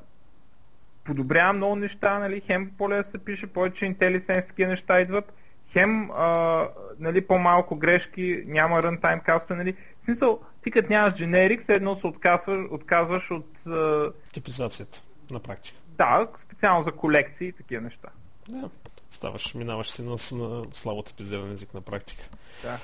подобрява 1.04 1.54
много 1.54 1.76
неща, 1.76 2.20
нали, 2.20 2.42
хем 2.42 2.72
по-лесно 2.78 3.12
се 3.12 3.18
пише, 3.18 3.48
повече 3.48 3.86
IntelliSense 3.86 4.48
такива 4.48 4.70
неща 4.70 5.02
идват 5.02 5.34
хем 5.74 6.12
а, 6.12 6.68
нали, 7.00 7.22
по-малко 7.22 7.76
грешки, 7.76 8.44
няма 8.48 8.84
runtime 8.84 9.24
каста, 9.24 9.56
нали. 9.56 9.76
В 10.02 10.06
смисъл, 10.06 10.40
ти 10.64 10.72
като 10.72 10.90
нямаш 10.90 11.14
generic, 11.14 11.70
едно 11.70 11.96
се 11.96 12.08
отказваш, 12.08 12.66
отказваш 12.72 13.32
от... 13.32 13.59
А... 13.70 14.12
Типизацията, 14.34 15.02
на 15.32 15.40
практика. 15.40 15.78
Да, 15.98 16.28
специално 16.46 16.84
за 16.84 16.92
колекции 16.92 17.48
и 17.48 17.54
такива 17.54 17.82
неща. 17.82 18.10
Да, 18.50 18.70
ставаш, 19.10 19.54
минаваш 19.54 19.90
си 19.90 20.02
на, 20.02 20.12
на 20.32 20.64
слабо 20.74 21.04
типизиран 21.04 21.52
език 21.52 21.74
на 21.74 21.82
практика. 21.82 22.30
Да, 22.64 22.80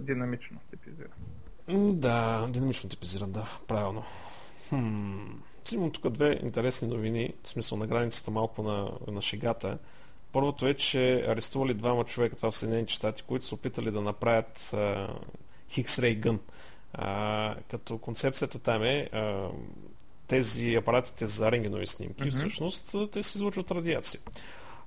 динамично 0.00 0.58
типизиран. 0.70 1.10
Да, 2.00 2.46
динамично 2.50 2.90
типизиран, 2.90 3.32
да, 3.32 3.48
правилно. 3.66 4.04
Хм. 4.68 5.42
Имам 5.72 5.90
тук 5.90 6.08
две 6.08 6.38
интересни 6.42 6.88
новини, 6.88 7.34
в 7.42 7.48
смисъл 7.48 7.78
на 7.78 7.86
границата 7.86 8.30
малко 8.30 8.62
на, 8.62 8.90
на 9.06 9.22
шегата. 9.22 9.78
Първото 10.32 10.66
е, 10.66 10.74
че 10.74 11.24
арестували 11.28 11.74
двама 11.74 12.04
човека 12.04 12.36
това 12.36 12.50
в 12.50 12.56
Съединените 12.56 12.92
щати, 12.92 13.22
които 13.22 13.46
са 13.46 13.54
опитали 13.54 13.90
да 13.90 14.02
направят 14.02 14.58
X-Ray 15.70 16.20
Gun. 16.20 16.38
А, 16.92 17.56
като 17.70 17.98
концепцията 17.98 18.58
там 18.58 18.82
е 18.82 19.08
а, 19.12 19.48
тези 20.32 20.74
апаратите 20.74 21.26
за 21.26 21.52
рентгенови 21.52 21.86
снимки, 21.86 22.22
mm-hmm. 22.22 22.36
всъщност 22.36 22.96
те 23.12 23.22
се 23.22 23.38
излъчват 23.38 23.70
радиация 23.70 24.20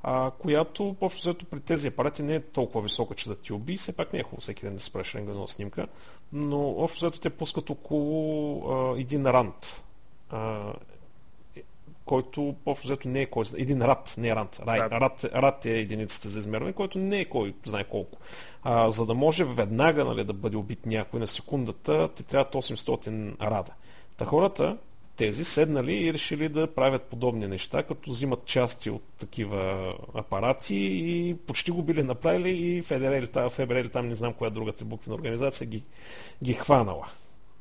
а, 0.07 0.31
която 0.31 0.95
общо 1.01 1.21
взето 1.21 1.45
при 1.45 1.59
тези 1.59 1.87
апарати 1.87 2.23
не 2.23 2.35
е 2.35 2.41
толкова 2.41 2.81
висока, 2.81 3.15
че 3.15 3.29
да 3.29 3.35
ти 3.35 3.53
уби. 3.53 3.77
Все 3.77 3.95
пак 3.95 4.13
не 4.13 4.19
е 4.19 4.23
хубаво 4.23 4.41
всеки 4.41 4.65
ден 4.65 4.75
да 4.75 4.81
се 4.81 4.93
правиш 4.93 5.15
рентгенова 5.15 5.47
снимка, 5.47 5.87
но 6.33 6.69
общо 6.69 7.05
взето 7.05 7.19
те 7.19 7.29
пускат 7.29 7.69
около 7.69 8.63
а, 8.71 8.99
един 8.99 9.25
рант, 9.25 9.83
а, 10.29 10.73
който 12.05 12.55
общо 12.65 12.87
взето 12.87 13.07
не 13.07 13.21
е 13.21 13.25
кой 13.25 13.45
Един 13.57 13.81
рад, 13.81 14.15
не 14.17 14.35
рант. 14.35 14.59
Рай, 14.67 14.79
да. 14.79 14.89
рад, 14.89 15.23
рад 15.23 15.65
е 15.65 15.79
единицата 15.79 16.29
за 16.29 16.39
измерване, 16.39 16.73
който 16.73 16.97
не 16.97 17.19
е 17.19 17.25
кой 17.25 17.55
знае 17.65 17.83
колко. 17.83 18.19
А, 18.63 18.91
за 18.91 19.05
да 19.05 19.13
може 19.13 19.43
веднага 19.43 20.05
нали, 20.05 20.23
да 20.23 20.33
бъде 20.33 20.57
убит 20.57 20.85
някой 20.85 21.19
на 21.19 21.27
секундата, 21.27 22.09
ти 22.15 22.23
трябва 22.23 22.61
800 22.61 23.41
рада. 23.41 23.73
Та 24.17 24.25
хората, 24.25 24.77
тези 25.16 25.43
седнали 25.43 25.93
и 25.93 26.13
решили 26.13 26.49
да 26.49 26.68
правят 26.68 27.03
подобни 27.03 27.47
неща, 27.47 27.84
като 27.84 28.11
взимат 28.11 28.45
части 28.45 28.89
от 28.89 29.03
такива 29.18 29.93
апарати 30.13 30.76
и 30.76 31.36
почти 31.47 31.72
го 31.72 31.84
били 31.84 32.03
направили 32.03 32.49
и 32.49 32.82
Федерели, 32.82 33.28
Фебрели 33.49 33.89
там 33.89 34.09
не 34.09 34.16
знам 34.16 34.34
коя 34.34 34.49
другата 34.49 34.86
буквена 34.86 35.16
организация 35.16 35.68
ги, 35.68 35.84
ги 36.43 36.53
хванала. 36.53 37.07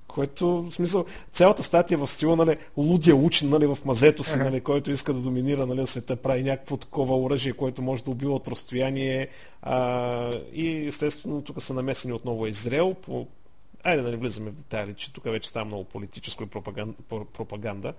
Което, 0.06 0.62
в 0.62 0.70
смисъл, 0.70 1.04
цялата 1.32 1.62
статия 1.62 1.98
в 1.98 2.06
стила, 2.06 2.36
нали, 2.36 2.56
лудия 2.76 3.16
учен, 3.16 3.48
нали, 3.48 3.66
в 3.66 3.78
мазето 3.84 4.24
си, 4.24 4.38
нали, 4.38 4.60
който 4.60 4.90
иска 4.90 5.14
да 5.14 5.20
доминира, 5.20 5.66
нали, 5.66 5.86
света, 5.86 6.16
прави 6.16 6.42
някакво 6.42 6.76
такова 6.76 7.16
оръжие, 7.16 7.52
което 7.52 7.82
може 7.82 8.04
да 8.04 8.10
убива 8.10 8.34
от 8.34 8.48
разстояние. 8.48 9.28
А, 9.62 10.32
и, 10.52 10.86
естествено, 10.86 11.42
тук 11.42 11.62
са 11.62 11.74
намесени 11.74 12.12
отново 12.12 12.46
Израел 12.46 12.94
по 12.94 13.26
Айде 13.84 14.02
да 14.02 14.10
не 14.10 14.16
влизаме 14.16 14.50
в 14.50 14.54
детайли, 14.54 14.94
че 14.94 15.12
тук 15.12 15.24
вече 15.24 15.48
става 15.48 15.64
много 15.64 15.84
политическо 15.84 16.42
и 16.42 16.46
пропаганда, 17.34 17.94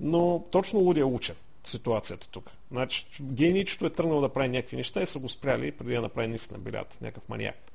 но 0.00 0.44
точно 0.50 0.80
лудия 0.80 1.06
учен 1.06 1.36
ситуацията 1.64 2.28
тук. 2.30 2.50
Значи, 2.70 3.06
геничето 3.20 3.86
е 3.86 3.90
тръгнал 3.90 4.20
да 4.20 4.28
прави 4.28 4.48
някакви 4.48 4.76
неща 4.76 5.02
и 5.02 5.06
са 5.06 5.18
го 5.18 5.28
спряли 5.28 5.72
преди 5.72 5.94
да 5.94 6.00
направи 6.00 6.28
наистина 6.28 6.58
билята, 6.58 6.96
някакъв 7.00 7.28
маниак. 7.28 7.72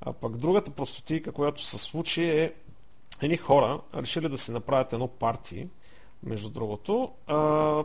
А 0.00 0.12
пък 0.12 0.36
другата 0.36 0.70
простотика, 0.70 1.32
която 1.32 1.64
се 1.64 1.78
случи 1.78 2.24
е 2.24 2.52
едни 3.22 3.36
хора 3.36 3.80
решили 3.94 4.28
да 4.28 4.38
си 4.38 4.52
направят 4.52 4.92
едно 4.92 5.08
парти, 5.08 5.68
между 6.26 6.48
другото, 6.48 7.10
а, 7.26 7.36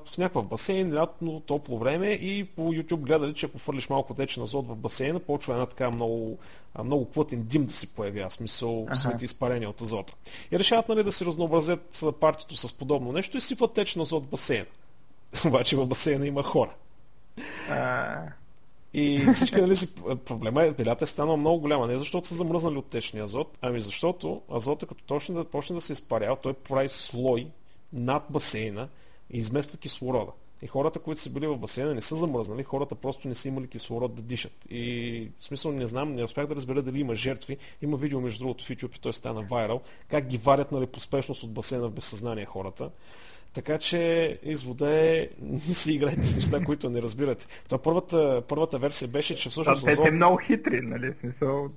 в 0.05 0.17
някакъв 0.17 0.45
басейн, 0.45 0.93
лятно, 0.93 1.39
топло 1.39 1.77
време 1.77 2.07
и 2.07 2.43
по 2.43 2.61
YouTube 2.61 2.99
гледали, 2.99 3.33
че 3.33 3.45
ако 3.45 3.57
фърлиш 3.57 3.89
малко 3.89 4.13
течен 4.13 4.43
азот 4.43 4.67
в 4.67 4.75
басейна, 4.75 5.19
почва 5.19 5.53
една 5.53 5.65
така 5.65 5.91
много, 5.91 6.37
много 6.83 7.05
плътен 7.05 7.43
дим 7.43 7.65
да 7.65 7.73
си 7.73 7.87
появява, 7.87 8.31
смисъл 8.31 8.83
ага. 8.83 8.95
свети 8.95 9.25
изпарения 9.25 9.69
от 9.69 9.81
азота. 9.81 10.13
И 10.51 10.59
решават 10.59 10.89
нали, 10.89 11.03
да 11.03 11.11
си 11.11 11.25
разнообразят 11.25 12.03
партито 12.19 12.55
с 12.55 12.73
подобно 12.73 13.11
нещо 13.11 13.37
и 13.37 13.41
сипват 13.41 13.73
течен 13.73 14.01
азот 14.01 14.23
в 14.23 14.29
басейна. 14.29 14.65
Обаче 15.47 15.75
в 15.75 15.85
басейна 15.85 16.27
има 16.27 16.43
хора. 16.43 16.73
А... 17.69 18.21
И 18.93 19.25
всички, 19.33 19.61
нали, 19.61 19.75
си, 19.75 19.95
проблема 20.25 20.63
е, 20.63 20.73
пилята 20.73 21.03
е 21.03 21.07
станала 21.07 21.37
много 21.37 21.59
голяма. 21.59 21.87
Не 21.87 21.97
защото 21.97 22.27
са 22.27 22.35
замръзнали 22.35 22.77
от 22.77 22.85
течния 22.85 23.23
азот, 23.23 23.57
ами 23.61 23.81
защото 23.81 24.41
азота, 24.51 24.85
като 24.85 25.03
точно 25.03 25.35
да 25.35 25.43
почне 25.43 25.75
да 25.75 25.81
се 25.81 25.93
изпарява, 25.93 26.35
той 26.35 26.53
прави 26.53 26.89
слой 26.89 27.47
над 27.93 28.23
басейна 28.29 28.89
и 29.29 29.37
измества 29.37 29.77
кислорода. 29.77 30.31
И 30.61 30.67
хората, 30.67 30.99
които 30.99 31.21
са 31.21 31.29
били 31.29 31.47
в 31.47 31.57
басейна, 31.57 31.95
не 31.95 32.01
са 32.01 32.15
замръзнали, 32.15 32.63
хората 32.63 32.95
просто 32.95 33.27
не 33.27 33.35
са 33.35 33.47
имали 33.47 33.67
кислород 33.67 34.15
да 34.15 34.21
дишат. 34.21 34.65
И 34.69 35.27
в 35.39 35.45
смисъл 35.45 35.71
не 35.71 35.87
знам, 35.87 36.11
не 36.11 36.23
успях 36.23 36.47
да 36.47 36.55
разбера 36.55 36.81
дали 36.81 36.99
има 36.99 37.15
жертви. 37.15 37.57
Има 37.81 37.97
видео, 37.97 38.21
между 38.21 38.43
другото, 38.43 38.65
в 38.65 38.69
YouTube 38.69 38.97
и 38.97 38.99
той 38.99 39.13
стана 39.13 39.41
вайрал, 39.41 39.81
как 40.07 40.25
ги 40.25 40.37
варят 40.37 40.71
нали, 40.71 40.85
по 40.85 40.99
спешност 40.99 41.43
от 41.43 41.53
басейна 41.53 41.87
в 41.87 41.91
безсъзнание 41.91 42.45
хората. 42.45 42.89
Така 43.53 43.77
че 43.77 44.39
извода 44.43 44.89
е, 44.91 45.29
не 45.41 45.59
си 45.59 45.93
играйте 45.93 46.23
с 46.23 46.35
неща, 46.35 46.65
които 46.65 46.89
не 46.89 47.01
разбирате. 47.01 47.47
Това 47.65 47.77
първата, 47.77 48.43
първата 48.47 48.79
версия 48.79 49.07
беше, 49.07 49.35
че 49.35 49.49
всъщност... 49.49 49.85
Те 49.85 49.95
са 49.95 50.11
много 50.11 50.37
хитри, 50.37 50.81
нали? 50.81 51.13
Смисъл, 51.19 51.69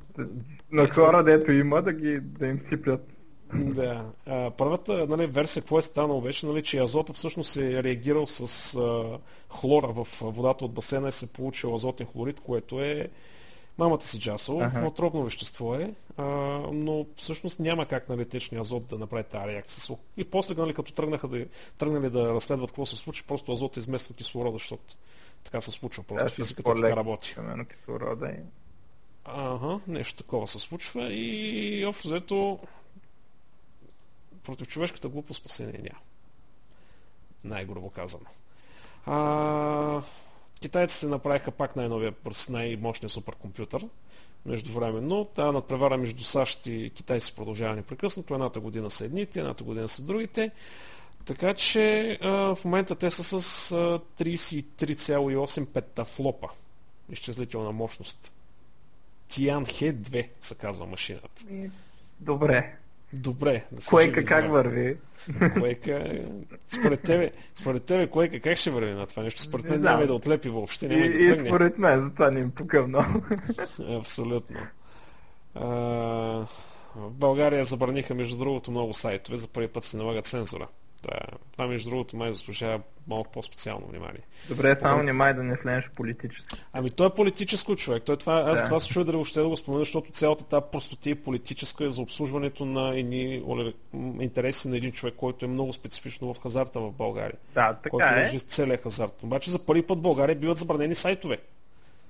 на 0.73 0.91
хора, 0.91 1.25
дето 1.25 1.53
има, 1.53 1.83
да, 1.83 1.93
ги, 1.93 2.21
да 2.21 2.47
им 2.47 2.61
сиплят 2.61 3.09
да. 3.55 4.05
А, 4.27 4.51
първата 4.51 5.07
нали, 5.07 5.27
версия, 5.27 5.63
какво 5.63 5.79
е 5.79 5.83
станало, 5.83 6.21
беше, 6.21 6.47
нали, 6.47 6.63
че 6.63 6.79
азота 6.79 7.13
всъщност 7.13 7.57
е 7.57 7.83
реагирал 7.83 8.27
с 8.27 8.75
а, 8.75 9.19
хлора 9.51 9.87
в 9.87 10.09
водата 10.21 10.65
от 10.65 10.73
басейна 10.73 11.09
и 11.09 11.13
се 11.13 11.33
получил 11.33 11.75
азотен 11.75 12.07
хлорид, 12.07 12.41
което 12.41 12.81
е 12.81 13.09
мамата 13.79 14.01
си 14.01 14.21
джасо, 14.21 14.61
ага. 14.61 14.87
отровно 14.87 15.23
вещество 15.23 15.75
е, 15.75 15.95
а, 16.17 16.25
но 16.73 17.07
всъщност 17.17 17.61
няма 17.61 17.87
как 17.87 18.09
нали, 18.09 18.25
течния 18.25 18.61
азот 18.61 18.87
да 18.87 18.99
направи 18.99 19.25
тази 19.25 19.49
реакция. 19.49 19.97
И 20.17 20.25
после, 20.25 20.55
нали, 20.55 20.75
като 20.75 20.93
тръгнаха 20.93 21.29
да, 21.29 21.47
тръгнали 21.79 22.11
да 22.11 22.35
разследват 22.35 22.71
какво 22.71 22.87
се 22.87 22.97
случи, 22.97 23.25
просто 23.27 23.53
азот 23.53 23.77
измества 23.77 24.15
кислорода, 24.15 24.53
защото 24.53 24.83
така 25.45 25.61
се 25.61 25.71
случва. 25.71 26.03
Просто 26.03 26.25
да, 26.25 26.31
физиката 26.31 26.75
така 26.75 26.97
работи. 26.97 27.37
Кислорода 27.71 28.27
и... 28.27 28.39
Ага, 29.25 29.81
нещо 29.87 30.17
такова 30.17 30.47
се 30.47 30.59
случва 30.59 31.13
и 31.13 31.85
общо 31.87 32.09
взето 32.09 32.59
против 34.45 34.69
човешката 34.69 35.09
глупост 35.09 35.41
спасение 35.41 35.81
няма. 35.83 36.01
Най-грубо 37.45 37.91
казано. 37.91 38.25
А, 39.07 40.03
китайците 40.61 41.07
направиха 41.07 41.51
пак 41.51 41.77
най-новия 41.77 42.13
пръс, 42.13 42.49
най-мощния 42.49 43.09
суперкомпютър. 43.09 43.89
Междувременно, 44.47 45.25
тази 45.25 45.55
надпревара 45.55 45.97
между 45.97 46.25
САЩ 46.25 46.67
и 46.67 46.91
Китай 46.95 47.21
се 47.21 47.37
продължава 47.37 47.77
непрекъснато. 47.77 48.35
Едната 48.35 48.61
година 48.61 48.91
са 48.91 49.05
едните, 49.05 49.41
едната 49.41 49.65
година 49.65 49.89
са 49.89 50.03
другите. 50.03 50.51
Така 51.25 51.55
че 51.55 52.19
а, 52.23 52.55
в 52.55 52.65
момента 52.65 52.95
те 52.95 53.11
са 53.11 53.41
с 53.41 53.71
33,8 54.19 55.67
петафлопа 55.67 56.49
изчислителна 57.11 57.73
мощност. 57.73 58.33
Тианхе 59.29 59.95
2 59.95 60.29
се 60.41 60.55
казва 60.55 60.87
машината. 60.87 61.45
Добре. 62.21 62.77
Добре. 63.13 63.65
Да 63.73 63.83
Койка 63.91 64.25
как 64.25 64.51
върви? 64.51 64.97
Койка, 65.59 66.23
според 66.69 67.03
тебе, 67.03 67.31
според 67.55 67.85
тебе 67.85 68.07
Койка 68.07 68.41
как 68.41 68.59
ще 68.59 68.71
върви 68.71 68.93
на 68.93 69.07
това 69.07 69.23
нещо? 69.23 69.41
Според 69.41 69.71
мен 69.71 69.81
няма 69.81 70.07
да 70.07 70.15
отлепи 70.15 70.49
въобще. 70.49 70.89
Няма 70.89 71.05
и, 71.05 71.09
да 71.09 71.43
и 71.43 71.47
според 71.47 71.79
мен, 71.79 72.03
затова 72.03 72.31
не 72.31 72.41
им 72.41 72.51
пука 72.51 72.87
много. 72.87 73.23
Абсолютно. 73.99 74.61
А, 75.55 75.67
в 76.97 77.11
България 77.11 77.65
забраниха, 77.65 78.15
между 78.15 78.39
другото, 78.39 78.71
много 78.71 78.95
сайтове. 78.95 79.37
За 79.37 79.49
първи 79.49 79.69
път 79.69 79.85
се 79.85 79.97
налага 79.97 80.23
цензура. 80.23 80.69
Да, 81.03 81.19
това 81.53 81.67
между 81.67 81.91
другото 81.91 82.17
май 82.17 82.33
заслужава 82.33 82.81
малко 83.09 83.33
по-специално 83.33 83.87
внимание. 83.87 84.21
Добре, 84.49 84.77
само 84.77 84.99
Когато... 84.99 85.17
май 85.17 85.35
да 85.35 85.43
не 85.43 85.55
влезеш 85.55 85.91
политически. 85.91 86.57
Ами 86.73 86.91
той 86.91 87.07
е 87.07 87.11
политическо 87.11 87.77
човек. 87.77 88.03
Той 88.07 88.17
това, 88.17 88.45
аз 88.47 88.61
да. 88.61 88.65
това 88.65 88.81
се 88.81 88.89
чуя 88.89 89.05
да 89.05 89.13
въобще 89.13 89.41
да 89.41 89.49
го 89.49 89.57
спомена, 89.57 89.81
защото 89.81 90.13
цялата 90.13 90.45
тази 90.45 90.65
простоти 90.73 91.11
е 91.11 91.15
политическа 91.15 91.91
за 91.91 92.01
обслужването 92.01 92.65
на 92.65 92.99
едни 92.99 93.43
интереси 94.21 94.69
на 94.69 94.77
един 94.77 94.93
човек, 94.93 95.15
който 95.17 95.45
е 95.45 95.49
много 95.49 95.73
специфично 95.73 96.35
в 96.35 96.43
хазарта 96.43 96.81
в 96.81 96.93
България. 96.93 97.39
Да, 97.55 97.75
така 97.75 97.91
който 97.91 98.07
е. 98.07 98.39
целия 98.39 98.79
хазарт. 98.83 99.23
Обаче 99.23 99.51
за 99.51 99.67
първи 99.67 99.83
път 99.83 99.99
в 99.99 100.03
България 100.03 100.37
биват 100.37 100.59
забранени 100.59 100.95
сайтове. 100.95 101.39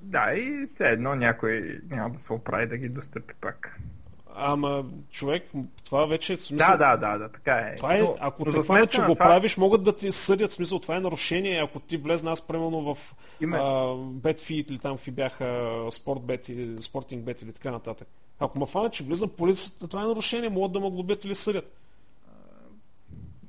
Да, 0.00 0.34
и 0.34 0.66
все 0.66 0.88
едно 0.88 1.14
някой 1.14 1.80
няма 1.90 2.10
да 2.10 2.20
се 2.20 2.32
оправи 2.32 2.66
да 2.66 2.76
ги 2.76 2.88
достъпи 2.88 3.34
пак. 3.40 3.78
Ама, 4.36 4.84
човек, 5.10 5.50
това 5.84 6.06
вече 6.06 6.32
е 6.32 6.36
смисъл... 6.36 6.68
Да, 6.68 6.76
да, 6.76 6.96
да, 6.96 7.18
да, 7.18 7.28
така 7.28 7.54
е. 7.54 7.74
Това 7.74 7.96
е 7.96 8.00
но, 8.00 8.16
ако 8.20 8.44
те 8.44 8.62
хванат, 8.62 8.90
че 8.90 9.00
го 9.00 9.14
това... 9.14 9.26
правиш, 9.26 9.56
могат 9.56 9.84
да 9.84 9.96
ти 9.96 10.12
съдят, 10.12 10.52
смисъл, 10.52 10.78
това 10.78 10.96
е 10.96 11.00
нарушение, 11.00 11.62
ако 11.62 11.80
ти 11.80 11.96
влезна, 11.96 12.32
аз 12.32 12.46
примерно 12.46 12.94
в 12.94 13.14
Betfeed 14.22 14.70
или 14.70 14.78
там 14.78 14.96
какви 14.96 15.10
бяха 15.10 15.44
Sportbet 15.90 16.50
или 16.50 16.76
Sporting 16.76 17.42
или 17.42 17.52
така 17.52 17.70
нататък. 17.70 18.08
Ако 18.38 18.60
ме 18.60 18.66
фанат, 18.66 18.92
че 18.92 19.04
влизам 19.04 19.28
полицията, 19.28 19.88
това 19.88 20.02
е 20.02 20.06
нарушение, 20.06 20.48
могат 20.48 20.72
да 20.72 20.80
ме 20.80 20.90
глобят 20.90 21.24
или 21.24 21.34
съдят. 21.34 21.76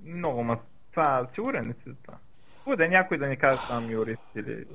Много, 0.05 0.43
ма 0.43 0.57
това 0.91 1.27
сигурен 1.27 1.67
не 1.67 1.73
си 1.73 1.89
за 1.89 1.95
това. 1.95 2.17
Буде 2.65 2.87
някой 2.87 3.17
да 3.17 3.27
ни 3.27 3.37
каже 3.37 3.61
там 3.67 3.91
юрист 3.91 4.27
или 4.35 4.65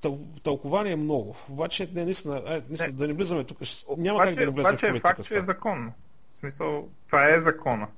тъл, 0.00 0.18
тълкование 0.42 0.92
е 0.92 0.96
много. 0.96 1.36
Обаче, 1.48 1.88
не, 1.94 2.04
наистина, 2.04 2.42
е, 2.46 2.62
наистина 2.68 2.88
не. 2.88 2.92
да 2.92 3.06
не 3.08 3.12
влизаме 3.12 3.44
тук. 3.44 3.58
Няма 3.98 4.16
обаче, 4.16 4.30
как 4.30 4.38
да 4.38 4.44
не 4.44 4.50
влезем 4.50 4.76
в 4.76 4.80
политика. 4.80 5.08
факт, 5.08 5.24
че 5.24 5.38
е 5.38 5.42
законно. 5.42 5.92
В 6.36 6.40
смисъл, 6.40 6.88
това 7.06 7.28
е 7.34 7.40
закона. 7.40 7.88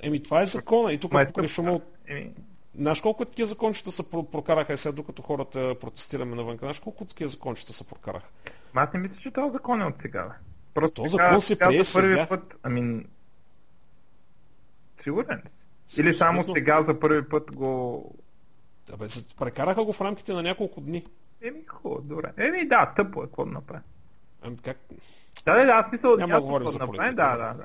Еми, 0.00 0.22
това 0.22 0.42
е 0.42 0.46
закона. 0.46 0.92
И 0.92 0.98
тук, 0.98 1.14
е 1.42 1.48
шума 1.48 1.72
от... 1.72 1.84
Еми... 2.06 2.32
Знаеш 2.78 3.00
колко 3.00 3.24
такива 3.24 3.46
закончета 3.46 3.92
са 3.92 4.10
прокараха 4.10 4.72
и 4.72 4.76
сега, 4.76 4.92
докато 4.92 5.22
хората 5.22 5.74
протестираме 5.80 6.36
навън? 6.36 6.56
Знаеш 6.58 6.80
колко 6.80 7.04
такива 7.04 7.28
закончета 7.28 7.72
са 7.72 7.84
прокараха? 7.84 8.26
Аз 8.74 8.92
не 8.92 9.00
мисля, 9.00 9.16
че 9.20 9.30
този 9.30 9.52
закон 9.52 9.82
е 9.82 9.84
от 9.84 9.94
сега. 10.00 10.36
Просто 10.74 11.02
То 11.02 11.08
сега- 11.08 11.24
закон 11.24 11.40
се 11.40 11.46
сега 11.46 11.68
прие 11.68 11.84
за 11.84 11.92
първи 11.92 12.14
сега. 12.14 12.26
път, 12.26 12.54
ами... 12.62 13.06
Сигурен 15.02 15.36
ли 15.36 15.50
си? 15.88 16.00
Или 16.00 16.14
само 16.14 16.44
сега 16.44 16.82
за 16.82 17.00
първи 17.00 17.28
път 17.28 17.56
го... 17.56 18.04
Абе, 18.92 19.06
прекараха 19.38 19.84
го 19.84 19.92
в 19.92 20.00
рамките 20.00 20.32
на 20.32 20.42
няколко 20.42 20.80
дни. 20.80 21.04
Еми, 21.42 21.64
хубаво, 21.66 22.02
добре. 22.02 22.32
Еми, 22.36 22.68
да, 22.68 22.92
тъпо 22.96 23.22
е, 23.22 23.26
какво 23.26 23.44
да 23.44 23.50
направим. 23.50 23.82
Ами 24.42 24.56
как? 24.58 24.78
Да, 25.44 25.58
да, 25.58 25.64
да, 25.64 25.72
аз 25.72 25.92
мисъл, 25.92 26.16
Няма 26.16 26.34
да 26.34 26.40
говорим 26.40 26.68
за 26.68 26.78
политика. 26.78 27.14
да, 27.14 27.36
да, 27.36 27.54
да. 27.54 27.64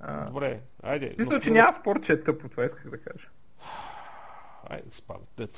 А, 0.00 0.24
Добре, 0.26 0.60
айде. 0.82 1.14
мисля, 1.18 1.40
че 1.40 1.50
няма 1.50 1.72
спор, 1.72 2.00
че 2.00 2.12
е 2.12 2.24
тъпо, 2.24 2.48
това 2.48 2.64
исках 2.64 2.90
да 2.90 3.00
кажа. 3.00 3.28
Айде, 4.70 4.90
спада. 4.90 5.48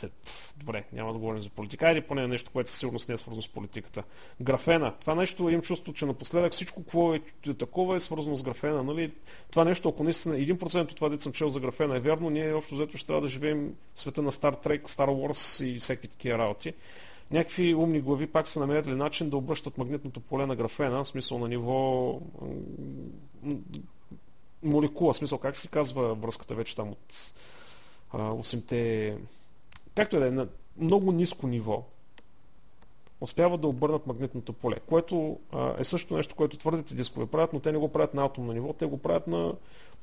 Добре, 0.56 0.84
няма 0.92 1.12
да 1.12 1.18
говорим 1.18 1.40
за 1.40 1.50
политика. 1.50 1.86
Айде 1.86 2.00
поне 2.00 2.26
нещо, 2.26 2.50
което 2.50 2.70
със 2.70 2.78
сигурност 2.78 3.08
не 3.08 3.14
е 3.14 3.18
свързано 3.18 3.42
с 3.42 3.52
политиката. 3.52 4.02
Графена. 4.40 4.94
Това 5.00 5.14
нещо 5.14 5.48
имам 5.48 5.62
чувство, 5.62 5.92
че 5.92 6.06
напоследък 6.06 6.52
всичко, 6.52 6.82
какво 6.82 7.14
е 7.14 7.20
такова 7.58 7.96
е 7.96 8.00
свързано 8.00 8.36
с 8.36 8.42
графена. 8.42 8.82
Нали? 8.82 9.14
Това 9.50 9.64
нещо, 9.64 9.88
ако 9.88 10.04
наистина 10.04 10.34
1% 10.34 10.82
от 10.82 10.96
това, 10.96 11.08
дето 11.08 11.22
съм 11.22 11.32
чел 11.32 11.48
за 11.48 11.60
графена 11.60 11.96
е 11.96 12.00
вярно, 12.00 12.30
ние 12.30 12.54
общо 12.54 12.74
взето 12.74 12.98
ще 12.98 13.06
трябва 13.06 13.22
да 13.22 13.28
живеем 13.28 13.74
в 13.94 14.00
света 14.00 14.22
на 14.22 14.32
Star 14.32 14.66
Trek, 14.66 14.82
Star 14.82 15.08
Wars 15.08 15.64
и 15.64 15.78
всеки 15.78 16.08
такива 16.08 16.38
работи. 16.38 16.74
Някакви 17.30 17.74
умни 17.74 18.00
глави 18.00 18.26
пак 18.26 18.48
са 18.48 18.60
намерили 18.60 18.94
начин 18.94 19.30
да 19.30 19.36
обръщат 19.36 19.78
магнитното 19.78 20.20
поле 20.20 20.46
на 20.46 20.56
графена, 20.56 21.04
в 21.04 21.08
смисъл 21.08 21.38
на 21.38 21.48
ниво 21.48 22.20
молекула, 24.62 25.12
в 25.12 25.16
смисъл 25.16 25.38
как 25.38 25.56
се 25.56 25.68
казва 25.68 26.14
връзката 26.14 26.54
вече 26.54 26.76
там 26.76 26.90
от 26.90 27.34
а, 28.12 28.30
8-те, 28.32 29.16
както 29.94 30.16
и 30.16 30.18
да 30.18 30.26
е, 30.26 30.30
на 30.30 30.48
много 30.76 31.12
ниско 31.12 31.46
ниво, 31.46 31.84
успяват 33.20 33.60
да 33.60 33.68
обърнат 33.68 34.06
магнитното 34.06 34.52
поле, 34.52 34.76
което 34.86 35.38
а, 35.52 35.74
е 35.78 35.84
също 35.84 36.16
нещо, 36.16 36.34
което 36.34 36.58
твърдите 36.58 36.94
дискове 36.94 37.26
правят, 37.26 37.52
но 37.52 37.60
те 37.60 37.72
не 37.72 37.78
го 37.78 37.88
правят 37.88 38.14
на 38.14 38.24
атомно 38.24 38.52
ниво, 38.52 38.72
те 38.72 38.86
го 38.86 38.98
правят 38.98 39.26
на 39.26 39.54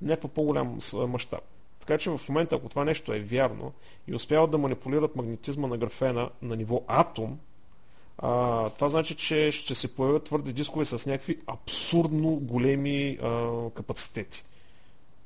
някаква 0.02 0.30
по-голям 0.30 0.80
мащаб. 1.08 1.44
Така 1.80 1.98
че 1.98 2.10
в 2.10 2.22
момента, 2.30 2.56
ако 2.56 2.70
това 2.70 2.86
нещо 2.86 3.14
е 3.14 3.20
вярно 3.20 3.74
и 4.08 4.16
успяват 4.16 4.52
да 4.52 4.58
манипулират 4.58 5.16
магнетизма 5.16 5.68
на 5.68 5.78
графена 5.78 6.30
на 6.42 6.56
ниво 6.56 6.84
атом, 6.88 7.40
а, 8.18 8.70
това 8.70 8.90
значи, 8.90 9.16
че 9.16 9.52
ще 9.52 9.76
се 9.76 9.96
появят 9.96 10.24
твърди 10.24 10.54
дискове 10.54 10.86
с 10.86 11.06
някакви 11.06 11.40
абсурдно 11.48 12.36
големи 12.36 13.18
а, 13.22 13.50
капацитети. 13.70 14.44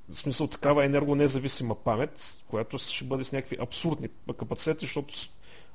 В 0.10 0.18
смисъл 0.18 0.48
такава 0.48 0.86
енергонезависима 0.86 1.76
памет, 1.76 2.38
която 2.48 2.78
ще 2.78 3.06
бъде 3.06 3.24
с 3.24 3.32
някакви 3.32 3.58
абсурдни 3.60 4.08
капацитети, 4.40 4.86
защото 4.86 5.14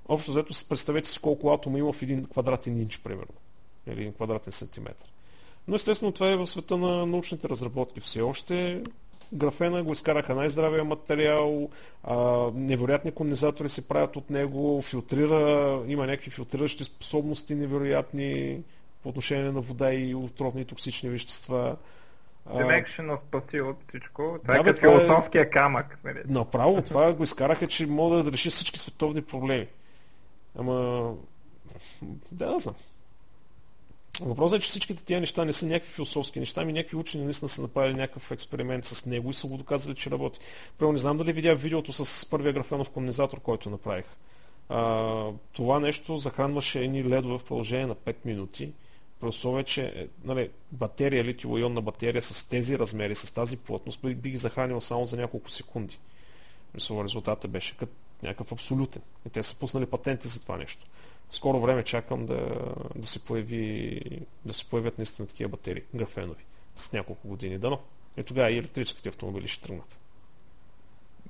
общо 0.09 0.55
си 0.55 0.69
представете 0.69 1.09
си 1.09 1.19
колко 1.19 1.53
атома 1.53 1.79
има 1.79 1.93
в 1.93 2.03
един 2.03 2.27
квадратен 2.27 2.81
инч, 2.81 2.99
примерно. 2.99 3.35
Или 3.87 4.01
един 4.01 4.13
квадратен 4.13 4.53
сантиметр. 4.53 5.07
Но 5.69 5.75
естествено 5.75 6.13
това 6.13 6.31
е 6.31 6.37
в 6.37 6.47
света 6.47 6.77
на 6.77 7.07
научните 7.07 7.49
разработки. 7.49 8.01
Все 8.01 8.21
още 8.21 8.83
графена 9.33 9.83
го 9.83 9.93
изкараха 9.93 10.35
най-здравия 10.35 10.85
материал, 10.85 11.69
а, 12.05 12.17
невероятни 12.55 13.13
кондензатори 13.13 13.69
се 13.69 13.89
правят 13.89 14.17
от 14.17 14.31
него, 14.31 14.83
филтрира, 14.83 15.83
има 15.87 16.07
някакви 16.07 16.31
филтриращи 16.31 16.85
способности 16.85 17.55
невероятни 17.55 18.61
по 19.03 19.09
отношение 19.09 19.53
на 19.53 19.61
вода 19.61 19.93
и 19.93 20.15
отровни 20.15 20.61
и 20.61 20.65
токсични 20.65 21.11
вещества. 21.11 21.77
Демек 22.57 22.89
ще 22.89 23.03
нас 23.03 23.21
спаси 23.21 23.61
от 23.61 23.77
всичко. 23.89 24.39
Това 24.43 24.55
Да, 24.55 24.61
е 24.61 24.65
като 24.65 24.81
това 24.81 24.89
е- 24.89 25.01
философския 25.01 25.51
камък. 25.51 25.99
Нали? 26.05 26.23
Направо 26.27 26.83
това 26.83 27.13
го 27.13 27.23
изкараха, 27.23 27.67
че 27.67 27.87
мога 27.87 28.23
да 28.23 28.33
реши 28.33 28.51
всички 28.51 28.79
световни 28.79 29.23
проблеми. 29.23 29.67
Ама... 30.59 31.11
Да, 32.33 32.53
да 32.53 32.59
знам. 32.59 32.75
Въпросът 34.21 34.59
е, 34.59 34.63
че 34.63 34.69
всичките 34.69 35.05
тия 35.05 35.21
неща 35.21 35.45
не 35.45 35.53
са 35.53 35.67
някакви 35.67 35.93
философски 35.93 36.41
неща, 36.41 36.63
ами 36.63 36.73
някакви 36.73 36.97
учени 36.97 37.25
наистина 37.25 37.49
са 37.49 37.63
направили 37.63 37.97
някакъв 37.97 38.31
експеримент 38.31 38.85
с 38.85 39.07
него 39.07 39.31
и 39.31 39.35
са 39.35 39.47
го 39.47 39.57
доказали, 39.57 39.95
че 39.95 40.11
работи. 40.11 40.41
Първо 40.79 40.93
не 40.93 40.99
знам 40.99 41.17
дали 41.17 41.33
видя 41.33 41.55
видеото 41.55 41.93
с 41.93 42.31
първия 42.31 42.53
графенов 42.53 42.91
кондензатор, 42.91 43.41
който 43.41 43.71
направих. 43.71 44.05
А, 44.69 45.31
това 45.53 45.81
нещо 45.81 46.19
захранваше 46.19 46.81
едни 46.81 47.05
ледове 47.05 47.39
в 47.39 47.45
продължение 47.45 47.87
на 47.87 47.95
5 47.95 48.17
минути. 48.25 48.73
Условие, 49.23 49.65
че 49.65 49.85
е, 49.85 50.07
нали, 50.25 50.51
батерия, 50.73 51.25
литиво-ионна 51.25 51.81
батерия 51.81 52.23
с 52.23 52.49
тези 52.49 52.79
размери, 52.79 53.15
с 53.15 53.35
тази 53.35 53.57
плътност, 53.57 54.01
би, 54.03 54.15
би 54.15 54.31
ги 54.31 54.37
захранил 54.37 54.81
само 54.81 55.07
за 55.07 55.17
няколко 55.17 55.51
секунди. 55.51 55.99
Резултатът 56.75 57.51
беше 57.51 57.77
като 57.77 57.93
някакъв 58.23 58.53
абсолютен. 58.53 59.03
И 59.27 59.31
те 59.31 59.43
са 59.43 59.59
пуснали 59.59 59.87
патенти 59.87 60.29
за 60.29 60.43
това 60.43 60.57
нещо. 60.57 60.87
В 61.31 61.37
скоро 61.37 61.61
време 61.61 61.85
чакам 61.85 62.27
да, 62.27 62.65
да, 62.95 63.07
се, 63.07 63.25
появи, 63.25 64.01
да 64.45 64.55
се 64.55 64.65
появят 64.65 64.99
наистина 64.99 65.29
такива 65.29 65.49
батерии, 65.49 65.83
графенови, 65.95 66.45
с 66.77 66.93
няколко 66.93 67.29
години. 67.29 67.59
Дано. 67.59 67.79
И 68.17 68.23
тогава 68.23 68.51
и 68.51 68.59
електрическите 68.59 69.09
автомобили 69.09 69.49
ще 69.49 69.63
тръгнат. 69.63 69.99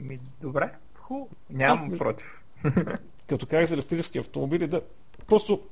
Ми, 0.01 0.19
добре, 0.41 0.73
хубаво. 0.95 1.29
Нямам 1.51 1.95
А, 1.95 1.99
против. 1.99 2.43
Като 3.27 3.47
казах 3.47 3.69
за 3.69 3.75
електрически 3.75 4.19
автомобили, 4.19 4.67
да. 4.67 4.81
Просто, 5.27 5.63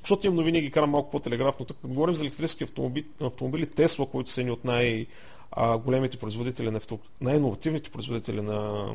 защото 0.00 0.26
имам 0.26 0.36
новини, 0.36 0.60
ги 0.60 0.70
карам 0.70 0.90
малко 0.90 1.10
по-телеграфно. 1.10 1.66
Тук 1.66 1.76
като 1.76 1.88
говорим 1.88 2.14
за 2.14 2.22
електрически 2.22 2.64
автомобили, 2.64 3.06
автомобили 3.20 3.70
Тесла, 3.70 4.10
които 4.10 4.30
са 4.30 4.40
едни 4.40 4.52
от 4.52 4.64
най- 4.64 5.06
а, 5.52 5.78
големите 5.78 6.16
производители 6.16 6.70
на 6.70 6.76
авто... 6.76 6.98
най-инновативните 7.20 7.90
производители 7.90 8.40
на 8.40 8.88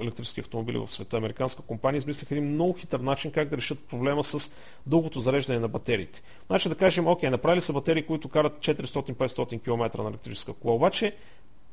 електрически 0.00 0.40
автомобили 0.40 0.78
в 0.78 0.92
света, 0.92 1.16
американска 1.16 1.62
компания, 1.62 1.98
измислиха 1.98 2.34
един 2.34 2.52
много 2.52 2.72
хитър 2.78 3.00
начин 3.00 3.30
как 3.30 3.48
да 3.48 3.56
решат 3.56 3.78
проблема 3.78 4.24
с 4.24 4.52
дългото 4.86 5.20
зареждане 5.20 5.58
на 5.58 5.68
батериите. 5.68 6.22
Значи 6.46 6.68
да 6.68 6.74
кажем, 6.74 7.06
окей, 7.06 7.30
направили 7.30 7.60
са 7.60 7.72
батерии, 7.72 8.06
които 8.06 8.28
карат 8.28 8.58
400-500 8.58 9.62
км 9.62 10.02
на 10.02 10.08
електрическа 10.08 10.52
кола, 10.52 10.74
обаче 10.74 11.16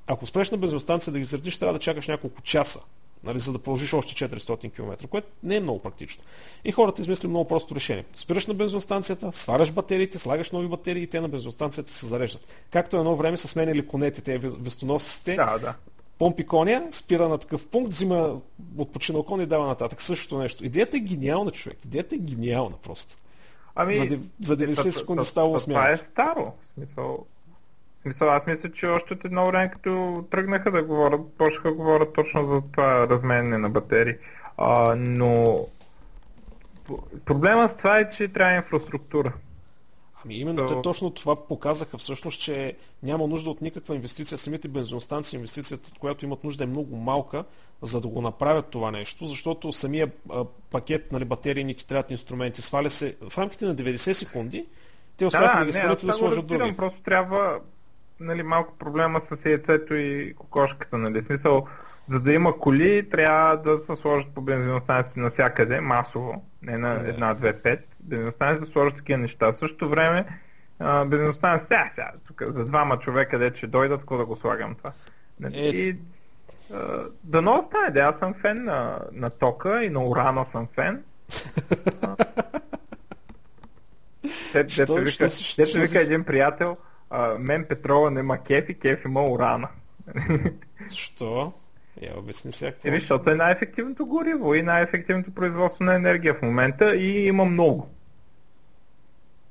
ако 0.08 0.26
спреш 0.26 0.52
на 0.52 0.58
бензиностанция 0.58 1.14
да 1.14 1.20
ги 1.20 1.26
заредиш, 1.26 1.58
трябва 1.58 1.74
да 1.74 1.80
чакаш 1.80 2.08
няколко 2.08 2.42
часа, 2.42 2.80
нали, 3.24 3.40
за 3.40 3.52
да 3.52 3.60
продължиш 3.60 3.94
още 3.94 4.30
400 4.30 4.74
км, 4.74 5.08
което 5.08 5.28
не 5.44 5.56
е 5.56 5.60
много 5.60 5.80
практично. 5.80 6.24
И 6.66 6.72
хората 6.72 7.02
измисли 7.02 7.28
много 7.28 7.48
просто 7.48 7.76
решение. 7.76 8.06
Спираш 8.14 8.48
на 8.48 8.54
бензиностанцията, 8.54 9.32
сваляш 9.32 9.72
батериите, 9.72 10.20
слагаш 10.20 10.52
нови 10.52 10.68
батерии 10.68 11.04
и 11.04 11.08
те 11.08 11.22
на 11.22 11.30
бензиностанцията 11.30 11.92
се 11.92 12.06
зареждат. 12.06 12.42
Както 12.72 12.98
едно 12.98 13.16
време 13.16 13.38
са 13.38 13.48
сменяли 13.48 13.88
конете, 13.88 14.22
те 14.22 14.38
вестоносците, 14.38 15.36
Да, 15.36 15.58
да. 15.58 15.76
помпи 16.20 16.46
коня, 16.46 16.88
спира 16.92 17.30
на 17.30 17.38
такъв 17.38 17.68
пункт, 17.68 17.92
взима 17.92 18.40
отпочинал 18.78 19.24
кон 19.24 19.42
и 19.42 19.46
дава 19.46 19.68
нататък. 19.68 20.02
Същото 20.02 20.38
нещо. 20.38 20.66
Идеята 20.66 20.98
е 20.98 21.02
гениална, 21.02 21.52
човек. 21.52 21.78
Идеята 21.86 22.16
е 22.16 22.20
гениална 22.20 22.76
просто. 22.78 23.16
Ами, 23.76 23.96
За 23.96 24.06
дев- 24.06 24.20
за 24.42 24.58
90 24.58 24.84
та- 24.84 24.92
секунди 24.92 25.20
та- 25.20 25.26
става 25.26 25.48
та- 25.48 25.52
осмяващо. 25.54 26.06
Това 26.06 26.24
е 26.24 26.34
старо. 26.34 26.54
Смисъл, 26.74 27.26
смисъл, 28.12 28.30
аз 28.30 28.48
мисля, 28.48 28.72
че 28.72 28.88
още 28.88 29.14
от 29.14 29.26
едно 29.26 29.46
време, 29.46 29.72
като 29.72 30.26
тръгнаха 30.32 30.72
да 30.72 30.84
говорят, 30.84 31.22
почнаха 31.38 31.68
да 31.70 31.76
говорят 31.76 32.14
точно 32.14 32.54
за 32.56 32.62
това 32.72 33.08
разменяне 33.08 33.58
на 33.58 33.70
батерии. 33.70 34.16
А, 34.58 34.96
но 34.98 35.60
проблема 37.26 37.70
с 37.70 37.76
това 37.76 38.00
е, 38.00 38.10
че 38.10 38.28
трябва 38.28 38.54
инфраструктура. 38.54 39.34
Ами 40.26 40.36
именно 40.36 40.62
So- 40.62 40.76
те 40.76 40.82
точно 40.82 41.12
това 41.12 41.48
показаха 41.48 41.98
всъщност, 41.98 42.42
че 42.42 42.74
няма 43.04 43.28
нужда 43.28 43.50
от 43.50 43.62
никаква 43.62 43.96
инвестиция. 43.96 44.38
Самите 44.38 44.68
бензиностанции, 44.68 45.38
инвестицията, 45.38 45.90
от 45.94 46.00
която 46.00 46.26
имат 46.26 46.44
нужда 46.44 46.64
е 46.64 46.68
много 46.68 46.96
малка, 46.96 47.44
за 47.82 48.02
да 48.02 48.08
го 48.08 48.22
направят 48.22 48.66
това 48.66 48.92
нещо, 48.92 49.26
защото 49.26 49.74
самия 49.74 50.12
а, 50.30 50.46
пакет 50.72 51.12
нали, 51.12 51.26
батерии 51.26 51.64
ни 51.64 51.76
трябват 51.76 52.12
инструменти, 52.12 52.62
сваля 52.62 52.90
се 52.90 53.18
в 53.30 53.38
рамките 53.38 53.66
на 53.66 53.76
90 53.76 54.14
секунди, 54.14 54.66
те 55.18 55.24
Да, 55.24 55.28
успяха 55.28 55.54
да, 55.54 55.60
да, 55.60 55.66
ги 55.66 55.72
свалят 55.72 56.04
и 56.04 56.06
да 56.06 56.14
сложат 56.14 56.48
други. 56.48 56.76
просто 56.76 57.02
трябва 57.02 57.60
нали, 58.20 58.44
малко 58.44 58.78
проблема 58.78 59.22
с 59.22 59.46
яйцето 59.46 59.96
и 59.96 60.34
кокошката, 60.38 60.98
нали, 60.98 61.22
смисъл, 61.22 61.68
за 62.10 62.20
да 62.20 62.34
има 62.34 62.60
коли, 62.60 63.10
трябва 63.10 63.58
да 63.58 63.80
се 63.80 64.02
сложат 64.02 64.34
по 64.34 64.42
бензиностанции 64.42 65.22
навсякъде, 65.22 65.82
масово, 65.82 66.46
не 66.62 66.78
на 66.78 67.00
Да. 67.00 67.10
една, 67.10 67.34
две, 67.34 67.62
пет, 67.62 67.88
бензиностанции 68.00 68.66
да 68.66 68.72
сложат 68.72 68.98
такива 68.98 69.18
неща. 69.18 69.52
В 69.52 69.58
същото 69.58 69.90
време, 69.90 70.26
бензиностанция, 71.06 71.68
сега, 71.68 71.90
сега, 71.94 72.12
тук 72.28 72.44
за 72.48 72.66
двама 72.66 73.00
човека, 73.00 73.40
де 73.40 73.52
ще 73.56 73.68
дойдат, 73.68 74.00
какво 74.00 74.18
да 74.18 74.26
го 74.26 74.36
слагам 74.36 74.76
това. 74.76 74.92
Нали, 75.40 75.58
Е. 75.58 75.70
И 75.70 75.98
а, 76.74 77.04
дано 77.24 77.60
остане, 77.60 77.90
да, 77.92 78.02
аз 78.02 78.20
съм 78.20 78.34
фен 78.34 78.64
на, 78.64 79.00
на 79.12 79.30
тока 79.30 79.84
и 79.84 79.90
на 79.90 80.04
урана 80.04 80.46
съм 80.46 80.68
фен. 80.76 81.04
Те, 84.52 84.64
дето 84.64 84.96
вика, 84.96 85.28
вика 85.76 86.00
един 86.00 86.24
приятел, 86.24 86.78
а, 87.10 87.36
мен 87.40 87.66
петрола 87.70 88.12
нема 88.12 88.44
кеф 88.44 88.70
и 88.70 88.80
кеф 88.80 89.06
има 89.06 89.24
урана. 89.24 89.68
Защо? 90.90 91.54
Я 92.02 92.20
обясни 92.20 92.52
сега 92.52 92.72
какво. 92.72 92.88
Еми, 92.88 93.00
защото 93.00 93.30
е 93.30 93.36
най-ефективното 93.36 94.06
гориво 94.06 94.56
и 94.56 94.62
най-ефективното 94.62 95.32
производство 95.32 95.84
на 95.84 95.96
енергия 95.96 96.34
в 96.34 96.42
момента 96.42 96.96
и 96.96 97.28
има 97.28 97.46
много. 97.46 97.90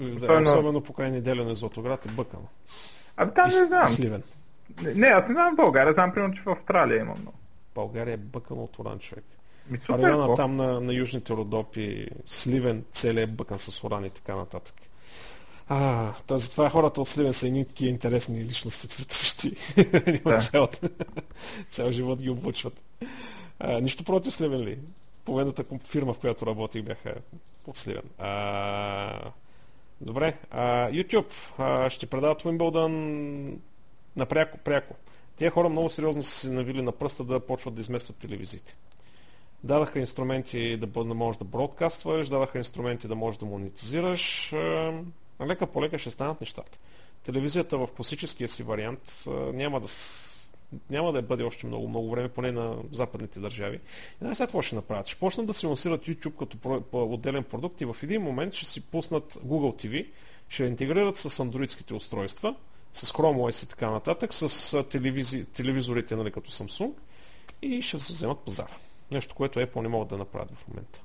Да, 0.00 0.06
особено- 0.06 0.52
особено 0.52 0.80
покрай 0.80 1.10
неделя 1.10 1.44
на 1.44 1.54
Златоград 1.54 2.06
е 2.06 2.08
бъкано. 2.08 2.46
Абе, 3.16 3.34
там 3.34 3.46
не 3.46 3.66
знам. 3.66 3.88
Сливен. 3.88 4.22
Не, 4.82 5.06
аз 5.06 5.28
не 5.28 5.34
знам 5.34 5.52
в 5.52 5.56
България, 5.56 5.94
знам 5.94 6.12
примерно, 6.12 6.34
че 6.34 6.42
в 6.42 6.48
Австралия 6.50 7.00
има 7.00 7.14
много. 7.14 7.38
България 7.74 8.14
е 8.14 8.16
бъкано 8.16 8.62
от 8.62 8.78
уран, 8.78 8.98
човек. 8.98 9.24
Ми, 9.70 9.78
супер, 9.78 9.98
Района 10.02 10.22
какво? 10.22 10.34
там 10.34 10.56
на, 10.56 10.80
на 10.80 10.92
южните 10.94 11.32
Родопи, 11.32 12.08
Сливен, 12.24 12.84
целият 12.92 13.30
е 13.30 13.32
бъкан 13.32 13.58
с 13.58 13.84
уран 13.84 14.04
и 14.04 14.10
така 14.10 14.34
нататък. 14.36 14.74
А, 15.68 16.12
т.е. 16.26 16.38
затова 16.38 16.70
хората 16.70 17.00
от 17.00 17.08
Сливен 17.08 17.32
са 17.32 17.46
едни 17.46 17.66
такива 17.66 17.90
интересни 17.90 18.44
личности, 18.44 18.88
цветущи. 18.88 19.50
да. 20.24 20.38
цял, 20.40 20.68
цял 21.70 21.90
живот 21.90 22.22
ги 22.22 22.30
обучват. 22.30 22.80
А, 23.58 23.80
нищо 23.80 24.04
против 24.04 24.34
Сливен 24.34 24.60
ли? 24.60 24.78
Половината 25.24 25.64
фирма, 25.78 26.12
в 26.12 26.18
която 26.18 26.46
работих, 26.46 26.82
бяха 26.82 27.14
от 27.66 27.76
Сливен. 27.76 28.10
А, 28.18 29.20
добре. 30.00 30.38
А, 30.50 30.90
YouTube 30.90 31.32
а, 31.58 31.90
ще 31.90 32.06
предават 32.06 32.42
Wimbledon 32.42 33.56
напряко, 34.16 34.58
пряко. 34.58 34.94
Тия 35.36 35.50
хора 35.50 35.68
много 35.68 35.90
сериозно 35.90 36.22
са 36.22 36.30
се 36.30 36.50
навили 36.50 36.82
на 36.82 36.92
пръста 36.92 37.24
да 37.24 37.40
почват 37.40 37.74
да 37.74 37.80
изместват 37.80 38.16
телевизиите. 38.16 38.76
Дадаха 39.64 40.00
инструменти 40.00 40.76
да, 40.76 40.86
да 40.86 41.14
можеш 41.14 41.38
да 41.38 41.44
бродкастваш, 41.44 42.28
дадаха 42.28 42.58
инструменти 42.58 43.08
да 43.08 43.14
можеш 43.14 43.38
да 43.38 43.46
монетизираш. 43.46 44.54
Лека 45.46 45.66
по 45.66 45.82
лека 45.82 45.98
ще 45.98 46.10
станат 46.10 46.40
нещата. 46.40 46.78
Телевизията 47.22 47.78
в 47.78 47.88
класическия 47.96 48.48
си 48.48 48.62
вариант 48.62 49.24
няма 49.54 49.80
да, 49.80 49.88
няма 50.90 51.12
да 51.12 51.22
бъде 51.22 51.42
още 51.42 51.66
много, 51.66 51.88
много 51.88 52.10
време, 52.10 52.28
поне 52.28 52.52
на 52.52 52.76
западните 52.92 53.40
държави. 53.40 53.80
И 54.22 54.24
не 54.24 54.34
сега 54.34 54.46
какво 54.46 54.62
ще 54.62 54.76
направят? 54.76 55.06
Ще 55.06 55.20
почнат 55.20 55.46
да 55.46 55.54
се 55.54 55.66
лансират 55.66 56.06
YouTube 56.06 56.36
като 56.36 56.82
отделен 56.92 57.44
продукт 57.44 57.80
и 57.80 57.84
в 57.84 57.96
един 58.02 58.22
момент 58.22 58.54
ще 58.54 58.66
си 58.66 58.80
пуснат 58.80 59.34
Google 59.34 59.86
TV, 59.86 60.06
ще 60.48 60.64
интегрират 60.64 61.16
с 61.16 61.40
андроидските 61.40 61.94
устройства, 61.94 62.54
с 62.92 63.12
Chrome 63.12 63.36
OS 63.36 63.64
и 63.64 63.68
така 63.68 63.90
нататък, 63.90 64.34
с 64.34 64.82
телевизи, 64.82 65.44
телевизорите, 65.44 66.16
нали, 66.16 66.30
като 66.30 66.50
Samsung 66.50 66.92
и 67.62 67.82
ще 67.82 67.98
се 67.98 68.12
вземат 68.12 68.38
пазара. 68.38 68.76
Нещо, 69.12 69.34
което 69.34 69.58
Apple 69.58 69.80
не 69.80 69.88
могат 69.88 70.08
да 70.08 70.18
направят 70.18 70.50
в 70.54 70.68
момента. 70.68 71.00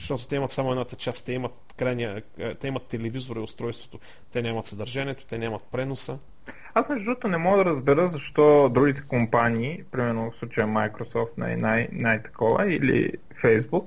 Защото 0.00 0.28
те 0.28 0.36
имат 0.36 0.50
само 0.50 0.70
едната 0.70 0.96
част, 0.96 1.26
те 1.26 1.32
имат, 1.32 1.52
крайния, 1.76 2.22
те 2.60 2.68
имат 2.68 2.82
телевизора 2.82 3.38
и 3.38 3.42
устройството, 3.42 3.98
те 4.32 4.42
нямат 4.42 4.66
съдържанието, 4.66 5.26
те 5.26 5.38
нямат 5.38 5.62
преноса. 5.72 6.18
Аз 6.74 6.88
между 6.88 7.04
другото 7.04 7.28
не 7.28 7.36
мога 7.36 7.64
да 7.64 7.70
разбера 7.70 8.08
защо 8.08 8.68
другите 8.68 9.02
компании, 9.08 9.84
примерно 9.90 10.30
в 10.30 10.38
случая 10.38 10.66
Microsoft 10.66 11.30
най- 11.36 11.56
най- 11.56 11.88
най-такова 11.92 12.72
или 12.72 13.12
Facebook, 13.44 13.84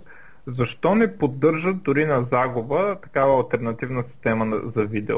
защо 0.47 0.95
не 0.95 1.17
поддържат 1.17 1.83
дори 1.83 2.05
на 2.05 2.23
загуба 2.23 2.95
такава 3.01 3.37
альтернативна 3.37 4.03
система 4.03 4.61
за 4.65 4.85
видео. 4.85 5.17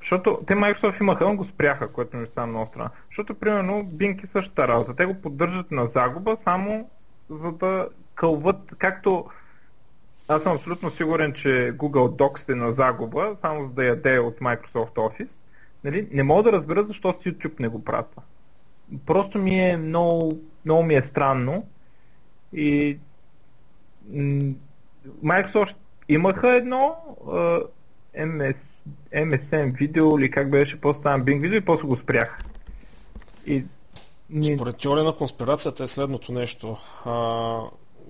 Защото 0.00 0.40
те 0.46 0.54
Microsoft 0.54 1.00
имаха, 1.00 1.24
но 1.24 1.36
го 1.36 1.44
спряха, 1.44 1.92
което 1.92 2.16
ми 2.16 2.26
стана 2.26 2.46
много 2.46 2.66
страна. 2.66 2.90
Защото, 3.10 3.34
примерно, 3.34 3.84
Bing 3.84 4.24
и 4.24 4.26
същата 4.26 4.68
работа. 4.68 4.96
Те 4.96 5.06
го 5.06 5.14
поддържат 5.14 5.70
на 5.70 5.86
загуба, 5.86 6.36
само 6.36 6.90
за 7.30 7.52
да 7.52 7.88
кълват, 8.14 8.74
както 8.78 9.26
аз 10.30 10.42
съм 10.42 10.56
абсолютно 10.56 10.90
сигурен, 10.90 11.32
че 11.32 11.48
Google 11.76 12.16
Docs 12.16 12.52
е 12.52 12.54
на 12.54 12.72
загуба, 12.72 13.36
само 13.40 13.66
за 13.66 13.72
да 13.72 13.84
яде 13.84 14.18
от 14.18 14.38
Microsoft 14.38 14.94
Office. 14.94 15.32
Нали? 15.84 16.08
Не 16.10 16.22
мога 16.22 16.42
да 16.42 16.52
разбера 16.52 16.84
защо 16.84 17.16
с 17.20 17.24
YouTube 17.24 17.60
не 17.60 17.68
го 17.68 17.84
правят. 17.84 18.16
Просто 19.06 19.38
ми 19.38 19.60
е 19.60 19.76
много, 19.76 20.40
много 20.64 20.82
ми 20.82 20.94
е 20.94 21.02
странно. 21.02 21.66
И 22.52 22.98
Microsoft 25.24 25.76
имаха 26.08 26.56
едно 26.56 26.96
MS, 28.18 28.86
MSM 29.14 29.78
видео 29.78 30.18
или 30.18 30.30
как 30.30 30.50
беше, 30.50 30.80
после 30.80 31.00
стана 31.00 31.24
Bing 31.24 31.40
видео 31.40 31.58
и 31.58 31.64
после 31.64 31.88
го 31.88 31.96
спрях. 31.96 32.38
И 33.46 33.64
Според 34.54 34.76
теория 34.76 35.04
на 35.04 35.16
конспирацията 35.16 35.84
е 35.84 35.88
следното 35.88 36.32
нещо. 36.32 36.76
А, 37.04 37.60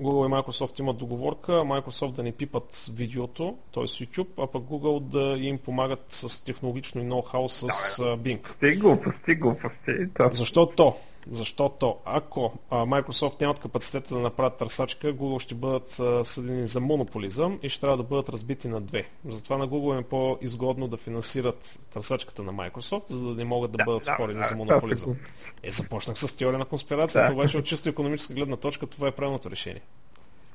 Google 0.00 0.28
и 0.28 0.32
Microsoft 0.32 0.80
имат 0.80 0.96
договорка, 0.96 1.52
Microsoft 1.52 2.12
да 2.12 2.22
не 2.22 2.32
пипат 2.32 2.86
видеото, 2.94 3.56
т.е. 3.74 3.82
YouTube, 3.82 4.28
а 4.38 4.46
пък 4.46 4.62
Google 4.62 5.00
да 5.00 5.38
им 5.38 5.58
помагат 5.58 6.04
с 6.10 6.44
технологично 6.44 7.00
и 7.00 7.04
ноу-хау 7.04 7.48
с 7.48 7.66
да, 7.66 8.16
Bing. 8.16 8.42
Пусти 8.42 8.72
глупости, 8.76 9.34
глупости. 9.34 9.92
Защо 10.32 10.66
то? 10.66 10.96
Защото 11.30 11.96
ако 12.04 12.52
Microsoft 12.70 13.40
нямат 13.40 13.58
капацитета 13.58 14.14
да 14.14 14.20
направят 14.20 14.56
търсачка, 14.56 15.14
Google 15.14 15.38
ще 15.38 15.54
бъдат 15.54 16.00
съдени 16.26 16.66
за 16.66 16.80
монополизъм 16.80 17.58
и 17.62 17.68
ще 17.68 17.80
трябва 17.80 17.96
да 17.96 18.02
бъдат 18.02 18.28
разбити 18.28 18.68
на 18.68 18.80
две. 18.80 19.08
Затова 19.28 19.58
на 19.58 19.68
Google 19.68 20.00
е 20.00 20.02
по-изгодно 20.02 20.88
да 20.88 20.96
финансират 20.96 21.78
търсачката 21.92 22.42
на 22.42 22.52
Microsoft, 22.52 23.10
за 23.10 23.24
да 23.24 23.34
не 23.34 23.44
могат 23.44 23.70
да, 23.70 23.78
да 23.78 23.84
бъдат 23.84 24.02
да, 24.04 24.14
спорени 24.14 24.40
да, 24.40 24.46
за 24.46 24.56
монополизъм. 24.56 25.16
Е, 25.62 25.70
започнах 25.70 26.18
с 26.18 26.36
теория 26.36 26.58
на 26.58 26.64
конспирацията, 26.64 27.28
да. 27.28 27.34
обаче 27.34 27.58
от 27.58 27.64
чисто 27.64 27.88
економическа 27.88 28.34
гледна 28.34 28.56
точка 28.56 28.86
това 28.86 29.08
е 29.08 29.10
правилното 29.10 29.50
решение. 29.50 29.82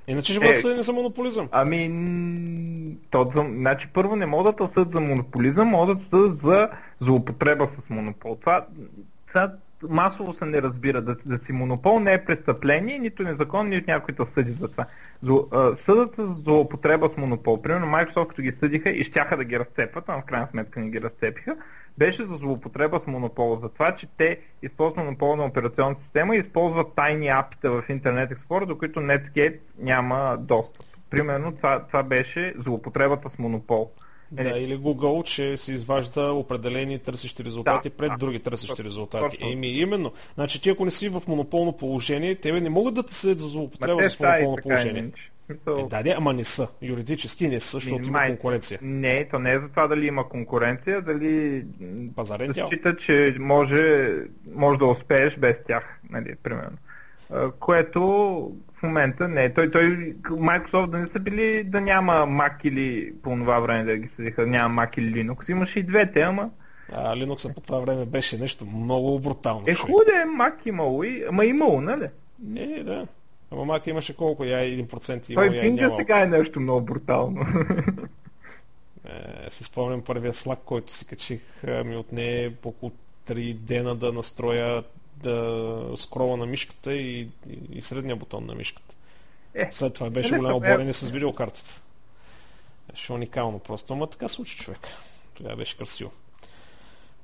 Иначе 0.07 0.33
ще 0.33 0.39
бъдат 0.39 0.55
е, 0.55 0.59
съдени 0.59 0.83
за 0.83 0.93
монополизъм. 0.93 1.49
Ами, 1.51 2.97
то, 3.09 3.31
значи 3.33 3.89
първо 3.93 4.15
не 4.15 4.25
могат 4.25 4.55
да 4.55 4.67
съдят 4.67 4.91
за 4.91 5.01
монополизъм, 5.01 5.67
могат 5.67 5.97
да 5.97 6.03
съдят 6.03 6.37
за 6.37 6.69
злоупотреба 6.99 7.67
с 7.67 7.89
монопол. 7.89 8.37
Това, 8.41 8.65
това 9.27 9.51
масово 9.83 10.33
се 10.33 10.45
не 10.45 10.61
разбира. 10.61 11.01
Да, 11.01 11.15
да 11.25 11.39
си 11.39 11.51
монопол 11.51 11.99
не 11.99 12.13
е 12.13 12.25
престъпление, 12.25 12.99
нито 12.99 13.23
незаконно, 13.23 13.69
нито 13.69 13.91
някой 13.91 14.15
да 14.15 14.25
съди 14.25 14.51
за 14.51 14.67
това. 14.67 14.85
Съдът 15.75 16.15
за 16.15 16.27
злоупотреба 16.27 17.09
с 17.09 17.17
монопол, 17.17 17.61
примерно 17.61 17.85
Microsoft 17.85 18.27
като 18.27 18.41
ги 18.41 18.51
съдиха 18.51 18.89
и 18.89 19.03
щяха 19.03 19.37
да 19.37 19.43
ги 19.43 19.59
разцепят, 19.59 20.03
а 20.07 20.21
в 20.21 20.25
крайна 20.25 20.47
сметка 20.47 20.79
не 20.79 20.89
ги 20.89 21.01
разцепиха, 21.01 21.55
беше 21.97 22.25
за 22.25 22.35
злоупотреба 22.35 22.99
с 22.99 23.07
монопол. 23.07 23.57
За 23.57 23.69
това, 23.69 23.95
че 23.95 24.07
те 24.17 24.39
използват 24.61 24.97
монопол 24.97 25.35
на 25.35 25.45
операционна 25.45 25.95
система 25.95 26.35
и 26.35 26.39
използват 26.39 26.87
тайни 26.95 27.27
апита 27.27 27.71
в 27.71 27.83
Internet 27.89 28.35
Explorer, 28.35 28.65
до 28.65 28.77
които 28.77 28.99
Netscape 28.99 29.59
няма 29.79 30.37
достъп. 30.39 30.85
Примерно 31.09 31.51
това, 31.51 31.79
това 31.87 32.03
беше 32.03 32.53
злоупотребата 32.57 33.29
с 33.29 33.39
монопол. 33.39 33.91
Да, 34.43 34.57
е, 34.57 34.61
или 34.61 34.77
Google, 34.77 35.23
че 35.23 35.57
се 35.57 35.73
изважда 35.73 36.31
определени 36.31 36.99
търсещи 36.99 37.43
резултати 37.43 37.89
да, 37.89 37.95
пред 37.95 38.11
да, 38.11 38.17
други 38.17 38.39
търсещи 38.39 38.83
резултати. 38.83 39.37
Еми, 39.41 39.67
именно. 39.67 40.11
Значи 40.35 40.61
ти 40.61 40.69
ако 40.69 40.85
не 40.85 40.91
си 40.91 41.09
в 41.09 41.21
монополно 41.27 41.77
положение, 41.77 42.35
тебе 42.35 42.61
не 42.61 42.69
могат 42.69 42.93
да 42.93 43.03
те 43.03 43.13
съдят 43.13 43.39
за 43.39 43.47
злоупотреба 43.47 44.09
с 44.09 44.19
монополно 44.19 44.57
положение. 44.63 45.11
Смисъл... 45.45 45.75
Е, 45.75 45.87
да, 45.89 46.03
да, 46.03 46.15
ама 46.17 46.33
не 46.33 46.43
са. 46.43 46.67
Юридически 46.81 47.47
не 47.47 47.59
са, 47.59 47.77
защото 47.77 48.07
има 48.07 48.25
конкуренция. 48.27 48.79
Не, 48.81 49.27
то 49.31 49.39
не 49.39 49.51
е 49.51 49.59
за 49.59 49.69
това 49.69 49.87
дали 49.87 50.07
има 50.07 50.29
конкуренция, 50.29 51.01
дали 51.01 51.63
Пазарен 52.15 52.51
да 52.51 52.65
счита, 52.65 52.97
че 52.97 53.35
може, 53.39 54.13
може 54.55 54.79
да 54.79 54.85
успееш 54.85 55.37
без 55.37 55.63
тях, 55.67 55.99
нали, 56.09 56.35
примерно. 56.43 56.77
Което 57.59 58.01
в 58.73 58.83
момента 58.83 59.27
не. 59.27 59.53
Той, 59.53 59.71
той, 59.71 60.15
Microsoft 60.23 60.87
да 60.87 60.97
не 60.97 61.07
са 61.07 61.19
били 61.19 61.63
да 61.63 61.81
няма 61.81 62.13
Mac 62.13 62.55
или 62.63 63.13
по 63.23 63.29
това 63.29 63.59
време 63.59 63.83
да 63.83 63.97
ги 63.97 64.07
съдиха, 64.07 64.47
няма 64.47 64.81
Mac 64.81 64.99
или 64.99 65.13
Linux. 65.13 65.51
Имаше 65.51 65.79
и 65.79 65.83
двете, 65.83 66.21
ама 66.21 66.49
а, 66.91 67.15
Linux 67.15 67.53
по 67.53 67.61
това 67.61 67.79
време 67.79 68.05
беше 68.05 68.37
нещо 68.37 68.65
много 68.65 69.19
брутално. 69.19 69.63
Е, 69.67 69.75
хубаво 69.75 69.99
да 70.07 70.21
е, 70.21 70.25
Mac 70.25 70.53
имало 70.65 71.03
и... 71.03 71.25
Ама 71.29 71.45
имало, 71.45 71.81
нали? 71.81 72.07
Не, 72.43 72.83
да. 72.83 73.07
Ама 73.51 73.65
Mac 73.65 73.87
имаше 73.87 74.15
колко? 74.15 74.43
Я 74.43 74.59
1% 74.59 75.29
имало, 75.29 75.47
Той 75.47 75.61
пинга 75.61 75.89
сега 75.89 76.21
е 76.21 76.27
нещо 76.27 76.59
много 76.59 76.81
брутално. 76.81 77.45
Е, 79.45 79.49
се 79.49 79.63
спомням 79.63 80.01
първия 80.01 80.33
слаг, 80.33 80.59
който 80.65 80.93
си 80.93 81.05
качих, 81.05 81.41
ми 81.85 81.97
отне 81.97 82.53
около 82.65 82.91
3 83.27 83.53
дена 83.53 83.95
да 83.95 84.13
настроя 84.13 84.83
да 85.15 85.97
скрола 85.97 86.37
на 86.37 86.45
мишката 86.45 86.93
и, 86.95 87.21
и, 87.21 87.59
и 87.71 87.81
средния 87.81 88.15
бутон 88.15 88.45
на 88.45 88.55
мишката. 88.55 88.95
Е, 89.53 89.69
След 89.71 89.93
това 89.93 90.09
беше 90.09 90.35
голямо 90.35 90.59
борене 90.59 90.93
с 90.93 91.09
видеокартата. 91.09 91.81
Беше 92.89 93.13
уникално 93.13 93.59
просто, 93.59 93.93
ама 93.93 94.07
така 94.07 94.27
случи 94.27 94.57
човек. 94.57 94.79
Тогава 95.33 95.55
беше 95.55 95.77
красиво. 95.77 96.11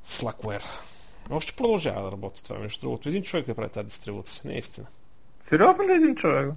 Slackware. 0.07 0.65
Още 1.29 1.53
продължава 1.53 2.03
да 2.03 2.11
работи 2.11 2.43
това, 2.43 2.59
между 2.59 2.81
другото. 2.81 3.09
Един 3.09 3.23
човек 3.23 3.47
е 3.47 3.53
прави 3.53 3.69
тази 3.69 3.87
дистрибуция, 3.87 4.41
не 4.45 4.53
е 4.53 4.57
истина. 4.57 4.87
Сериозно 5.49 5.87
ли 5.87 5.91
един 5.91 6.15
човек? 6.15 6.53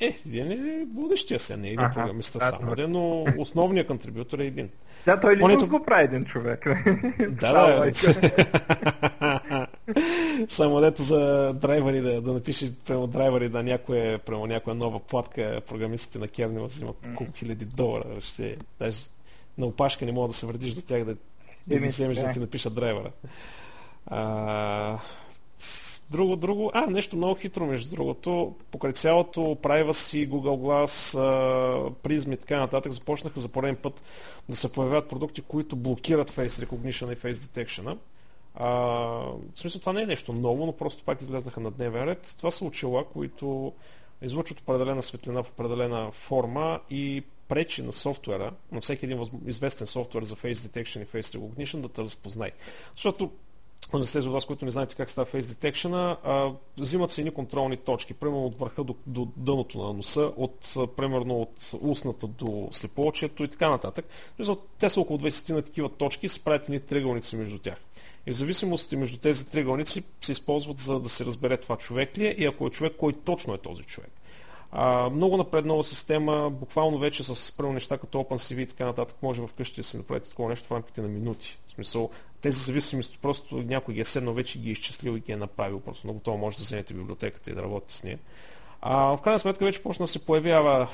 Е, 0.00 0.16
един 0.26 0.52
е 0.52 0.86
водещия 0.94 1.40
се, 1.40 1.56
не 1.56 1.68
е 1.68 1.70
един 1.70 1.80
ага, 1.80 1.94
програмиста 1.94 2.38
да, 2.38 2.44
само, 2.44 2.74
да, 2.74 2.88
но 2.88 3.24
основният 3.38 3.86
контрибютор 3.86 4.38
е 4.38 4.44
един. 4.46 4.70
Да, 5.06 5.20
той 5.20 5.36
ли 5.36 5.40
Понето... 5.40 5.68
го 5.68 5.84
прави 5.84 6.04
един 6.04 6.24
човек? 6.24 6.64
Да, 7.28 7.52
да. 7.52 7.92
само 10.48 10.80
дето 10.80 11.02
за 11.02 11.52
драйвери 11.52 12.00
да, 12.00 12.20
да 12.20 12.32
напише 12.32 12.78
прямо 12.78 13.06
драйвери 13.06 13.48
на 13.48 13.62
някоя, 13.62 14.18
прямо 14.18 14.46
някоя 14.46 14.76
нова 14.76 15.00
платка, 15.00 15.60
програмистите 15.68 16.18
на 16.18 16.28
Керни 16.28 16.66
взимат 16.66 16.96
колко 17.16 17.32
хиляди 17.32 17.64
долара. 17.64 18.20
Ще, 18.20 18.56
даже 18.80 18.98
на 19.58 19.66
опашка 19.66 20.06
не 20.06 20.12
мога 20.12 20.28
да 20.28 20.34
се 20.34 20.46
вредиш 20.46 20.74
до 20.74 20.82
тях 20.82 21.04
да, 21.04 21.16
да, 21.66 21.80
да 21.80 21.86
вземеш 21.86 22.18
да 22.18 22.30
ти 22.30 22.38
напишат 22.38 22.74
драйвера. 22.74 23.10
А, 24.06 24.98
Друго, 26.10 26.36
друго, 26.36 26.70
а, 26.74 26.86
нещо 26.86 27.16
много 27.16 27.34
хитро, 27.34 27.66
между 27.66 27.96
другото, 27.96 28.54
покрай 28.70 28.92
цялото 28.92 29.40
privacy, 29.40 30.28
Google 30.28 30.58
Glass, 30.58 31.90
призми 31.90 32.34
и 32.34 32.36
така 32.36 32.58
нататък, 32.58 32.92
започнаха 32.92 33.40
за 33.40 33.48
пореден 33.48 33.76
път 33.76 34.02
да 34.48 34.56
се 34.56 34.72
появяват 34.72 35.08
продукти, 35.08 35.40
които 35.40 35.76
блокират 35.76 36.30
Face 36.30 36.66
Recognition 36.66 37.12
и 37.12 37.16
Face 37.16 37.32
Detection. 37.32 37.96
А, 38.60 38.68
в 38.68 39.38
смисъл 39.56 39.80
това 39.80 39.92
не 39.92 40.02
е 40.02 40.06
нещо 40.06 40.32
ново, 40.32 40.66
но 40.66 40.72
просто 40.72 41.04
пак 41.04 41.22
излезнаха 41.22 41.60
на 41.60 41.70
дневен 41.70 42.04
ред. 42.04 42.34
Това 42.38 42.50
са 42.50 42.64
очила, 42.64 43.04
които 43.04 43.72
излъчват 44.22 44.60
определена 44.60 45.02
светлина 45.02 45.42
в 45.42 45.48
определена 45.48 46.10
форма 46.12 46.80
и 46.90 47.24
пречи 47.48 47.82
на 47.82 47.92
софтуера, 47.92 48.52
на 48.72 48.80
всеки 48.80 49.06
един 49.06 49.24
известен 49.46 49.86
софтуер 49.86 50.22
за 50.22 50.36
Face 50.36 50.52
Detection 50.52 51.02
и 51.02 51.06
Face 51.06 51.38
Recognition 51.38 51.80
да 51.80 51.88
те 51.88 52.02
разпознае. 52.02 52.50
Защото 52.96 53.30
не 53.92 54.06
сте 54.06 54.20
за 54.20 54.30
вас, 54.30 54.44
които 54.44 54.64
не 54.64 54.70
знаете 54.70 54.94
как 54.94 55.10
става 55.10 55.26
Face 55.26 55.40
Detection, 55.40 56.16
взимат 56.78 57.10
се 57.10 57.20
едни 57.20 57.30
контролни 57.30 57.76
точки, 57.76 58.14
примерно 58.14 58.46
от 58.46 58.58
върха 58.58 58.84
до, 58.84 58.94
до 59.06 59.28
дъното 59.36 59.78
на 59.78 59.92
носа, 59.92 60.32
от, 60.36 60.74
примерно 60.96 61.40
от 61.40 61.70
устната 61.80 62.26
до 62.26 62.68
слепоочието 62.70 63.44
и 63.44 63.48
така 63.48 63.68
нататък. 63.70 64.04
Те 64.78 64.90
са 64.90 65.00
около 65.00 65.18
20 65.18 65.52
на 65.52 65.62
такива 65.62 65.88
точки 65.88 66.26
и 66.26 66.28
се 66.28 66.44
правят 66.44 66.64
едни 66.64 66.80
триъгълници 66.80 67.36
между 67.36 67.58
тях. 67.58 67.76
И 68.26 68.30
в 68.32 68.36
зависимост 68.36 68.92
между 68.92 69.18
тези 69.18 69.48
триъгълници 69.48 70.02
се 70.20 70.32
използват 70.32 70.78
за 70.78 71.00
да 71.00 71.08
се 71.08 71.24
разбере 71.24 71.56
това 71.56 71.76
човек 71.76 72.18
ли 72.18 72.26
е 72.26 72.34
и 72.38 72.46
ако 72.46 72.66
е 72.66 72.70
човек, 72.70 72.92
кой 72.98 73.12
точно 73.12 73.54
е 73.54 73.58
този 73.58 73.82
човек. 73.82 74.10
А, 74.72 75.10
много 75.10 75.36
напреднала 75.36 75.84
система, 75.84 76.50
буквално 76.50 76.98
вече 76.98 77.24
с 77.24 77.56
първо 77.56 77.72
неща 77.72 77.98
като 77.98 78.18
OpenCV 78.18 78.62
и 78.62 78.66
така 78.66 78.84
нататък, 78.84 79.16
може 79.22 79.46
вкъщи 79.46 79.80
да 79.80 79.84
се 79.84 79.96
направите 79.96 80.28
такова 80.28 80.48
нещо 80.48 80.68
в 80.68 80.72
рамките 80.72 81.02
на 81.02 81.08
минути. 81.08 81.58
В 81.68 81.72
смисъл, 81.72 82.10
тези 82.40 82.60
зависимости 82.60 83.18
просто 83.18 83.56
някой 83.56 83.94
ги 83.94 84.00
е 84.00 84.04
седнал 84.04 84.34
вече 84.34 84.58
ги 84.58 84.68
е 84.68 84.72
изчислил 84.72 85.16
и 85.16 85.20
ги 85.20 85.32
е 85.32 85.36
направил. 85.36 85.80
Просто 85.80 86.06
много 86.06 86.20
това 86.20 86.36
може 86.36 86.56
да 86.56 86.62
вземете 86.62 86.94
библиотеката 86.94 87.50
и 87.50 87.54
да 87.54 87.62
работите 87.62 87.94
с 87.94 88.02
нея. 88.02 88.18
А, 88.80 89.16
в 89.16 89.22
крайна 89.22 89.38
сметка 89.38 89.64
вече 89.64 89.82
почна 89.82 90.02
да 90.02 90.08
се 90.08 90.26
появява 90.26 90.88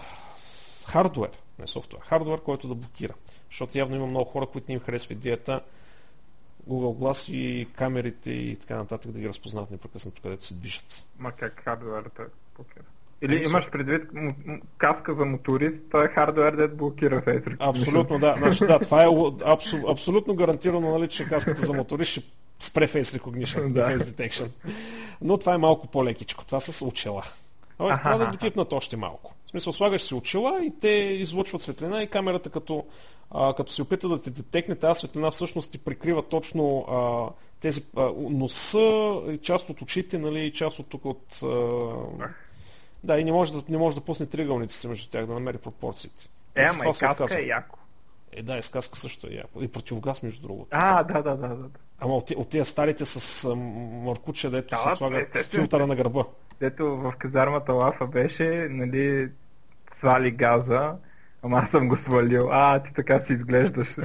хардвер, 0.87 1.31
не 1.59 1.67
софтуер, 1.67 2.03
хардвер, 2.03 2.41
който 2.41 2.69
да 2.69 2.75
блокира. 2.75 3.15
Защото 3.51 3.79
явно 3.79 3.97
има 3.97 4.07
много 4.07 4.25
хора, 4.25 4.47
които 4.47 4.67
не 4.69 4.75
им 4.75 4.81
харесва 4.81 5.15
идеята 5.15 5.61
Google 6.69 6.99
Glass 6.99 7.33
и 7.33 7.69
камерите 7.73 8.31
и 8.31 8.57
така 8.57 8.77
нататък 8.77 9.13
да 9.13 9.21
ги 9.21 9.29
разпознават 9.29 9.71
непрекъснато, 9.71 10.23
където 10.23 10.45
се 10.45 10.55
движат. 10.55 11.05
Ма 11.19 11.33
как 11.33 11.63
хардуерът 11.65 12.21
блокира? 12.57 12.85
Или 13.25 13.37
Ами, 13.37 13.45
имаш 13.45 13.70
предвид 13.70 14.03
каска 14.79 15.14
за 15.14 15.25
моторист, 15.25 15.83
той 15.91 16.05
е 16.05 16.09
хардуер, 16.09 16.53
да 16.53 16.68
блокира 16.68 17.22
Face 17.22 17.57
Абсолютно, 17.59 18.18
да. 18.18 18.35
Значи, 18.39 18.66
да, 18.66 18.79
това 18.79 19.05
е 19.05 19.09
абсо, 19.45 19.77
абсолютно 19.91 20.35
гарантирано, 20.35 20.99
нали, 20.99 21.09
че 21.09 21.25
каската 21.25 21.66
за 21.66 21.72
моторист 21.72 22.11
ще 22.11 22.22
спре 22.61 22.89
Face 22.89 23.18
Recognition 23.18 23.68
да. 23.72 23.81
Face 23.81 23.99
Detection. 23.99 24.49
Но 25.20 25.39
това 25.39 25.55
е 25.55 25.59
малко 25.59 25.87
по-лекичко. 25.87 26.45
Това 26.45 26.61
с 26.61 26.85
очела. 26.85 27.22
Това 27.79 28.16
да 28.18 28.27
доклипнат 28.27 28.72
още 28.72 28.97
малко. 28.97 29.35
В 29.47 29.51
смисъл, 29.51 29.72
слагаш 29.72 30.03
си 30.03 30.14
очила 30.14 30.64
и 30.64 30.72
те 30.81 30.89
излъчват 30.89 31.62
светлина 31.62 32.03
и 32.03 32.11
камерата 32.11 32.51
като, 32.51 32.85
а, 33.31 33.55
като 33.55 33.72
се 33.72 33.83
опита 33.83 34.09
да 34.09 34.22
те 34.22 34.31
детекне 34.31 34.75
тази 34.75 34.99
светлина, 34.99 35.31
всъщност 35.31 35.72
ти 35.72 35.79
прикрива 35.79 36.22
точно 36.22 36.87
а, 36.91 37.29
тези 37.61 37.85
а, 37.97 38.11
носа, 38.31 39.12
част 39.43 39.70
от 39.70 39.83
очите, 39.83 40.18
нали, 40.18 40.41
и 40.41 40.53
част 40.53 40.79
от 40.79 40.89
тук 40.89 41.05
от... 41.05 41.43
А, 41.43 42.29
да, 43.05 43.19
и 43.19 43.25
не 43.25 43.33
може 43.33 43.53
да, 43.53 43.63
не 43.69 43.79
може 43.79 43.97
да 43.97 44.05
пусне 44.05 44.27
триъгълниците 44.27 44.89
между 44.89 45.11
тях, 45.11 45.27
да 45.27 45.33
намери 45.33 45.59
пропорциите. 45.59 46.29
Е, 46.55 46.63
ама 46.63 46.85
и 46.85 46.93
каска 46.99 47.39
е 47.41 47.43
яко. 47.43 47.79
Е, 48.33 48.43
да, 48.43 48.59
и 48.59 48.63
с 48.63 48.69
каска 48.69 48.99
също 48.99 49.27
е 49.27 49.31
яко. 49.31 49.63
И 49.63 49.69
противогаз, 49.69 50.23
между 50.23 50.43
другото. 50.43 50.69
А, 50.71 51.03
да, 51.03 51.23
да, 51.23 51.37
да. 51.37 51.49
да. 51.49 51.69
Ама 51.99 52.17
от, 52.17 52.31
от 52.31 52.49
тези 52.49 52.71
старите 52.71 53.05
с 53.05 53.49
маркуче, 54.05 54.51
дето 54.51 54.69
да, 54.69 54.91
се 54.91 54.97
слагат 54.97 55.37
филтъра 55.37 55.87
на 55.87 55.97
гърба. 55.97 56.23
Дето 56.61 56.97
в 56.97 57.13
казармата 57.19 57.73
лафа 57.73 58.07
беше, 58.07 58.69
нали, 58.71 59.31
свали 59.93 60.31
газа, 60.31 60.97
ама 61.43 61.59
аз 61.59 61.71
съм 61.71 61.89
го 61.89 61.97
свалил. 61.97 62.49
А, 62.53 62.83
ти 62.83 62.93
така 62.95 63.21
си 63.21 63.33
изглеждаш. 63.33 63.97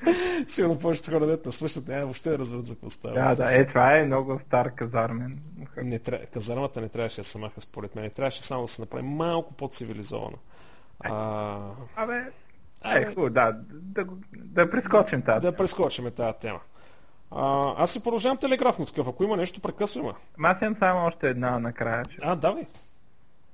Сигурно 0.46 0.78
повечето 0.78 1.10
хора 1.10 1.26
дете 1.26 1.52
слушат, 1.52 1.88
няма 1.88 2.02
въобще 2.02 2.30
да 2.30 2.38
разберат 2.38 2.66
за 2.66 2.74
какво 2.74 2.90
става. 2.90 3.14
Да, 3.14 3.34
да, 3.34 3.60
е, 3.60 3.66
това 3.66 3.96
е 3.96 4.04
много 4.04 4.38
стар 4.38 4.74
казармен. 4.74 5.38
Не, 5.76 5.98
казармата 6.34 6.80
не 6.80 6.88
трябваше 6.88 7.20
да 7.20 7.24
се 7.24 7.38
маха 7.38 7.60
според 7.60 7.94
мен. 7.94 8.04
Не 8.04 8.10
трябваше 8.10 8.42
само 8.42 8.62
да 8.62 8.68
се 8.68 8.82
направи 8.82 9.04
малко 9.04 9.54
по-цивилизована. 9.54 10.36
А... 11.00 11.58
Абе, 11.96 12.24
Абе, 12.82 13.00
е, 13.00 13.04
хубаво, 13.04 13.30
да, 13.30 13.52
да, 13.70 14.04
да, 14.04 14.10
да 14.32 14.70
прескочим 14.70 15.22
тази 15.22 15.40
Да 15.40 15.56
прескочим 15.56 16.10
тази 16.10 16.38
тема. 16.40 16.60
А, 17.30 17.74
аз 17.76 17.90
си 17.90 18.02
продължавам 18.02 18.36
телеграфно 18.36 18.86
такъв. 18.86 19.08
Ако 19.08 19.24
има 19.24 19.36
нещо, 19.36 19.60
прекъсваме. 19.60 20.12
Аз 20.42 20.62
имам 20.62 20.76
само 20.76 21.06
още 21.06 21.28
една 21.28 21.58
накрая. 21.58 22.04
Че... 22.04 22.18
А, 22.22 22.36
давай. 22.36 22.66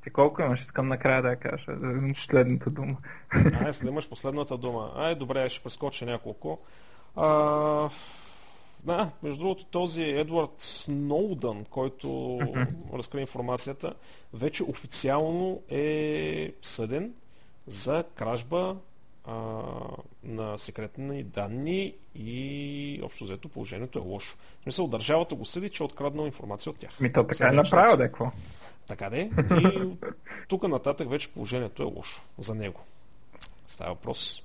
Ти 0.02 0.10
колко 0.10 0.42
имаш? 0.42 0.60
Искам 0.60 0.88
накрая 0.88 1.22
да 1.22 1.30
я 1.30 1.36
кажа. 1.36 1.66
Последната 2.14 2.70
дума. 2.70 2.96
А, 3.30 3.66
если 3.66 3.88
имаш 3.88 4.08
последната 4.08 4.58
дума. 4.58 4.92
Ай, 4.96 5.14
добре, 5.14 5.50
ще 5.50 5.62
прескоча 5.62 6.06
няколко. 6.06 6.58
А, 7.16 7.26
да, 8.84 9.10
между 9.22 9.38
другото, 9.38 9.64
този 9.64 10.02
Едвард 10.02 10.54
Сноудън, 10.58 11.64
който 11.70 12.38
разкри 12.92 13.20
информацията, 13.20 13.94
вече 14.34 14.62
официално 14.62 15.62
е 15.70 16.52
съден 16.62 17.12
за 17.66 18.04
кражба 18.14 18.76
а, 19.24 19.34
на 20.24 20.58
секретни 20.58 21.22
данни 21.22 21.94
и 22.14 23.00
общо 23.02 23.24
взето 23.24 23.48
положението 23.48 23.98
е 23.98 24.02
лошо. 24.02 24.36
В 24.60 24.62
смисъл, 24.62 24.88
държавата 24.88 25.34
го 25.34 25.44
съди, 25.44 25.70
че 25.70 25.82
е 25.82 25.86
откраднал 25.86 26.26
информация 26.26 26.70
от 26.70 26.78
тях. 26.78 27.00
Ми 27.00 27.12
то 27.12 27.26
така 27.26 27.48
е 27.48 27.52
направил, 27.52 27.96
да 27.96 28.02
какво? 28.02 28.30
Така 28.86 29.10
де. 29.10 29.30
И 29.60 29.88
тук 30.48 30.68
нататък 30.68 31.10
вече 31.10 31.32
положението 31.32 31.82
е 31.82 31.86
лошо 31.86 32.22
за 32.38 32.54
него. 32.54 32.80
Става 33.66 33.90
въпрос 33.90 34.42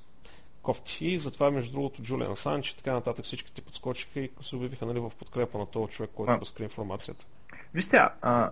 кофти. 0.67 1.05
И 1.05 1.17
затова, 1.17 1.51
между 1.51 1.71
другото, 1.71 2.01
Джулиан 2.01 2.31
Асанч 2.31 2.69
и 2.69 2.77
така 2.77 2.93
нататък 2.93 3.25
всичките 3.25 3.61
подскочиха 3.61 4.19
и 4.19 4.31
се 4.41 4.55
обявиха 4.55 4.85
нали, 4.85 4.99
в 4.99 5.11
подкрепа 5.19 5.57
на 5.57 5.65
този 5.65 5.91
човек, 5.91 6.11
който 6.15 6.33
а, 6.33 6.39
разкри 6.41 6.63
информацията. 6.63 7.25
Вижте, 7.73 7.97
а, 8.21 8.51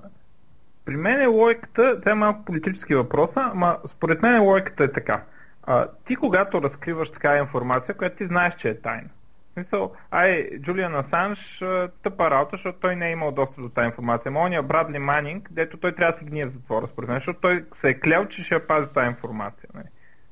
при 0.86 0.98
мен 0.98 1.22
е 1.22 1.26
логиката, 1.26 2.00
това 2.00 2.12
е 2.12 2.16
малко 2.16 2.46
политически 2.46 2.96
въпрос, 2.96 3.30
ама 3.36 3.78
според 3.88 4.22
мен 4.22 4.44
логиката 4.44 4.84
е 4.84 4.92
така. 4.92 5.24
А, 5.64 5.88
ти 6.06 6.16
когато 6.16 6.62
разкриваш 6.62 7.10
такава 7.10 7.38
информация, 7.38 7.98
която 7.98 8.18
ти 8.18 8.26
знаеш, 8.26 8.56
че 8.56 8.70
е 8.70 8.82
тайна, 8.82 9.10
смисъл, 9.56 9.92
ай, 10.12 10.50
Джулиан 10.60 10.96
Асанж 10.96 11.64
тъпа 12.04 12.32
работа, 12.32 12.50
защото 12.52 12.80
той 12.80 12.96
не 12.96 13.08
е 13.08 13.12
имал 13.12 13.32
достъп 13.32 13.62
до 13.62 13.70
тази 13.70 13.86
информация. 13.86 14.32
Ония 14.38 14.64
Брадли 14.64 15.00
Манинг, 15.00 15.50
дето 15.52 15.78
той 15.78 15.92
трябва 15.92 16.12
да 16.12 16.18
се 16.18 16.26
гние 16.26 16.46
в 16.46 16.50
затвора, 16.50 16.88
според 16.88 17.10
мен, 17.10 17.18
защото 17.18 17.40
той 17.40 17.66
се 17.74 17.90
е 17.90 18.00
клял, 18.00 18.26
че 18.26 18.44
ще 18.44 18.68
пази 18.68 18.90
тази 18.90 19.08
информация. 19.08 19.70
Нали? 19.74 19.86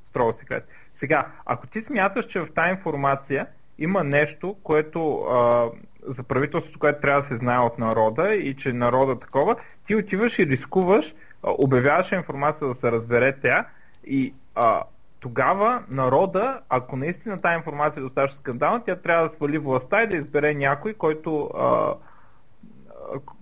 Строго 0.10 0.34
секрет. 0.34 0.68
Сега, 0.94 1.28
ако 1.46 1.68
ти 1.68 1.82
смяташ, 1.82 2.26
че 2.26 2.40
в 2.40 2.54
тази 2.56 2.72
информация 2.72 3.48
има 3.78 4.04
нещо, 4.04 4.56
което 4.64 5.16
а, 5.16 5.70
за 6.08 6.24
правителството, 6.24 6.80
което 6.80 7.02
трябва 7.02 7.22
да 7.22 7.28
се 7.28 7.38
знае 7.38 7.60
от 7.60 7.80
народа 7.80 8.36
и 8.36 8.56
че 8.56 8.74
народа 8.74 9.20
такова, 9.20 9.56
ти 9.88 9.96
отиваш 9.96 10.40
и 10.40 10.48
рискуваш, 10.48 11.16
обявяваш 11.44 12.12
информация 12.12 12.68
да 12.68 12.76
се 12.76 12.92
разбере 12.92 13.36
тя 13.42 13.66
и 14.06 14.34
а, 14.56 14.84
тогава 15.24 15.84
народа, 15.90 16.62
ако 16.70 16.96
наистина 16.96 17.42
тази 17.42 17.58
информация 17.58 18.02
е 18.02 18.04
достатъчно 18.04 18.40
скандална, 18.40 18.84
тя 18.86 18.96
трябва 18.96 19.28
да 19.28 19.34
свали 19.34 19.58
властта 19.58 20.04
и 20.04 20.08
да 20.08 20.18
избере 20.18 20.54
някой, 20.54 20.94
който, 20.94 21.50
а, 21.58 21.94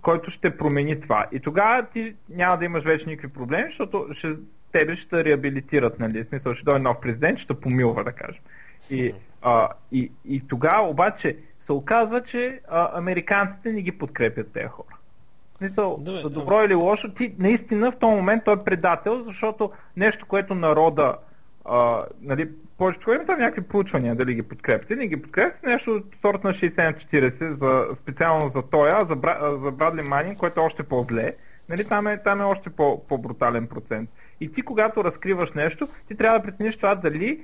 който 0.02 0.32
ще 0.32 0.58
промени 0.58 1.02
това. 1.02 1.26
И 1.32 1.40
тогава 1.40 1.84
ти 1.84 2.16
няма 2.30 2.58
да 2.58 2.66
имаш 2.66 2.84
вече 2.84 3.10
никакви 3.10 3.40
проблеми, 3.40 3.64
защото 3.68 4.08
ще, 4.12 4.36
тебе 4.72 4.96
ще 4.96 5.26
реабилитират, 5.26 6.00
нали? 6.00 6.24
В 6.24 6.28
смисъл, 6.28 6.56
ще 6.56 6.66
дойде 6.66 6.80
нов 6.80 6.98
президент, 7.02 7.40
ще 7.40 7.54
помилва, 7.54 8.04
да 8.04 8.12
кажем. 8.12 8.42
И, 8.90 9.14
а, 9.42 9.70
и, 9.92 10.12
и 10.26 10.48
тогава 10.48 10.90
обаче 10.90 11.38
се 11.60 11.74
оказва, 11.74 12.24
че 12.24 12.62
а, 12.68 13.00
американците 13.00 13.74
не 13.74 13.82
ги 13.82 13.92
подкрепят 13.92 14.52
тези 14.52 14.68
хора. 14.68 14.96
Смисъл, 15.58 15.98
за 16.06 16.30
добро 16.30 16.64
или 16.64 16.76
лошо, 16.76 17.14
ти 17.14 17.36
наистина 17.40 17.92
в 17.92 17.98
този 18.00 18.16
момент 18.16 18.44
той 18.46 18.54
е 18.54 18.64
предател, 18.66 19.24
защото 19.28 19.72
нещо, 19.98 20.26
което 20.26 20.56
народа 20.56 21.18
а, 21.66 22.02
нали, 22.22 22.50
повечето 22.78 23.12
има 23.12 23.26
там 23.26 23.40
някакви 23.40 23.62
проучвания, 23.62 24.16
дали 24.16 24.34
ги 24.34 24.44
подкрепите. 24.44 24.96
Не 24.96 25.08
ги 25.08 25.22
подкрепите 25.22 25.70
нещо 25.70 25.92
от 25.92 26.06
сорта 26.22 26.48
на 26.48 26.54
60-40, 26.54 27.52
за, 27.52 27.88
специално 27.96 28.50
за 28.50 28.62
Тоя, 28.62 29.06
за, 29.06 29.18
за 29.60 29.72
Брадли 29.72 30.02
Манин, 30.02 30.36
което 30.36 30.60
е 30.60 30.64
още 30.64 30.84
по-зле. 30.84 31.36
Нали, 31.70 31.86
там, 31.86 32.08
е, 32.08 32.24
там 32.24 32.42
е 32.42 32.44
още 32.44 32.70
по, 32.70 33.04
по-брутален 33.08 33.68
процент. 33.68 34.10
И 34.42 34.52
ти, 34.52 34.62
когато 34.62 35.04
разкриваш 35.04 35.52
нещо, 35.52 35.88
ти 36.08 36.16
трябва 36.16 36.40
да 36.40 36.46
прецениш 36.46 36.78
това 36.78 36.96
дали 36.96 37.44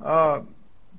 а, 0.00 0.40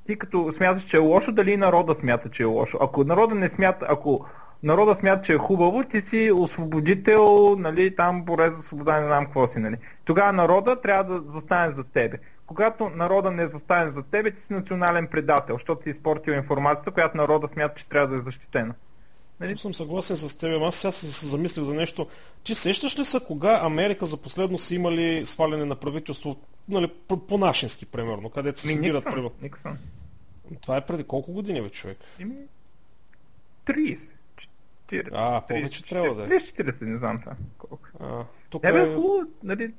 ти 0.05 0.17
като 0.19 0.53
смяташ, 0.53 0.83
че 0.83 0.97
е 0.97 0.99
лошо, 0.99 1.31
дали 1.31 1.57
народа 1.57 1.95
смята, 1.95 2.29
че 2.29 2.43
е 2.43 2.45
лошо. 2.45 2.77
Ако 2.81 3.03
народа 3.03 3.35
не 3.35 3.49
смята, 3.49 3.85
ако 3.89 4.25
народа 4.63 4.95
смята, 4.95 5.21
че 5.21 5.33
е 5.33 5.37
хубаво, 5.37 5.83
ти 5.83 6.01
си 6.01 6.31
освободител, 6.35 7.55
нали, 7.59 7.95
там 7.95 8.21
борец 8.21 8.55
за 8.55 8.61
свобода, 8.61 8.99
не 8.99 9.07
знам 9.07 9.25
какво 9.25 9.47
си, 9.47 9.59
нали. 9.59 9.75
Тогава 10.05 10.33
народа 10.33 10.81
трябва 10.81 11.03
да 11.03 11.31
застане 11.31 11.71
за 11.71 11.83
тебе 11.83 12.17
когато 12.47 12.89
народа 12.89 13.31
не 13.31 13.47
застане 13.47 13.91
за 13.91 14.03
тебе, 14.03 14.31
ти 14.31 14.41
си 14.41 14.53
национален 14.53 15.07
предател, 15.07 15.55
защото 15.55 15.83
си 15.83 15.89
изпортил 15.89 16.31
информацията, 16.31 16.91
която 16.91 17.17
народа 17.17 17.47
смята, 17.53 17.75
че 17.75 17.89
трябва 17.89 18.07
да 18.07 18.15
е 18.15 18.25
защитена. 18.25 18.73
Нали? 19.39 19.57
съм 19.57 19.73
съгласен 19.73 20.17
с 20.17 20.37
теб. 20.37 20.61
Аз 20.61 20.75
сега 20.75 20.91
се 20.91 21.27
замислих 21.27 21.63
за 21.63 21.73
нещо. 21.73 22.07
Ти 22.43 22.55
сещаш 22.55 22.99
ли 22.99 23.05
са 23.05 23.19
кога 23.19 23.59
Америка 23.63 24.05
за 24.05 24.21
последно 24.21 24.57
са 24.57 24.75
имали 24.75 25.25
сваляне 25.25 25.65
на 25.65 25.75
правителство, 25.75 26.37
нали, 26.69 26.91
по-нашенски, 27.27 27.85
примерно, 27.85 28.29
където 28.29 28.59
се 28.59 28.67
събират 28.67 29.03
примерно? 29.03 29.31
Никсън. 29.41 29.77
Това 30.61 30.77
е 30.77 30.85
преди 30.85 31.03
колко 31.03 31.31
години, 31.31 31.61
бе, 31.61 31.69
човек? 31.69 31.97
Ими, 32.19 32.35
30. 33.65 33.99
40, 34.87 35.09
а, 35.13 35.41
повече 35.41 35.81
30, 35.81 35.89
трябва 35.89 36.15
да 36.15 36.23
е. 36.23 36.39
30-40, 36.39 36.85
не 36.85 36.97
знам 36.97 37.21
това. 37.21 37.35
Колко. 37.57 37.87
А, 37.99 38.23
тук 38.49 38.63
е... 38.63 38.71
Бе, 38.71 38.95
хубаво, 38.95 39.23
нали, 39.43 39.73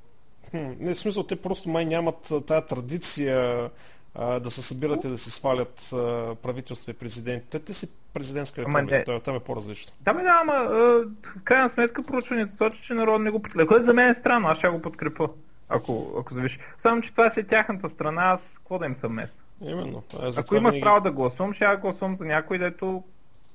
Хм, 0.51 0.71
не, 0.81 0.95
в 0.95 0.99
смисъл, 0.99 1.23
те 1.23 1.43
просто 1.43 1.69
май 1.69 1.85
нямат 1.85 2.33
тая 2.47 2.67
традиция 2.67 3.71
а, 4.15 4.41
да 4.41 4.51
се 4.51 4.63
събират 4.63 5.05
и 5.05 5.09
да 5.09 5.19
си 5.19 5.31
свалят 5.31 5.91
а, 5.93 6.35
правителства 6.35 6.91
и 6.91 6.95
президенти. 6.95 7.47
Те, 7.51 7.59
те 7.59 7.75
си 7.75 7.89
президентска 8.15 8.61
република, 8.61 9.03
той, 9.07 9.21
там 9.21 9.37
е 9.37 9.41
по-различно. 9.41 9.93
Да, 10.01 10.15
бе, 10.15 10.23
да, 10.23 10.39
ама 10.43 10.53
в 10.63 11.43
крайна 11.45 11.71
сметка 11.71 12.03
проучването 12.03 12.57
сочи, 12.57 12.83
че 12.83 12.95
народ 12.95 13.23
не 13.23 13.31
го 13.31 13.43
подкрепя. 13.43 13.67
Което 13.67 13.85
за 13.85 13.95
мен 13.95 14.11
е 14.11 14.15
странно, 14.15 14.49
аз 14.49 14.59
ще 14.59 14.69
го 14.69 14.83
подкрепя, 14.83 15.29
ако, 15.69 16.17
ако 16.21 16.35
завиш. 16.35 16.59
Само, 16.79 17.03
че 17.03 17.11
това 17.11 17.31
си 17.31 17.41
е 17.41 17.47
тяхната 17.47 17.89
страна, 17.89 18.23
аз 18.23 18.55
какво 18.59 18.79
да 18.79 18.87
им 18.87 18.97
съвместя? 18.97 19.43
Именно. 19.61 20.03
Е, 20.23 20.31
ако 20.39 20.55
имах 20.55 20.73
винаги... 20.73 20.85
право 20.85 21.01
да 21.01 21.11
гласувам, 21.11 21.53
ще 21.53 21.65
я 21.65 21.77
гласувам 21.77 22.17
за 22.17 22.25
някой, 22.25 22.59
дето 22.59 23.05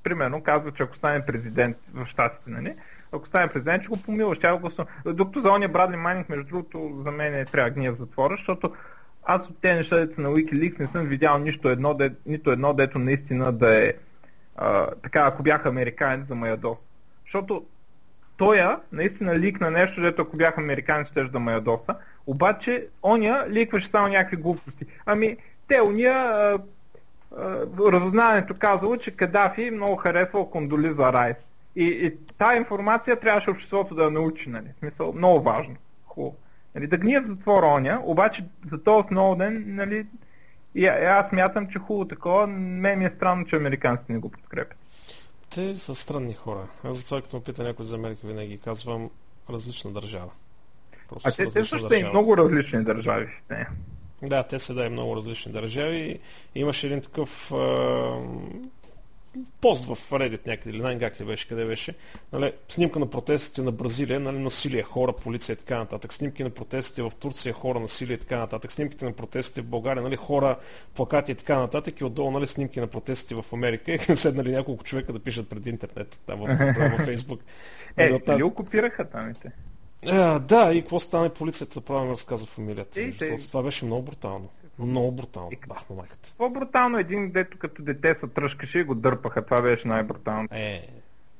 примерно 0.02 0.42
казва, 0.42 0.72
че 0.72 0.82
ако 0.82 0.96
стане 0.96 1.26
президент 1.26 1.76
в 1.94 2.06
Штатите, 2.06 2.50
нали? 2.50 2.74
Ако 3.14 3.28
стане 3.28 3.52
президент, 3.52 3.82
ще 3.82 3.88
го 3.88 4.02
помилва, 4.02 4.34
ще 4.34 4.52
го. 4.52 4.70
Докато 5.04 5.40
за 5.40 5.52
ония 5.52 5.68
Брадли 5.68 5.96
Майнинг, 5.96 6.28
между 6.28 6.44
другото, 6.44 6.96
за 6.98 7.10
мен 7.10 7.34
е 7.34 7.44
трябва 7.44 7.70
гния 7.70 7.92
в 7.92 7.96
затвора, 7.96 8.34
защото 8.36 8.72
аз 9.24 9.48
от 9.48 9.60
тези 9.60 9.76
неща 9.76 9.96
деца 9.96 10.22
на 10.22 10.28
Wikileaks 10.28 10.80
не 10.80 10.86
съм 10.86 11.06
видял 11.06 11.38
нищо 11.38 11.68
едно, 11.68 11.94
де, 11.94 12.14
нито 12.26 12.50
едно, 12.50 12.74
дето 12.74 12.98
наистина 12.98 13.52
да 13.52 13.84
е 13.84 13.92
а, 14.56 14.86
така, 15.02 15.20
ако 15.26 15.42
бях 15.42 15.66
американец 15.66 16.28
за 16.28 16.34
Маядос. 16.34 16.78
Защото 17.26 17.64
тоя 18.36 18.80
наистина 18.92 19.38
ликна 19.38 19.70
нещо, 19.70 20.00
дето 20.00 20.22
ако 20.22 20.36
бях 20.36 20.58
американец, 20.58 21.08
ще 21.08 21.24
да 21.24 21.40
Маядоса, 21.40 21.96
обаче 22.26 22.86
оня 23.02 23.46
ликваше 23.48 23.88
само 23.88 24.08
някакви 24.08 24.36
глупости. 24.36 24.86
Ами, 25.06 25.36
те 25.68 25.80
уния 25.80 26.58
разузнаването 27.78 28.54
казало, 28.58 28.96
че 28.96 29.16
Кадафи 29.16 29.70
много 29.70 29.96
харесвал 29.96 30.50
Кондолиза 30.50 31.12
Райс. 31.12 31.53
И, 31.76 31.84
и 31.84 32.16
тази 32.38 32.56
информация 32.56 33.20
трябваше 33.20 33.50
обществото 33.50 33.94
да 33.94 34.10
научи, 34.10 34.50
нали? 34.50 34.68
В 34.74 34.78
смисъл, 34.78 35.12
много 35.12 35.42
важно. 35.42 35.76
Хубаво. 36.06 36.36
Нали, 36.74 36.86
да 36.86 36.96
гния 36.96 37.22
в 37.22 37.26
затвора 37.26 37.66
оня, 37.66 38.00
обаче 38.04 38.44
за 38.70 38.82
този 38.82 39.08
Сноуден, 39.08 39.64
нали, 39.66 40.06
и 40.74 40.86
аз 40.86 41.28
смятам, 41.28 41.68
че 41.68 41.78
хубаво 41.78 42.08
такова, 42.08 42.46
мен 42.46 42.98
ми 42.98 43.04
е 43.04 43.10
странно, 43.10 43.46
че 43.46 43.56
американците 43.56 44.12
не 44.12 44.18
го 44.18 44.30
подкрепят. 44.30 44.78
Те 45.54 45.76
са 45.76 45.94
странни 45.94 46.34
хора. 46.34 46.68
Аз 46.84 46.96
затова, 46.96 47.22
като 47.22 47.42
пита 47.42 47.62
някой 47.62 47.84
за 47.84 47.94
Америка, 47.94 48.26
винаги 48.26 48.58
казвам 48.58 49.10
различна 49.50 49.90
държава. 49.90 50.30
Просто 51.08 51.28
а 51.28 51.32
те, 51.32 51.48
те 51.48 51.64
също 51.64 51.94
и 51.94 52.04
много 52.04 52.36
различни 52.36 52.84
държави. 52.84 53.28
Не. 53.50 53.66
Да, 54.22 54.42
те 54.42 54.58
са 54.58 54.74
да 54.74 54.86
и 54.86 54.88
много 54.88 55.16
различни 55.16 55.52
държави. 55.52 56.18
Имаше 56.54 56.86
един 56.86 57.00
такъв 57.00 57.52
а, 57.52 57.56
пост 59.60 59.84
в 59.84 60.10
Reddit 60.10 60.46
някъде 60.46 60.70
или 60.70 60.82
най-гак 60.82 61.20
ли 61.20 61.24
беше, 61.24 61.48
къде 61.48 61.64
беше, 61.64 61.94
нали, 62.32 62.52
снимка 62.68 62.98
на 62.98 63.06
протестите 63.10 63.62
на 63.62 63.72
Бразилия, 63.72 64.20
нали, 64.20 64.38
насилие, 64.38 64.82
хора, 64.82 65.12
полиция 65.12 65.54
и 65.54 65.56
така 65.56 65.78
нататък, 65.78 66.12
снимки 66.12 66.44
на 66.44 66.50
протестите 66.50 67.02
в 67.02 67.12
Турция, 67.20 67.52
хора, 67.52 67.80
насилие 67.80 68.14
и 68.14 68.18
така 68.18 68.38
нататък, 68.38 68.72
снимките 68.72 69.04
на 69.04 69.12
протестите 69.12 69.60
в 69.60 69.66
България, 69.66 70.02
нали, 70.02 70.16
хора, 70.16 70.56
плакати 70.94 71.32
и 71.32 71.34
така 71.34 71.58
нататък 71.58 72.00
и 72.00 72.04
отдолу 72.04 72.30
нали, 72.30 72.46
снимки 72.46 72.80
на 72.80 72.86
протестите 72.86 73.34
в 73.34 73.44
Америка 73.52 73.92
и 73.92 73.98
седнали 74.16 74.52
няколко 74.52 74.84
човека 74.84 75.12
да 75.12 75.18
пишат 75.18 75.48
пред 75.48 75.66
интернет, 75.66 76.20
там 76.26 76.38
в, 76.40 76.46
в 76.98 77.04
Фейсбук. 77.04 77.40
Е, 77.96 78.10
нали, 78.10 78.22
или 78.28 78.42
окупираха 78.42 79.04
тамите? 79.04 79.52
А, 80.06 80.38
да, 80.38 80.72
и 80.72 80.80
какво 80.80 81.00
стане 81.00 81.28
полицията, 81.28 81.80
правилно 81.80 82.12
разказва 82.12 82.46
фамилията. 82.46 83.00
И, 83.00 83.16
те... 83.16 83.36
Това 83.36 83.62
беше 83.62 83.84
много 83.84 84.02
брутално. 84.02 84.48
Много 84.78 85.12
брутално. 85.12 85.50
И... 85.52 85.58
Бах 85.68 85.90
му 85.90 85.96
майката. 85.96 86.32
По-брутално 86.38 86.98
един, 86.98 87.30
дето 87.30 87.58
като 87.58 87.82
дете 87.82 88.14
се 88.14 88.26
тръскаше 88.26 88.78
и 88.78 88.84
го 88.84 88.94
дърпаха. 88.94 89.44
Това 89.44 89.62
беше 89.62 89.88
най-брутално. 89.88 90.48
Е, 90.52 90.88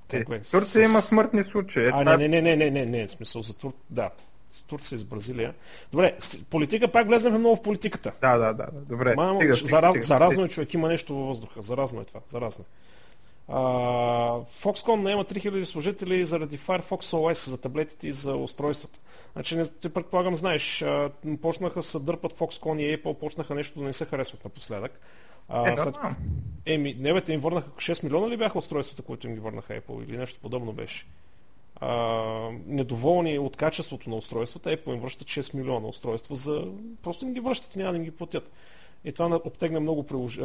как 0.08 0.20
е? 0.20 0.40
Турция 0.40 0.88
с... 0.88 0.90
има 0.90 1.00
смъртни 1.00 1.44
случаи. 1.44 1.84
Е, 1.84 1.88
а, 1.88 2.00
това... 2.00 2.16
не, 2.16 2.28
не, 2.28 2.42
не, 2.42 2.56
не, 2.56 2.70
не, 2.70 2.86
не, 2.86 3.06
в 3.06 3.10
смисъл 3.10 3.42
за 3.42 3.58
Тур... 3.58 3.72
Да, 3.90 4.10
с 4.52 4.62
Турция 4.62 4.96
и 4.96 4.98
с 4.98 5.04
Бразилия. 5.04 5.54
Добре, 5.92 6.16
политика 6.50 6.88
пак 6.88 7.06
влезнем 7.06 7.38
много 7.38 7.56
в 7.56 7.62
политиката. 7.62 8.12
Да, 8.20 8.38
да, 8.38 8.52
да. 8.52 8.66
Добре. 8.72 9.14
Мамо, 9.14 9.38
стига, 9.38 9.56
стига, 9.56 9.92
заразно 10.00 10.44
е 10.44 10.48
човек, 10.48 10.74
има 10.74 10.88
нещо 10.88 11.14
във 11.14 11.28
въздуха. 11.28 11.62
Заразно 11.62 12.00
е 12.00 12.04
това. 12.04 12.20
Заразно 12.28 12.64
е. 12.64 12.93
Foxconn 13.48 15.02
наема 15.02 15.24
3000 15.24 15.64
служители 15.64 16.26
заради 16.26 16.58
Firefox 16.58 17.00
OS 17.00 17.50
за 17.50 17.60
таблетите 17.60 18.08
и 18.08 18.12
за 18.12 18.36
устройствата. 18.36 19.00
Значи, 19.32 19.56
не, 19.56 19.64
ти 19.66 19.88
предполагам, 19.88 20.36
знаеш, 20.36 20.84
почнаха 21.42 21.82
се 21.82 21.98
дърпат 21.98 22.32
Foxconn 22.32 22.80
и 22.80 22.98
Apple, 22.98 23.18
почнаха 23.18 23.54
нещо 23.54 23.78
да 23.78 23.84
не 23.84 23.92
се 23.92 24.04
харесват 24.04 24.44
напоследък. 24.44 25.00
А, 25.48 25.72
е, 25.72 25.76
след... 25.76 25.94
Еми, 26.66 26.96
не 26.98 27.12
бе, 27.12 27.20
те 27.20 27.32
им 27.32 27.40
върнаха 27.40 27.68
6 27.70 28.04
милиона 28.04 28.28
ли 28.28 28.36
бяха 28.36 28.58
устройствата, 28.58 29.02
които 29.02 29.26
им 29.26 29.34
ги 29.34 29.40
върнаха 29.40 29.80
Apple 29.80 30.04
или 30.04 30.18
нещо 30.18 30.38
подобно 30.42 30.72
беше? 30.72 31.06
А, 31.76 31.90
недоволни 32.66 33.38
от 33.38 33.56
качеството 33.56 34.10
на 34.10 34.16
устройствата, 34.16 34.76
Apple 34.76 34.94
им 34.94 35.00
връщат 35.00 35.28
6 35.28 35.54
милиона 35.54 35.88
устройства 35.88 36.36
за... 36.36 36.64
Просто 37.02 37.24
им 37.24 37.34
ги 37.34 37.40
връщат 37.40 37.74
и 37.74 37.78
няма 37.78 37.92
да 37.92 37.98
им 37.98 38.04
ги 38.04 38.10
платят. 38.10 38.50
И 39.04 39.12
това 39.12 39.40
обтегна 39.44 39.80
много 39.80 40.06
прилож... 40.06 40.38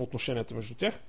отношенията 0.00 0.54
между 0.54 0.74
тях. 0.74 1.00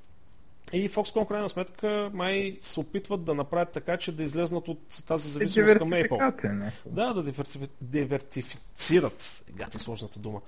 И 0.74 0.90
Foxconn, 0.90 1.28
крайна 1.28 1.50
сметка, 1.50 2.12
май 2.14 2.58
се 2.62 2.80
опитват 2.80 3.24
да 3.24 3.34
направят 3.34 3.70
така, 3.70 3.98
че 3.98 4.12
да 4.12 4.24
излезнат 4.24 4.68
от 4.68 5.04
тази 5.08 5.30
зависимост 5.30 5.78
към 5.78 5.90
Apple. 5.90 6.72
Да, 6.86 7.14
да 7.14 7.34
дивертифицират. 7.82 9.44
Гати 9.56 9.80
сложната 9.80 10.20
дума. 10.20 10.42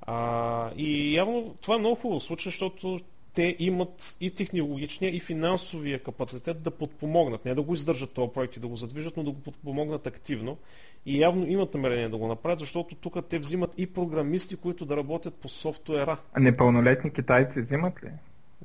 А, 0.00 0.70
и 0.76 1.16
явно 1.16 1.54
това 1.60 1.74
е 1.74 1.78
много 1.78 1.94
хубаво 1.94 2.20
случай, 2.20 2.50
защото 2.50 3.00
те 3.34 3.56
имат 3.58 4.16
и 4.20 4.30
технологичния, 4.30 5.16
и 5.16 5.20
финансовия 5.20 6.02
капацитет 6.02 6.62
да 6.62 6.70
подпомогнат. 6.70 7.44
Не 7.44 7.54
да 7.54 7.62
го 7.62 7.74
издържат 7.74 8.12
този 8.12 8.32
проект 8.32 8.56
и 8.56 8.60
да 8.60 8.68
го 8.68 8.76
задвижат, 8.76 9.16
но 9.16 9.22
да 9.22 9.30
го 9.30 9.40
подпомогнат 9.40 10.06
активно. 10.06 10.58
И 11.06 11.20
явно 11.20 11.46
имат 11.46 11.74
намерение 11.74 12.08
да 12.08 12.16
го 12.16 12.28
направят, 12.28 12.58
защото 12.58 12.94
тук 12.94 13.28
те 13.28 13.38
взимат 13.38 13.74
и 13.78 13.86
програмисти, 13.86 14.56
които 14.56 14.84
да 14.84 14.96
работят 14.96 15.34
по 15.34 15.48
софтуера. 15.48 16.16
А 16.32 16.40
непълнолетни 16.40 17.12
китайци 17.12 17.60
взимат 17.60 18.04
ли? 18.04 18.08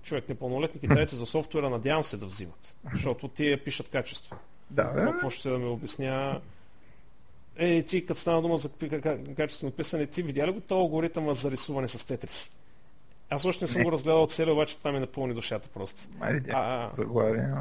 Човек 0.06 0.30
непълнолетни 0.30 0.82
китайци 0.82 1.16
за 1.16 1.26
софтуера, 1.26 1.70
надявам 1.70 2.04
се 2.04 2.18
да 2.18 2.26
взимат, 2.26 2.76
защото 2.94 3.28
тия 3.28 3.64
пишат 3.64 3.90
качество. 3.90 4.36
Да, 4.70 4.84
да. 4.84 5.06
Какво 5.06 5.30
ще 5.30 5.50
да 5.50 5.58
ми 5.58 5.66
обясня? 5.66 6.42
Е, 7.58 7.84
ти 7.84 8.06
като 8.06 8.20
стана 8.20 8.42
дума 8.42 8.58
за 8.58 8.70
качествено 9.36 9.72
писане, 9.72 10.08
ти 10.08 10.24
видя 10.24 10.48
ли 10.48 10.52
го 10.52 10.62
този 10.62 10.80
алгоритъма 10.80 11.34
за 11.34 11.52
рисуване 11.52 11.88
с 11.88 12.08
Тетрис? 12.08 12.52
Аз 13.30 13.46
още 13.46 13.64
не 13.64 13.68
съм 13.68 13.80
не. 13.80 13.86
го 13.86 13.92
разгледал 13.92 14.28
цели, 14.28 14.52
обаче 14.52 14.78
това 14.78 14.92
ми 14.92 15.00
напълни 15.00 15.34
душата 15.34 15.70
просто. 15.74 16.02
Май, 16.20 16.42
а, 16.50 16.90
заглавие, 16.94 17.52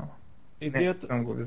Идеята, 0.60 1.16
не, 1.16 1.46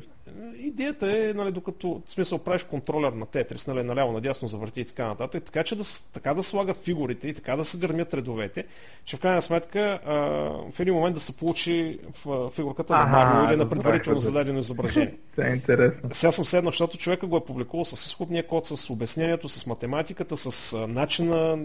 идеята 0.60 1.18
е, 1.18 1.34
нали, 1.34 1.52
докато 1.52 2.02
в 2.06 2.12
смисъл 2.12 2.40
правиш 2.40 2.64
контролер 2.64 3.12
на 3.12 3.26
Тетрис, 3.26 3.68
нали, 3.68 3.84
наляво, 3.84 4.12
надясно 4.12 4.48
завърти 4.48 4.82
и 4.82 4.86
така 4.86 5.08
нататък, 5.08 5.44
така 5.44 5.64
че 5.64 5.76
да, 5.76 5.84
така 6.14 6.34
да 6.34 6.44
слага 6.44 6.74
фигурите 6.74 7.28
и 7.28 7.34
така 7.34 7.56
да 7.56 7.66
се 7.66 7.78
гърмят 7.78 8.14
редовете, 8.14 8.66
че 9.06 9.18
в 9.18 9.20
крайна 9.20 9.42
сметка 9.42 10.00
а, 10.06 10.16
в 10.72 10.80
един 10.80 10.94
момент 10.94 11.16
да 11.16 11.22
се 11.22 11.38
получи 11.38 12.00
в 12.26 12.50
фигурката 12.50 12.98
на 12.98 13.06
Марио 13.06 13.50
или 13.50 13.58
на 13.58 13.70
предварително 13.70 14.20
зададено 14.20 14.60
изображение. 14.60 15.14
Това 15.36 15.48
е 15.48 15.52
интересно. 15.52 16.10
Сега 16.14 16.32
съм 16.32 16.46
седнал, 16.46 16.72
защото 16.72 16.98
човека 16.98 17.28
го 17.28 17.38
е 17.38 17.46
публикувал 17.46 17.86
с 17.86 18.06
изходния 18.06 18.48
код, 18.48 18.68
с 18.68 18.90
обяснението, 18.90 19.50
с 19.50 19.68
математиката, 19.68 20.38
с 20.38 20.78
начина 20.88 21.58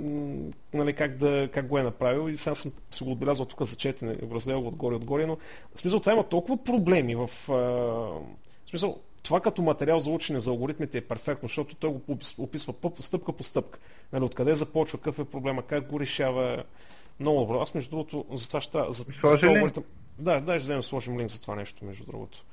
нали, 0.75 0.93
как, 0.93 1.17
да, 1.17 1.49
как 1.53 1.67
го 1.67 1.79
е 1.79 1.83
направил 1.83 2.31
и 2.31 2.37
сега 2.37 2.55
съм 2.55 2.73
си 2.91 3.05
го 3.05 3.13
отбелязал 3.13 3.47
тук 3.47 3.63
за 3.63 3.77
четене, 3.77 4.15
го 4.15 4.35
разгледал 4.35 4.67
отгоре 4.67 4.95
отгоре, 4.95 5.27
но 5.27 5.37
в 5.75 5.81
смисъл 5.81 6.01
това 6.01 6.13
има 6.13 6.25
толкова 6.25 6.65
проблеми 6.65 7.15
в 7.15 7.31
смисъл, 8.73 9.01
това 9.23 9.41
като 9.41 9.63
материал 9.63 9.99
за 9.99 10.11
учене 10.11 10.41
за 10.41 10.51
алгоритмите 10.51 10.99
е 10.99 11.01
перфектно, 11.01 11.49
защото 11.49 11.75
той 11.75 11.91
го 11.91 12.01
описва 12.39 12.75
стъпка 13.01 13.33
по 13.33 13.45
стъпка. 13.45 13.79
Нали, 14.13 14.25
откъде 14.25 14.55
започва, 14.55 14.99
какъв 14.99 15.19
е 15.19 15.25
проблема, 15.25 15.63
как 15.63 15.91
го 15.91 16.01
решава. 16.01 16.65
Много 17.21 17.41
добро. 17.41 17.61
Аз 17.61 17.75
между 17.75 17.91
другото, 17.91 18.25
за 18.33 18.49
това 18.49 18.61
ще... 18.61 18.79
За, 18.89 19.05
за 19.25 19.47
алгоритъм... 19.47 19.85
Да, 20.19 20.41
да, 20.41 20.53
ще 20.53 20.59
вземем 20.59 20.83
сложим 20.83 21.21
линк 21.21 21.31
за 21.31 21.41
това 21.41 21.55
нещо, 21.55 21.85
между 21.85 22.05
другото. 22.05 22.45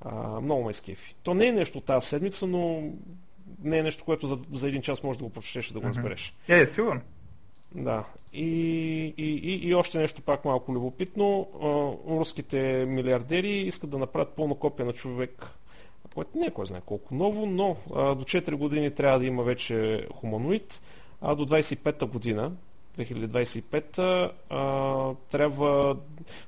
А, 0.00 0.40
много 0.40 0.64
ме 0.64 0.72
скефи. 0.72 1.14
То 1.22 1.34
не 1.34 1.46
е 1.46 1.52
нещо 1.52 1.80
тази 1.80 2.06
седмица, 2.06 2.46
но 2.46 2.82
не 3.62 3.78
е 3.78 3.82
нещо, 3.82 4.04
което 4.04 4.26
за, 4.26 4.38
за 4.52 4.68
един 4.68 4.82
час 4.82 5.02
можеш 5.02 5.18
да 5.18 5.24
го 5.24 5.30
прочетеш 5.30 5.70
и 5.70 5.72
да 5.72 5.80
го 5.80 5.86
разбереш. 5.86 6.34
Е, 6.48 6.60
е, 6.60 6.66
сигурно. 6.66 7.00
Да. 7.74 8.04
И, 8.32 8.48
и, 9.16 9.34
и, 9.34 9.68
и 9.68 9.74
още 9.74 9.98
нещо 9.98 10.22
пак 10.22 10.44
малко 10.44 10.72
любопитно. 10.72 11.48
руските 12.08 12.86
милиардери 12.88 13.58
искат 13.58 13.90
да 13.90 13.98
направят 13.98 14.28
пълно 14.36 14.54
копия 14.54 14.86
на 14.86 14.92
човек, 14.92 15.46
което 16.16 16.38
не 16.38 16.46
е 16.46 16.50
кой 16.50 16.66
знае 16.66 16.80
колко 16.86 17.14
ново, 17.14 17.46
но 17.46 17.76
а, 17.94 18.14
до 18.14 18.24
4 18.24 18.54
години 18.54 18.90
трябва 18.90 19.18
да 19.18 19.26
има 19.26 19.42
вече 19.42 20.06
хуманоид, 20.14 20.80
а 21.20 21.34
до 21.34 21.46
25-та 21.46 22.06
година 22.06 22.52
2025 22.98 24.30
а, 24.50 25.14
трябва... 25.30 25.94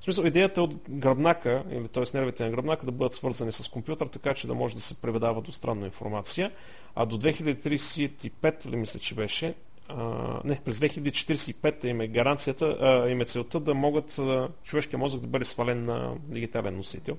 В 0.00 0.04
смисъл, 0.04 0.24
идеята 0.24 0.60
е 0.60 0.64
от 0.64 0.74
гръбнака, 0.88 1.64
или 1.70 1.88
т.е. 1.88 2.04
нервите 2.14 2.44
на 2.44 2.50
гръбнака 2.50 2.86
да 2.86 2.92
бъдат 2.92 3.14
свързани 3.14 3.52
с 3.52 3.68
компютър, 3.68 4.06
така 4.06 4.34
че 4.34 4.46
да 4.46 4.54
може 4.54 4.74
да 4.74 4.80
се 4.80 5.00
преведава 5.00 5.40
до 5.40 5.52
странна 5.52 5.86
информация. 5.86 6.50
А 6.94 7.06
до 7.06 7.18
2035, 7.18 8.66
ли 8.66 8.76
мисля, 8.76 9.00
че 9.00 9.14
беше, 9.14 9.54
а, 9.88 10.40
не, 10.44 10.60
през 10.64 10.78
2045 10.78 11.84
им 11.84 12.00
е 12.00 12.08
гаранцията, 12.08 12.78
а, 12.80 13.08
им 13.08 13.20
е 13.20 13.24
целта 13.24 13.60
да 13.60 13.74
могат 13.74 14.18
а, 14.18 14.48
човешкия 14.64 14.98
мозък 14.98 15.20
да 15.20 15.26
бъде 15.26 15.44
свален 15.44 15.84
на 15.84 16.14
дигитален 16.28 16.76
носител. 16.76 17.16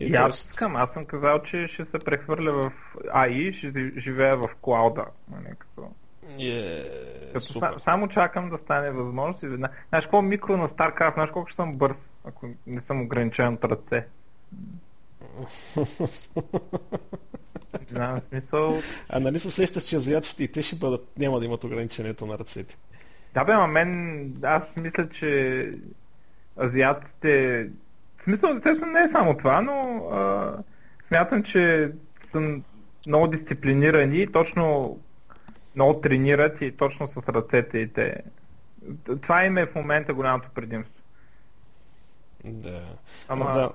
И, 0.00 0.06
и 0.06 0.14
аз 0.14 0.40
искам, 0.50 0.76
аз 0.76 0.92
съм 0.92 1.04
казал, 1.04 1.42
че 1.42 1.68
ще 1.68 1.84
се 1.84 1.98
прехвърля 1.98 2.52
в 2.52 2.72
АИ, 3.12 3.52
ще 3.52 3.92
живея 3.96 4.36
в 4.36 4.48
клауда. 4.60 5.04
Нали, 5.30 5.54
като... 5.58 5.90
Yeah, 6.26 7.32
като 7.32 7.46
са, 7.46 7.74
само 7.78 8.08
чакам 8.08 8.50
да 8.50 8.58
стане 8.58 8.90
възможност 8.90 9.42
и 9.42 9.48
веднага. 9.48 9.74
Знаеш 9.88 10.06
колко 10.06 10.26
микро 10.26 10.56
на 10.56 10.68
StarCraft, 10.68 11.14
знаеш 11.14 11.30
колко 11.30 11.48
ще 11.48 11.56
съм 11.56 11.76
бърз, 11.76 11.96
ако 12.24 12.48
не 12.66 12.82
съм 12.82 13.02
ограничен 13.02 13.54
от 13.54 13.64
ръце. 13.64 14.06
Знам 17.90 18.20
смисъл. 18.20 18.78
А 19.08 19.20
нали 19.20 19.38
се 19.38 19.50
сещаш, 19.50 19.82
че 19.82 19.96
азиатците 19.96 20.44
и 20.44 20.52
те 20.52 20.62
ще 20.62 20.76
бъдат, 20.76 21.08
няма 21.18 21.38
да 21.38 21.44
имат 21.44 21.64
ограничението 21.64 22.26
на 22.26 22.38
ръцете? 22.38 22.76
Да 23.34 23.44
бе, 23.44 23.52
ама 23.52 23.66
мен, 23.66 24.34
аз 24.42 24.76
мисля, 24.76 25.08
че 25.08 25.72
азиатите 26.62 27.68
смисъл, 28.26 28.50
естествено 28.56 28.92
не 28.92 29.02
е 29.02 29.08
само 29.08 29.36
това, 29.36 29.60
но 29.60 30.06
а, 30.12 30.52
смятам, 31.08 31.42
че 31.42 31.92
съм 32.22 32.62
много 33.06 33.26
дисциплинирани 33.26 34.18
и 34.18 34.32
точно 34.32 34.96
много 35.76 36.00
тренират 36.00 36.60
и 36.60 36.76
точно 36.76 37.08
с 37.08 37.16
ръцете 37.28 37.78
и 37.78 37.92
те. 37.92 38.22
Това 39.22 39.44
им 39.44 39.58
е 39.58 39.66
в 39.66 39.74
момента 39.74 40.14
голямото 40.14 40.48
предимство. 40.54 41.02
Да. 42.44 42.82
Ама, 43.28 43.44
да. 43.44 43.70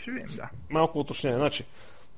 ще 0.00 0.10
видим, 0.10 0.36
да. 0.36 0.48
Малко 0.70 0.98
уточнение. 0.98 1.38
Значи, 1.38 1.64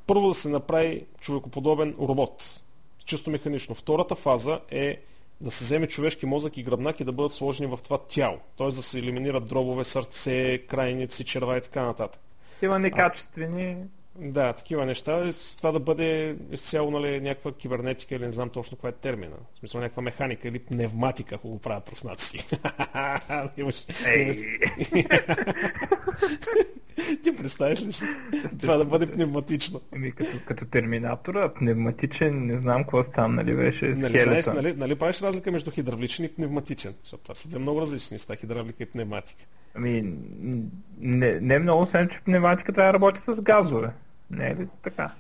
първо 0.07 0.29
да 0.29 0.35
се 0.35 0.49
направи 0.49 1.07
човекоподобен 1.21 1.95
робот. 2.01 2.61
Чисто 3.05 3.31
механично. 3.31 3.75
Втората 3.75 4.15
фаза 4.15 4.61
е 4.71 5.01
да 5.41 5.51
се 5.51 5.65
вземе 5.65 5.87
човешки 5.87 6.27
мозък 6.27 6.57
и 6.57 6.63
гръбнак 6.63 7.01
и 7.01 7.05
да 7.05 7.13
бъдат 7.13 7.33
сложени 7.33 7.67
в 7.67 7.79
това 7.85 7.99
тяло. 7.99 8.39
Т.е. 8.59 8.67
да 8.67 8.83
се 8.83 8.99
елиминират 8.99 9.49
дробове, 9.49 9.85
сърце, 9.85 10.59
крайници, 10.59 11.25
черва 11.25 11.57
и 11.57 11.61
така 11.61 11.83
нататък. 11.83 12.21
Има 12.63 12.79
некачествени. 12.79 13.77
Да, 14.19 14.53
такива 14.53 14.87
неща. 14.87 15.31
Това 15.57 15.73
да 15.73 15.81
бъде 15.81 16.37
изцяло 16.53 16.91
нали, 16.91 17.21
някаква 17.21 17.53
кибернетика 17.53 18.15
или 18.15 18.27
не 18.27 18.33
знам 18.33 18.51
точно 18.51 18.77
каква 18.77 18.89
е 18.89 18.93
термина. 18.93 19.37
В 19.55 19.59
смисъл 19.59 19.81
някаква 19.81 20.03
механика 20.03 20.49
или 20.49 20.59
пневматика, 20.59 21.35
ако 21.35 21.49
го 21.49 21.59
правят 21.59 21.89
руснаци. 21.89 22.39
Ти 27.23 27.37
представяш 27.37 27.83
ли 27.83 27.93
си? 27.93 28.05
Това 28.61 28.77
да 28.77 28.85
бъде 28.85 29.07
пневматично. 29.07 29.81
Ами 29.95 30.13
като, 30.13 30.31
като 30.47 30.65
терминатора, 30.65 31.55
пневматичен, 31.55 32.47
не 32.47 32.59
знам 32.59 32.83
какво 32.83 33.03
там, 33.03 33.35
нали 33.35 33.57
беше 33.57 33.87
нали, 33.87 34.21
знаеш, 34.21 34.47
нали, 34.47 34.75
нали 34.77 34.95
правиш 34.95 35.21
разлика 35.21 35.53
между 35.53 35.71
хидравличен 35.71 36.25
и 36.25 36.29
пневматичен? 36.29 36.95
Защото 37.03 37.23
това 37.23 37.35
са 37.35 37.49
две 37.49 37.59
много 37.59 37.81
различни 37.81 38.15
неща, 38.15 38.37
хидравлика 38.37 38.83
и 38.83 38.87
пневматика. 38.87 39.45
Ами, 39.75 40.15
не, 40.99 41.41
не 41.41 41.59
много, 41.59 41.83
освен 41.83 42.09
че 42.09 42.21
пневматика 42.21 42.73
трябва 42.73 42.93
да 42.93 42.95
работи 42.95 43.21
с 43.21 43.43
газове. 43.43 43.91
Не 44.31 44.47
е 44.47 44.57
ли 44.57 44.69
така? 44.83 45.11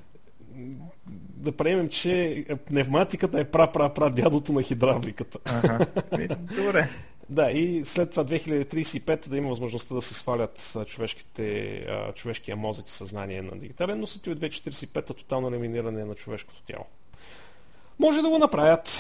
Да 1.37 1.53
приемем, 1.53 1.89
че 1.89 2.45
пневматиката 2.67 3.41
е 3.41 3.45
пра-пра-пра 3.45 4.11
дядото 4.11 4.53
на 4.53 4.63
хидравликата. 4.63 5.39
Ага. 5.45 5.87
Добре. 6.57 6.89
Да, 7.29 7.51
и 7.51 7.85
след 7.85 8.11
това 8.11 8.25
2035 8.25 9.29
да 9.29 9.37
има 9.37 9.49
възможността 9.49 9.95
да 9.95 10.03
се 10.03 10.15
свалят 10.15 10.77
човешките, 10.87 11.87
човешкия 12.15 12.57
мозък 12.57 12.89
и 12.89 12.93
съзнание 12.93 13.43
на 13.43 13.59
дигитален 13.59 14.01
носител 14.01 14.31
и 14.31 14.37
2045 14.37 15.07
тотално 15.07 15.49
елиминиране 15.49 16.05
на 16.05 16.15
човешкото 16.15 16.63
тяло. 16.63 16.85
Може 17.99 18.23
да 18.23 18.29
го 18.29 18.39
направят. 18.39 18.99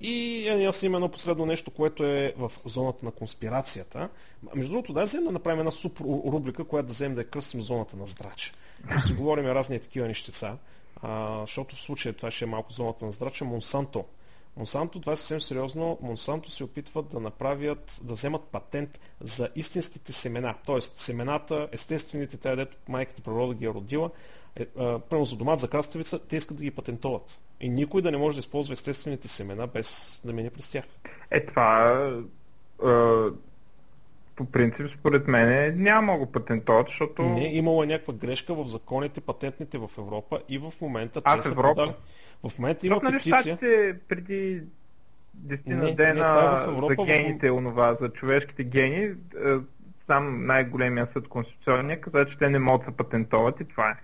И 0.00 0.46
е, 0.48 0.64
аз 0.64 0.82
имам 0.82 0.94
едно 0.94 1.08
последно 1.08 1.46
нещо, 1.46 1.70
което 1.70 2.04
е 2.04 2.34
в 2.38 2.52
зоната 2.64 3.04
на 3.04 3.10
конспирацията. 3.10 4.08
Между 4.54 4.72
другото, 4.72 4.92
да 4.92 5.02
вземем 5.02 5.26
да 5.26 5.32
направим 5.32 5.58
една 5.58 5.70
супер 5.70 6.04
рубрика, 6.04 6.64
която 6.64 6.86
да 6.86 6.92
вземем 6.92 7.14
да 7.14 7.20
я 7.20 7.28
кръстим 7.28 7.60
зоната 7.60 7.96
на 7.96 8.06
здрача. 8.06 8.52
Да 8.94 9.00
си 9.00 9.12
говорим 9.12 9.46
разни 9.46 9.80
такива 9.80 10.06
нещица, 10.06 10.56
а, 11.02 11.40
защото 11.40 11.76
в 11.76 11.80
случая 11.80 12.14
това 12.14 12.30
ще 12.30 12.44
е 12.44 12.48
малко 12.48 12.72
зоната 12.72 13.06
на 13.06 13.12
здрача. 13.12 13.44
Монсанто 13.44 14.04
Монсанто, 14.58 15.00
това 15.00 15.12
е 15.12 15.16
съвсем 15.16 15.40
сериозно, 15.40 15.98
Монсанто 16.02 16.50
се 16.50 16.64
опитват 16.64 17.08
да 17.08 17.20
направят, 17.20 18.00
да 18.02 18.14
вземат 18.14 18.42
патент 18.42 19.00
за 19.20 19.48
истинските 19.56 20.12
семена. 20.12 20.54
Тоест, 20.66 20.98
семената, 20.98 21.68
естествените, 21.72 22.36
тя 22.36 22.56
дето 22.56 22.76
майката 22.88 23.22
природа 23.22 23.54
ги 23.54 23.64
е 23.64 23.68
родила, 23.68 24.10
е, 24.56 24.66
за 25.24 25.36
домат, 25.36 25.60
за 25.60 25.70
краставица, 25.70 26.18
те 26.28 26.36
искат 26.36 26.56
да 26.56 26.62
ги 26.62 26.70
патентоват. 26.70 27.40
И 27.60 27.68
никой 27.68 28.02
да 28.02 28.10
не 28.10 28.18
може 28.18 28.36
да 28.36 28.40
използва 28.40 28.72
естествените 28.72 29.28
семена 29.28 29.66
без 29.66 30.20
да 30.24 30.32
мине 30.32 30.50
през 30.50 30.70
тях. 30.70 30.84
Е, 31.30 31.46
това 31.46 31.92
е, 32.84 32.90
по 34.36 34.44
принцип, 34.44 34.86
според 34.98 35.28
мен, 35.28 35.74
няма 35.82 36.18
го 36.18 36.26
патентоват, 36.26 36.86
защото... 36.88 37.22
Не, 37.22 37.56
имало 37.56 37.82
е 37.82 37.86
някаква 37.86 38.14
грешка 38.14 38.54
в 38.54 38.68
законите, 38.68 39.20
патентните 39.20 39.78
в 39.78 39.90
Европа 39.98 40.40
и 40.48 40.58
в 40.58 40.72
момента 40.80 41.20
а, 41.24 41.40
те 41.40 41.48
в 41.48 41.52
Европа? 41.52 41.80
са 41.80 41.86
подали... 41.86 41.94
В 42.46 42.58
момента 42.58 42.86
има 42.86 43.00
нали, 43.02 43.16
петиция... 43.16 43.40
Щатите 43.40 43.98
преди 44.08 44.62
10 45.46 45.68
на 45.68 45.94
дена 45.94 46.66
не, 46.80 46.86
за 46.88 47.04
гените, 47.04 47.50
в... 47.50 47.54
онова, 47.54 47.94
за 47.94 48.08
човешките 48.08 48.64
гени, 48.64 49.02
е, 49.04 49.14
сам 49.96 50.46
най-големия 50.46 51.06
съд 51.06 51.28
конституционния 51.28 52.00
каза, 52.00 52.26
че 52.26 52.38
те 52.38 52.50
не 52.50 52.58
могат 52.58 52.86
да 52.86 52.92
патентоват 52.92 53.60
и 53.60 53.64
това 53.64 53.90
е. 53.90 53.96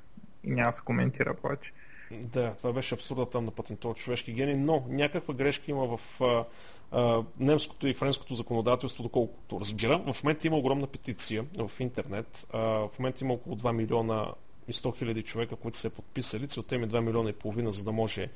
И 0.45 0.51
няма 0.51 0.71
да 0.71 0.77
се 0.77 0.83
коментира 0.85 1.35
повече. 1.35 1.73
Да, 2.11 2.55
това 2.55 2.73
беше 2.73 2.95
абсурда 2.95 3.31
там 3.31 3.45
да 3.45 3.51
патентуват 3.51 3.97
човешки 3.97 4.33
гени, 4.33 4.55
но 4.55 4.85
някаква 4.89 5.35
грешка 5.35 5.71
има 5.71 5.97
в 5.97 6.21
а, 6.21 6.45
а, 6.93 7.23
немското 7.41 7.87
и 7.87 7.95
френското 7.95 8.35
законодателство, 8.35 9.03
доколкото 9.03 9.61
разбира. 9.61 9.99
В 10.13 10.25
момента 10.25 10.47
има 10.47 10.57
огромна 10.57 10.87
петиция 10.87 11.45
в 11.59 11.71
интернет. 11.81 12.47
А, 12.53 12.59
в 12.59 12.91
момента 12.99 13.25
има 13.25 13.35
около 13.35 13.57
2 13.57 13.73
милиона 13.73 14.27
и 14.69 14.73
100 14.73 14.99
хиляди 14.99 15.23
човека, 15.23 15.57
които 15.57 15.79
са 15.79 15.91
подписали. 15.91 16.49
Целта 16.49 16.75
им 16.75 16.85
е 16.85 16.89
2 16.89 17.01
милиона 17.01 17.31
и 17.31 17.33
половина, 17.33 17.73
за 17.73 17.85
да 17.85 17.93
може 17.93 18.29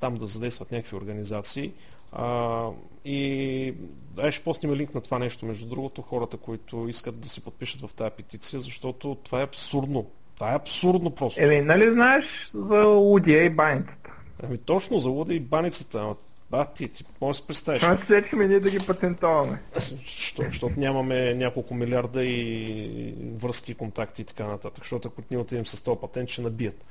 там 0.00 0.14
да 0.14 0.26
задействат 0.26 0.72
някакви 0.72 0.96
организации. 0.96 1.72
А, 2.12 2.68
и 3.04 3.74
да, 4.14 4.32
ще 4.32 4.44
постим 4.44 4.74
линк 4.74 4.94
на 4.94 5.00
това 5.00 5.18
нещо, 5.18 5.46
между 5.46 5.66
другото, 5.66 6.02
хората, 6.02 6.36
които 6.36 6.88
искат 6.88 7.20
да 7.20 7.28
се 7.28 7.44
подпишат 7.44 7.80
в 7.80 7.94
тази 7.94 8.10
петиция, 8.10 8.60
защото 8.60 9.14
това 9.14 9.40
е 9.40 9.44
абсурдно. 9.44 10.10
Това 10.34 10.52
е 10.52 10.56
абсурдно 10.56 11.10
просто. 11.10 11.42
Еми, 11.42 11.60
нали 11.60 11.92
знаеш 11.92 12.50
за 12.54 12.84
Лудия 12.84 13.44
и 13.44 13.50
баницата? 13.50 14.10
Ами 14.42 14.58
точно, 14.58 15.00
за 15.00 15.08
Лудия 15.08 15.36
и 15.36 15.40
баницата. 15.40 16.14
А, 16.52 16.64
ти, 16.64 16.88
ти 16.88 17.04
може 17.20 17.38
да 17.38 17.40
се 17.40 17.46
представиш. 17.46 17.80
Защо 17.80 17.96
се 17.96 18.06
сетихме 18.06 18.46
ние 18.46 18.60
да 18.60 18.70
ги 18.70 18.78
патентоваме? 18.86 19.58
Що, 20.04 20.42
защото 20.42 20.80
нямаме 20.80 21.34
няколко 21.34 21.74
милиарда 21.74 22.24
и 22.24 23.14
връзки, 23.36 23.74
контакти 23.74 24.22
и 24.22 24.24
така 24.24 24.46
нататък. 24.46 24.84
Защото 24.84 25.08
ако 25.08 25.22
ние 25.30 25.40
отидем 25.40 25.66
с 25.66 25.82
този 25.82 26.00
патент, 26.00 26.28
ще 26.28 26.42
набият. 26.42 26.84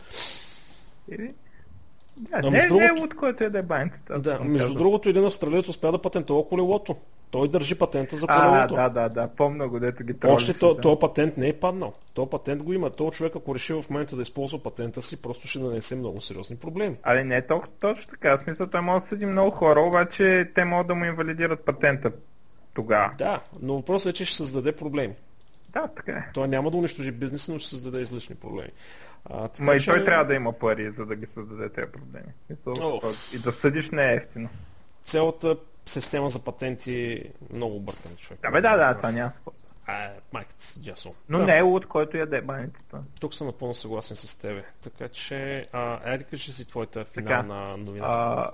Или... 1.11 1.33
Да, 2.17 2.49
не, 2.49 2.67
другото... 2.67 2.75
не 2.75 2.85
е 2.85 3.01
луд, 3.01 3.15
който 3.15 3.43
е 3.43 3.49
да 3.49 3.59
е 3.59 3.63
банцата. 3.63 4.19
Да, 4.19 4.39
между 4.39 4.57
казвам. 4.57 4.77
другото, 4.77 5.09
един 5.09 5.25
австралиец 5.25 5.69
успя 5.69 5.91
да 5.91 6.01
патентова 6.01 6.47
колелото. 6.49 6.95
Той 7.31 7.47
държи 7.47 7.75
патента 7.75 8.15
за 8.17 8.27
колелото. 8.27 8.75
А, 8.77 8.89
да, 8.89 9.01
да, 9.01 9.09
да, 9.09 9.27
помня 9.27 9.67
го, 9.67 9.79
дето 9.79 10.03
ги 10.03 10.15
Още 10.23 10.53
то, 10.53 10.73
да. 10.73 10.99
патент 10.99 11.37
не 11.37 11.47
е 11.47 11.53
паднал. 11.53 11.93
Този 12.13 12.29
патент 12.29 12.63
го 12.63 12.73
има. 12.73 12.89
Този 12.89 13.11
човек, 13.11 13.35
ако 13.35 13.55
реши 13.55 13.73
в 13.73 13.83
момента 13.89 14.15
да 14.15 14.21
използва 14.21 14.63
патента 14.63 15.01
си, 15.01 15.21
просто 15.21 15.47
ще 15.47 15.59
нанесе 15.59 15.95
много 15.95 16.21
сериозни 16.21 16.55
проблеми. 16.55 16.95
Али 17.03 17.23
не 17.23 17.37
е 17.37 17.47
толкова 17.47 17.71
точно 17.79 18.09
така. 18.09 18.37
В 18.37 18.41
смисъл, 18.41 18.67
той 18.67 18.81
може 18.81 19.01
да 19.01 19.07
съди 19.07 19.25
много 19.25 19.51
хора, 19.51 19.79
обаче 19.79 20.51
те 20.55 20.65
могат 20.65 20.87
да 20.87 20.95
му 20.95 21.05
инвалидират 21.05 21.65
патента 21.65 22.11
тогава. 22.73 23.11
Да, 23.17 23.39
но 23.61 23.73
въпросът 23.73 24.13
е, 24.13 24.17
че 24.17 24.25
ще 24.25 24.35
създаде 24.35 24.71
проблеми. 24.71 25.13
Да, 25.69 25.87
така 25.87 26.11
е. 26.11 26.29
Той 26.33 26.47
няма 26.47 26.71
да 26.71 26.77
унищожи 26.77 27.11
бизнеса, 27.11 27.51
но 27.51 27.59
ще 27.59 27.69
създаде 27.69 28.01
излишни 28.01 28.35
проблеми. 28.35 28.69
А, 29.25 29.47
така, 29.47 29.63
Ма 29.63 29.75
и 29.75 29.85
той 29.85 29.99
че... 29.99 30.05
трябва 30.05 30.25
да 30.25 30.35
има 30.35 30.53
пари, 30.53 30.91
за 30.91 31.05
да 31.05 31.15
ги 31.15 31.25
създаде 31.25 31.69
тези 31.69 31.91
проблеми. 31.91 32.33
Смисъл, 32.45 32.73
oh. 32.73 33.35
И 33.35 33.39
да 33.39 33.51
съдиш 33.51 33.89
не 33.89 34.11
е 34.11 34.15
ефтино. 34.15 34.49
Цялата 35.03 35.57
система 35.85 36.29
за 36.29 36.43
патенти 36.43 37.23
много 37.53 37.75
объркан 37.75 38.15
човек. 38.15 38.39
Да, 38.41 38.51
бе, 38.51 38.61
да, 38.61 38.77
да, 38.77 38.95
това 38.95 39.11
няма. 39.11 39.31
А, 39.85 40.09
майката 40.33 40.65
си, 40.65 40.83
джасо. 40.83 41.15
Но 41.29 41.37
да. 41.37 41.45
не 41.45 41.57
е 41.57 41.63
от 41.63 41.87
който 41.87 42.17
яде 42.17 42.41
баницата. 42.41 43.03
Тук 43.21 43.33
съм 43.33 43.47
напълно 43.47 43.73
съгласен 43.73 44.17
с 44.17 44.35
тебе. 44.35 44.63
Така 44.83 45.07
че, 45.07 45.67
а, 45.71 46.11
айде 46.11 46.23
кажи 46.23 46.53
си 46.53 46.65
твоята 46.65 47.05
финална 47.05 47.65
така, 47.65 47.77
новина. 47.77 48.05
А, 48.07 48.51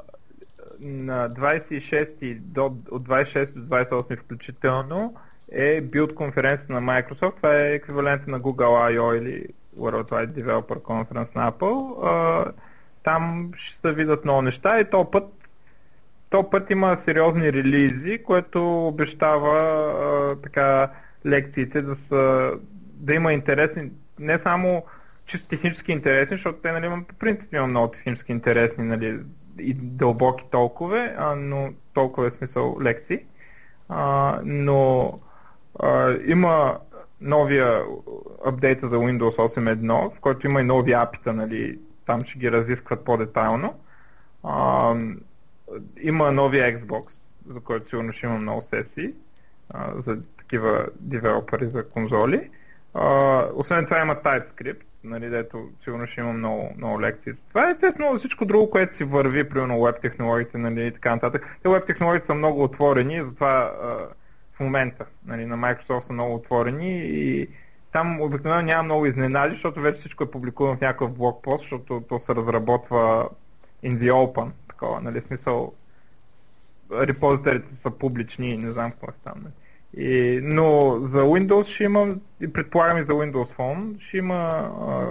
на 0.79 1.29
26 1.29 2.39
до, 2.39 2.65
от 2.91 3.07
26 3.07 3.51
до 3.51 3.75
28 3.75 4.19
включително 4.19 5.15
е 5.51 5.81
билд 5.81 6.15
конференция 6.15 6.81
на 6.81 6.81
Microsoft. 6.81 7.35
Това 7.35 7.59
е 7.59 7.73
еквивалент 7.73 8.27
на 8.27 8.41
Google 8.41 8.97
I.O. 8.97 9.17
или 9.17 9.45
Worldwide 9.77 10.31
Developer 10.31 10.81
Conference 10.81 11.35
на 11.35 11.51
Apple. 11.51 12.05
А, 12.05 12.45
там 13.03 13.51
ще 13.57 13.87
се 13.87 13.93
видят 13.93 14.25
много 14.25 14.41
неща 14.41 14.79
и 14.79 14.89
то 14.89 15.11
път 15.11 15.23
то 16.29 16.49
път 16.49 16.71
има 16.71 16.97
сериозни 16.97 17.53
релизи, 17.53 18.23
което 18.23 18.87
обещава 18.87 19.59
а, 19.59 20.35
така 20.41 20.91
лекциите 21.25 21.81
да, 21.81 21.95
са, 21.95 22.51
да 22.93 23.13
има 23.13 23.33
интересни, 23.33 23.91
не 24.19 24.37
само 24.37 24.83
чисто 25.25 25.47
технически 25.47 25.91
интересни, 25.91 26.37
защото 26.37 26.59
те 26.59 26.71
нали, 26.71 27.05
по 27.07 27.15
принцип 27.15 27.53
има 27.53 27.67
много 27.67 27.91
технически 27.91 28.31
интересни 28.31 28.83
нали, 28.83 29.19
и 29.59 29.73
дълбоки 29.73 30.43
толкова, 30.51 31.13
а, 31.17 31.35
но 31.35 31.69
толкова 31.93 32.27
е 32.27 32.31
смисъл 32.31 32.77
лекции. 32.81 33.19
А, 33.89 34.39
но 34.45 35.13
а, 35.79 36.15
има 36.25 36.77
новия 37.21 37.83
апдейта 38.45 38.87
за 38.87 38.95
Windows 38.95 39.35
8.1, 39.35 40.15
в 40.15 40.19
който 40.19 40.47
има 40.47 40.61
и 40.61 40.63
нови 40.63 40.93
апита, 40.93 41.33
нали, 41.33 41.79
там 42.05 42.23
ще 42.25 42.39
ги 42.39 42.51
разискват 42.51 43.03
по-детайлно. 43.03 43.79
А, 44.43 44.95
има 46.01 46.31
новия 46.31 46.77
Xbox, 46.77 47.05
за 47.49 47.59
който 47.59 47.89
сигурно 47.89 48.13
ще 48.13 48.25
има 48.25 48.37
много 48.37 48.61
сесии 48.61 49.13
а, 49.69 50.01
за 50.01 50.17
такива 50.37 50.85
девелопери 50.99 51.67
за 51.67 51.89
конзоли. 51.89 52.49
А, 52.93 53.43
освен 53.53 53.85
това 53.85 54.01
има 54.01 54.15
TypeScript, 54.15 54.81
нали, 55.03 55.29
дето 55.29 55.69
сигурно 55.83 56.07
ще 56.07 56.21
има 56.21 56.33
много, 56.33 56.73
много 56.77 57.01
лекции. 57.01 57.33
Това 57.49 57.67
е 57.67 57.71
естествено 57.71 58.17
всичко 58.17 58.45
друго, 58.45 58.69
което 58.69 58.95
си 58.95 59.03
върви, 59.03 59.49
примерно 59.49 59.83
веб 59.83 60.01
технологиите 60.01 60.57
нали, 60.57 60.87
и 60.87 60.91
така 60.91 61.15
нататък. 61.15 61.57
Те 61.63 61.69
веб 61.69 61.85
технологиите 61.85 62.25
са 62.25 62.33
много 62.33 62.63
отворени, 62.63 63.21
затова 63.21 63.71
а, 63.81 63.97
момента 64.59 65.05
нали, 65.25 65.45
на 65.45 65.57
Microsoft 65.57 66.01
са 66.07 66.13
много 66.13 66.35
отворени 66.35 67.01
и 67.05 67.47
там 67.91 68.21
обикновено 68.21 68.61
няма 68.61 68.83
много 68.83 69.05
изненади, 69.05 69.53
защото 69.53 69.81
вече 69.81 69.99
всичко 69.99 70.23
е 70.23 70.31
публикувано 70.31 70.77
в 70.77 70.81
някакъв 70.81 71.11
блокпост, 71.11 71.61
защото 71.61 72.03
то 72.09 72.19
се 72.19 72.35
разработва 72.35 73.29
in 73.83 73.97
the 73.97 74.11
open, 74.11 74.49
такова, 74.67 75.01
нали, 75.01 75.21
смисъл 75.21 75.73
репозиторите 76.91 77.75
са 77.75 77.91
публични 77.91 78.57
не 78.57 78.71
знам 78.71 78.91
какво 78.91 79.07
е 79.07 79.13
там. 79.25 79.35
Нали. 79.43 79.53
И, 80.07 80.39
но 80.43 80.99
за 81.01 81.21
Windows 81.21 81.65
ще 81.65 81.83
има, 81.83 82.15
и 82.41 82.53
предполагам 82.53 82.97
и 82.97 83.05
за 83.05 83.13
Windows 83.13 83.55
Phone, 83.57 83.99
ще 83.99 84.17
има 84.17 84.35
а, 84.35 85.07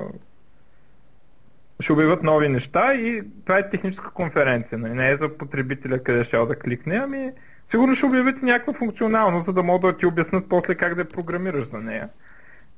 ще 1.81 1.93
обявят 1.93 2.23
нови 2.23 2.49
неща 2.49 2.95
и 2.95 3.23
това 3.45 3.59
е 3.59 3.71
техническа 3.71 4.11
конференция. 4.11 4.79
Нали? 4.79 4.95
Не 4.95 5.11
е 5.11 5.17
за 5.17 5.39
потребителя 5.39 6.03
къде 6.03 6.25
ще 6.25 6.37
да 6.37 6.59
кликне, 6.59 6.97
ами 6.97 7.33
сигурно 7.69 7.95
ще 7.95 8.07
обявите 8.07 8.45
някаква 8.45 8.73
функционалност, 8.73 9.47
за 9.47 9.53
да 9.53 9.63
могат 9.63 9.95
да 9.95 9.99
ти 9.99 10.07
обяснат 10.07 10.49
после 10.49 10.75
как 10.75 10.95
да 10.95 11.09
програмираш 11.09 11.69
за 11.69 11.79
нея. 11.79 12.09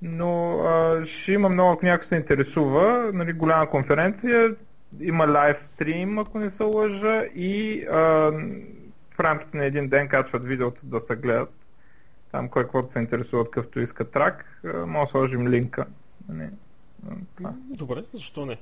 Но 0.03 0.61
а, 0.61 1.07
ще 1.07 1.33
има 1.33 1.49
много, 1.49 1.73
ако 1.73 1.87
някой 1.87 2.07
се 2.07 2.17
интересува, 2.17 3.11
нали, 3.15 3.33
голяма 3.33 3.71
конференция, 3.71 4.55
има 5.01 5.27
лайв 5.27 5.59
стрим, 5.59 6.19
ако 6.19 6.39
не 6.39 6.51
се 6.51 6.63
лъжа, 6.63 7.25
и 7.35 7.85
а, 7.91 7.99
в 9.15 9.21
рамките 9.21 9.57
на 9.57 9.65
един 9.65 9.89
ден 9.89 10.09
качват 10.09 10.45
видеото 10.45 10.81
да 10.85 11.01
се 11.01 11.17
гледат 11.17 11.59
там 12.33 12.49
кой 12.49 12.63
каквото 12.63 12.93
се 12.93 12.99
интересува 12.99 13.43
от 13.43 13.51
къвто 13.51 13.81
иска 13.81 14.11
трак, 14.11 14.63
може 14.87 15.07
да 15.07 15.11
сложим 15.11 15.49
линка. 15.49 15.87
Не. 16.29 16.51
Нали, 17.41 17.55
Добре, 17.71 18.05
защо 18.15 18.47
не? 18.47 18.59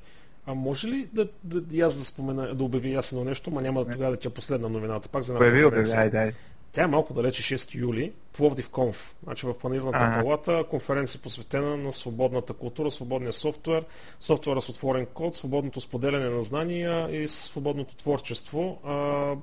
А 0.49 0.53
може 0.53 0.87
ли 0.87 1.09
да, 1.13 1.27
да, 1.43 1.61
да 1.61 1.85
аз 1.85 1.95
да 1.95 2.05
спомена, 2.05 2.55
да 2.55 2.63
обяви 2.63 2.93
ясно 2.93 3.23
нещо, 3.23 3.51
ма 3.51 3.61
няма 3.61 3.85
да 3.85 3.91
тогава 3.91 4.11
да 4.11 4.17
ти 4.17 4.27
е 4.27 4.31
последна 4.31 4.69
новината, 4.69 5.09
пак 5.09 5.23
за 5.23 5.33
една 5.33 5.45
Обяви, 5.45 5.65
обяви, 5.65 6.09
дай. 6.09 6.31
Тя 6.71 6.83
е 6.83 6.87
малко 6.87 7.13
далече 7.13 7.57
6 7.57 7.75
юли, 7.75 8.13
Пловдив 8.33 8.69
Конф, 8.69 9.15
значи 9.23 9.45
в 9.45 9.59
планираната 9.59 9.97
ага. 10.01 10.21
палата, 10.21 10.63
конференция 10.69 11.21
посветена 11.21 11.77
на 11.77 11.91
свободната 11.91 12.53
култура, 12.53 12.91
свободния 12.91 13.33
софтуер, 13.33 13.85
софтуера 14.19 14.61
с 14.61 14.69
отворен 14.69 15.05
код, 15.05 15.35
свободното 15.35 15.81
споделяне 15.81 16.29
на 16.29 16.43
знания 16.43 17.23
и 17.23 17.27
свободното 17.27 17.95
творчество. 17.95 18.79
А, 18.83 19.35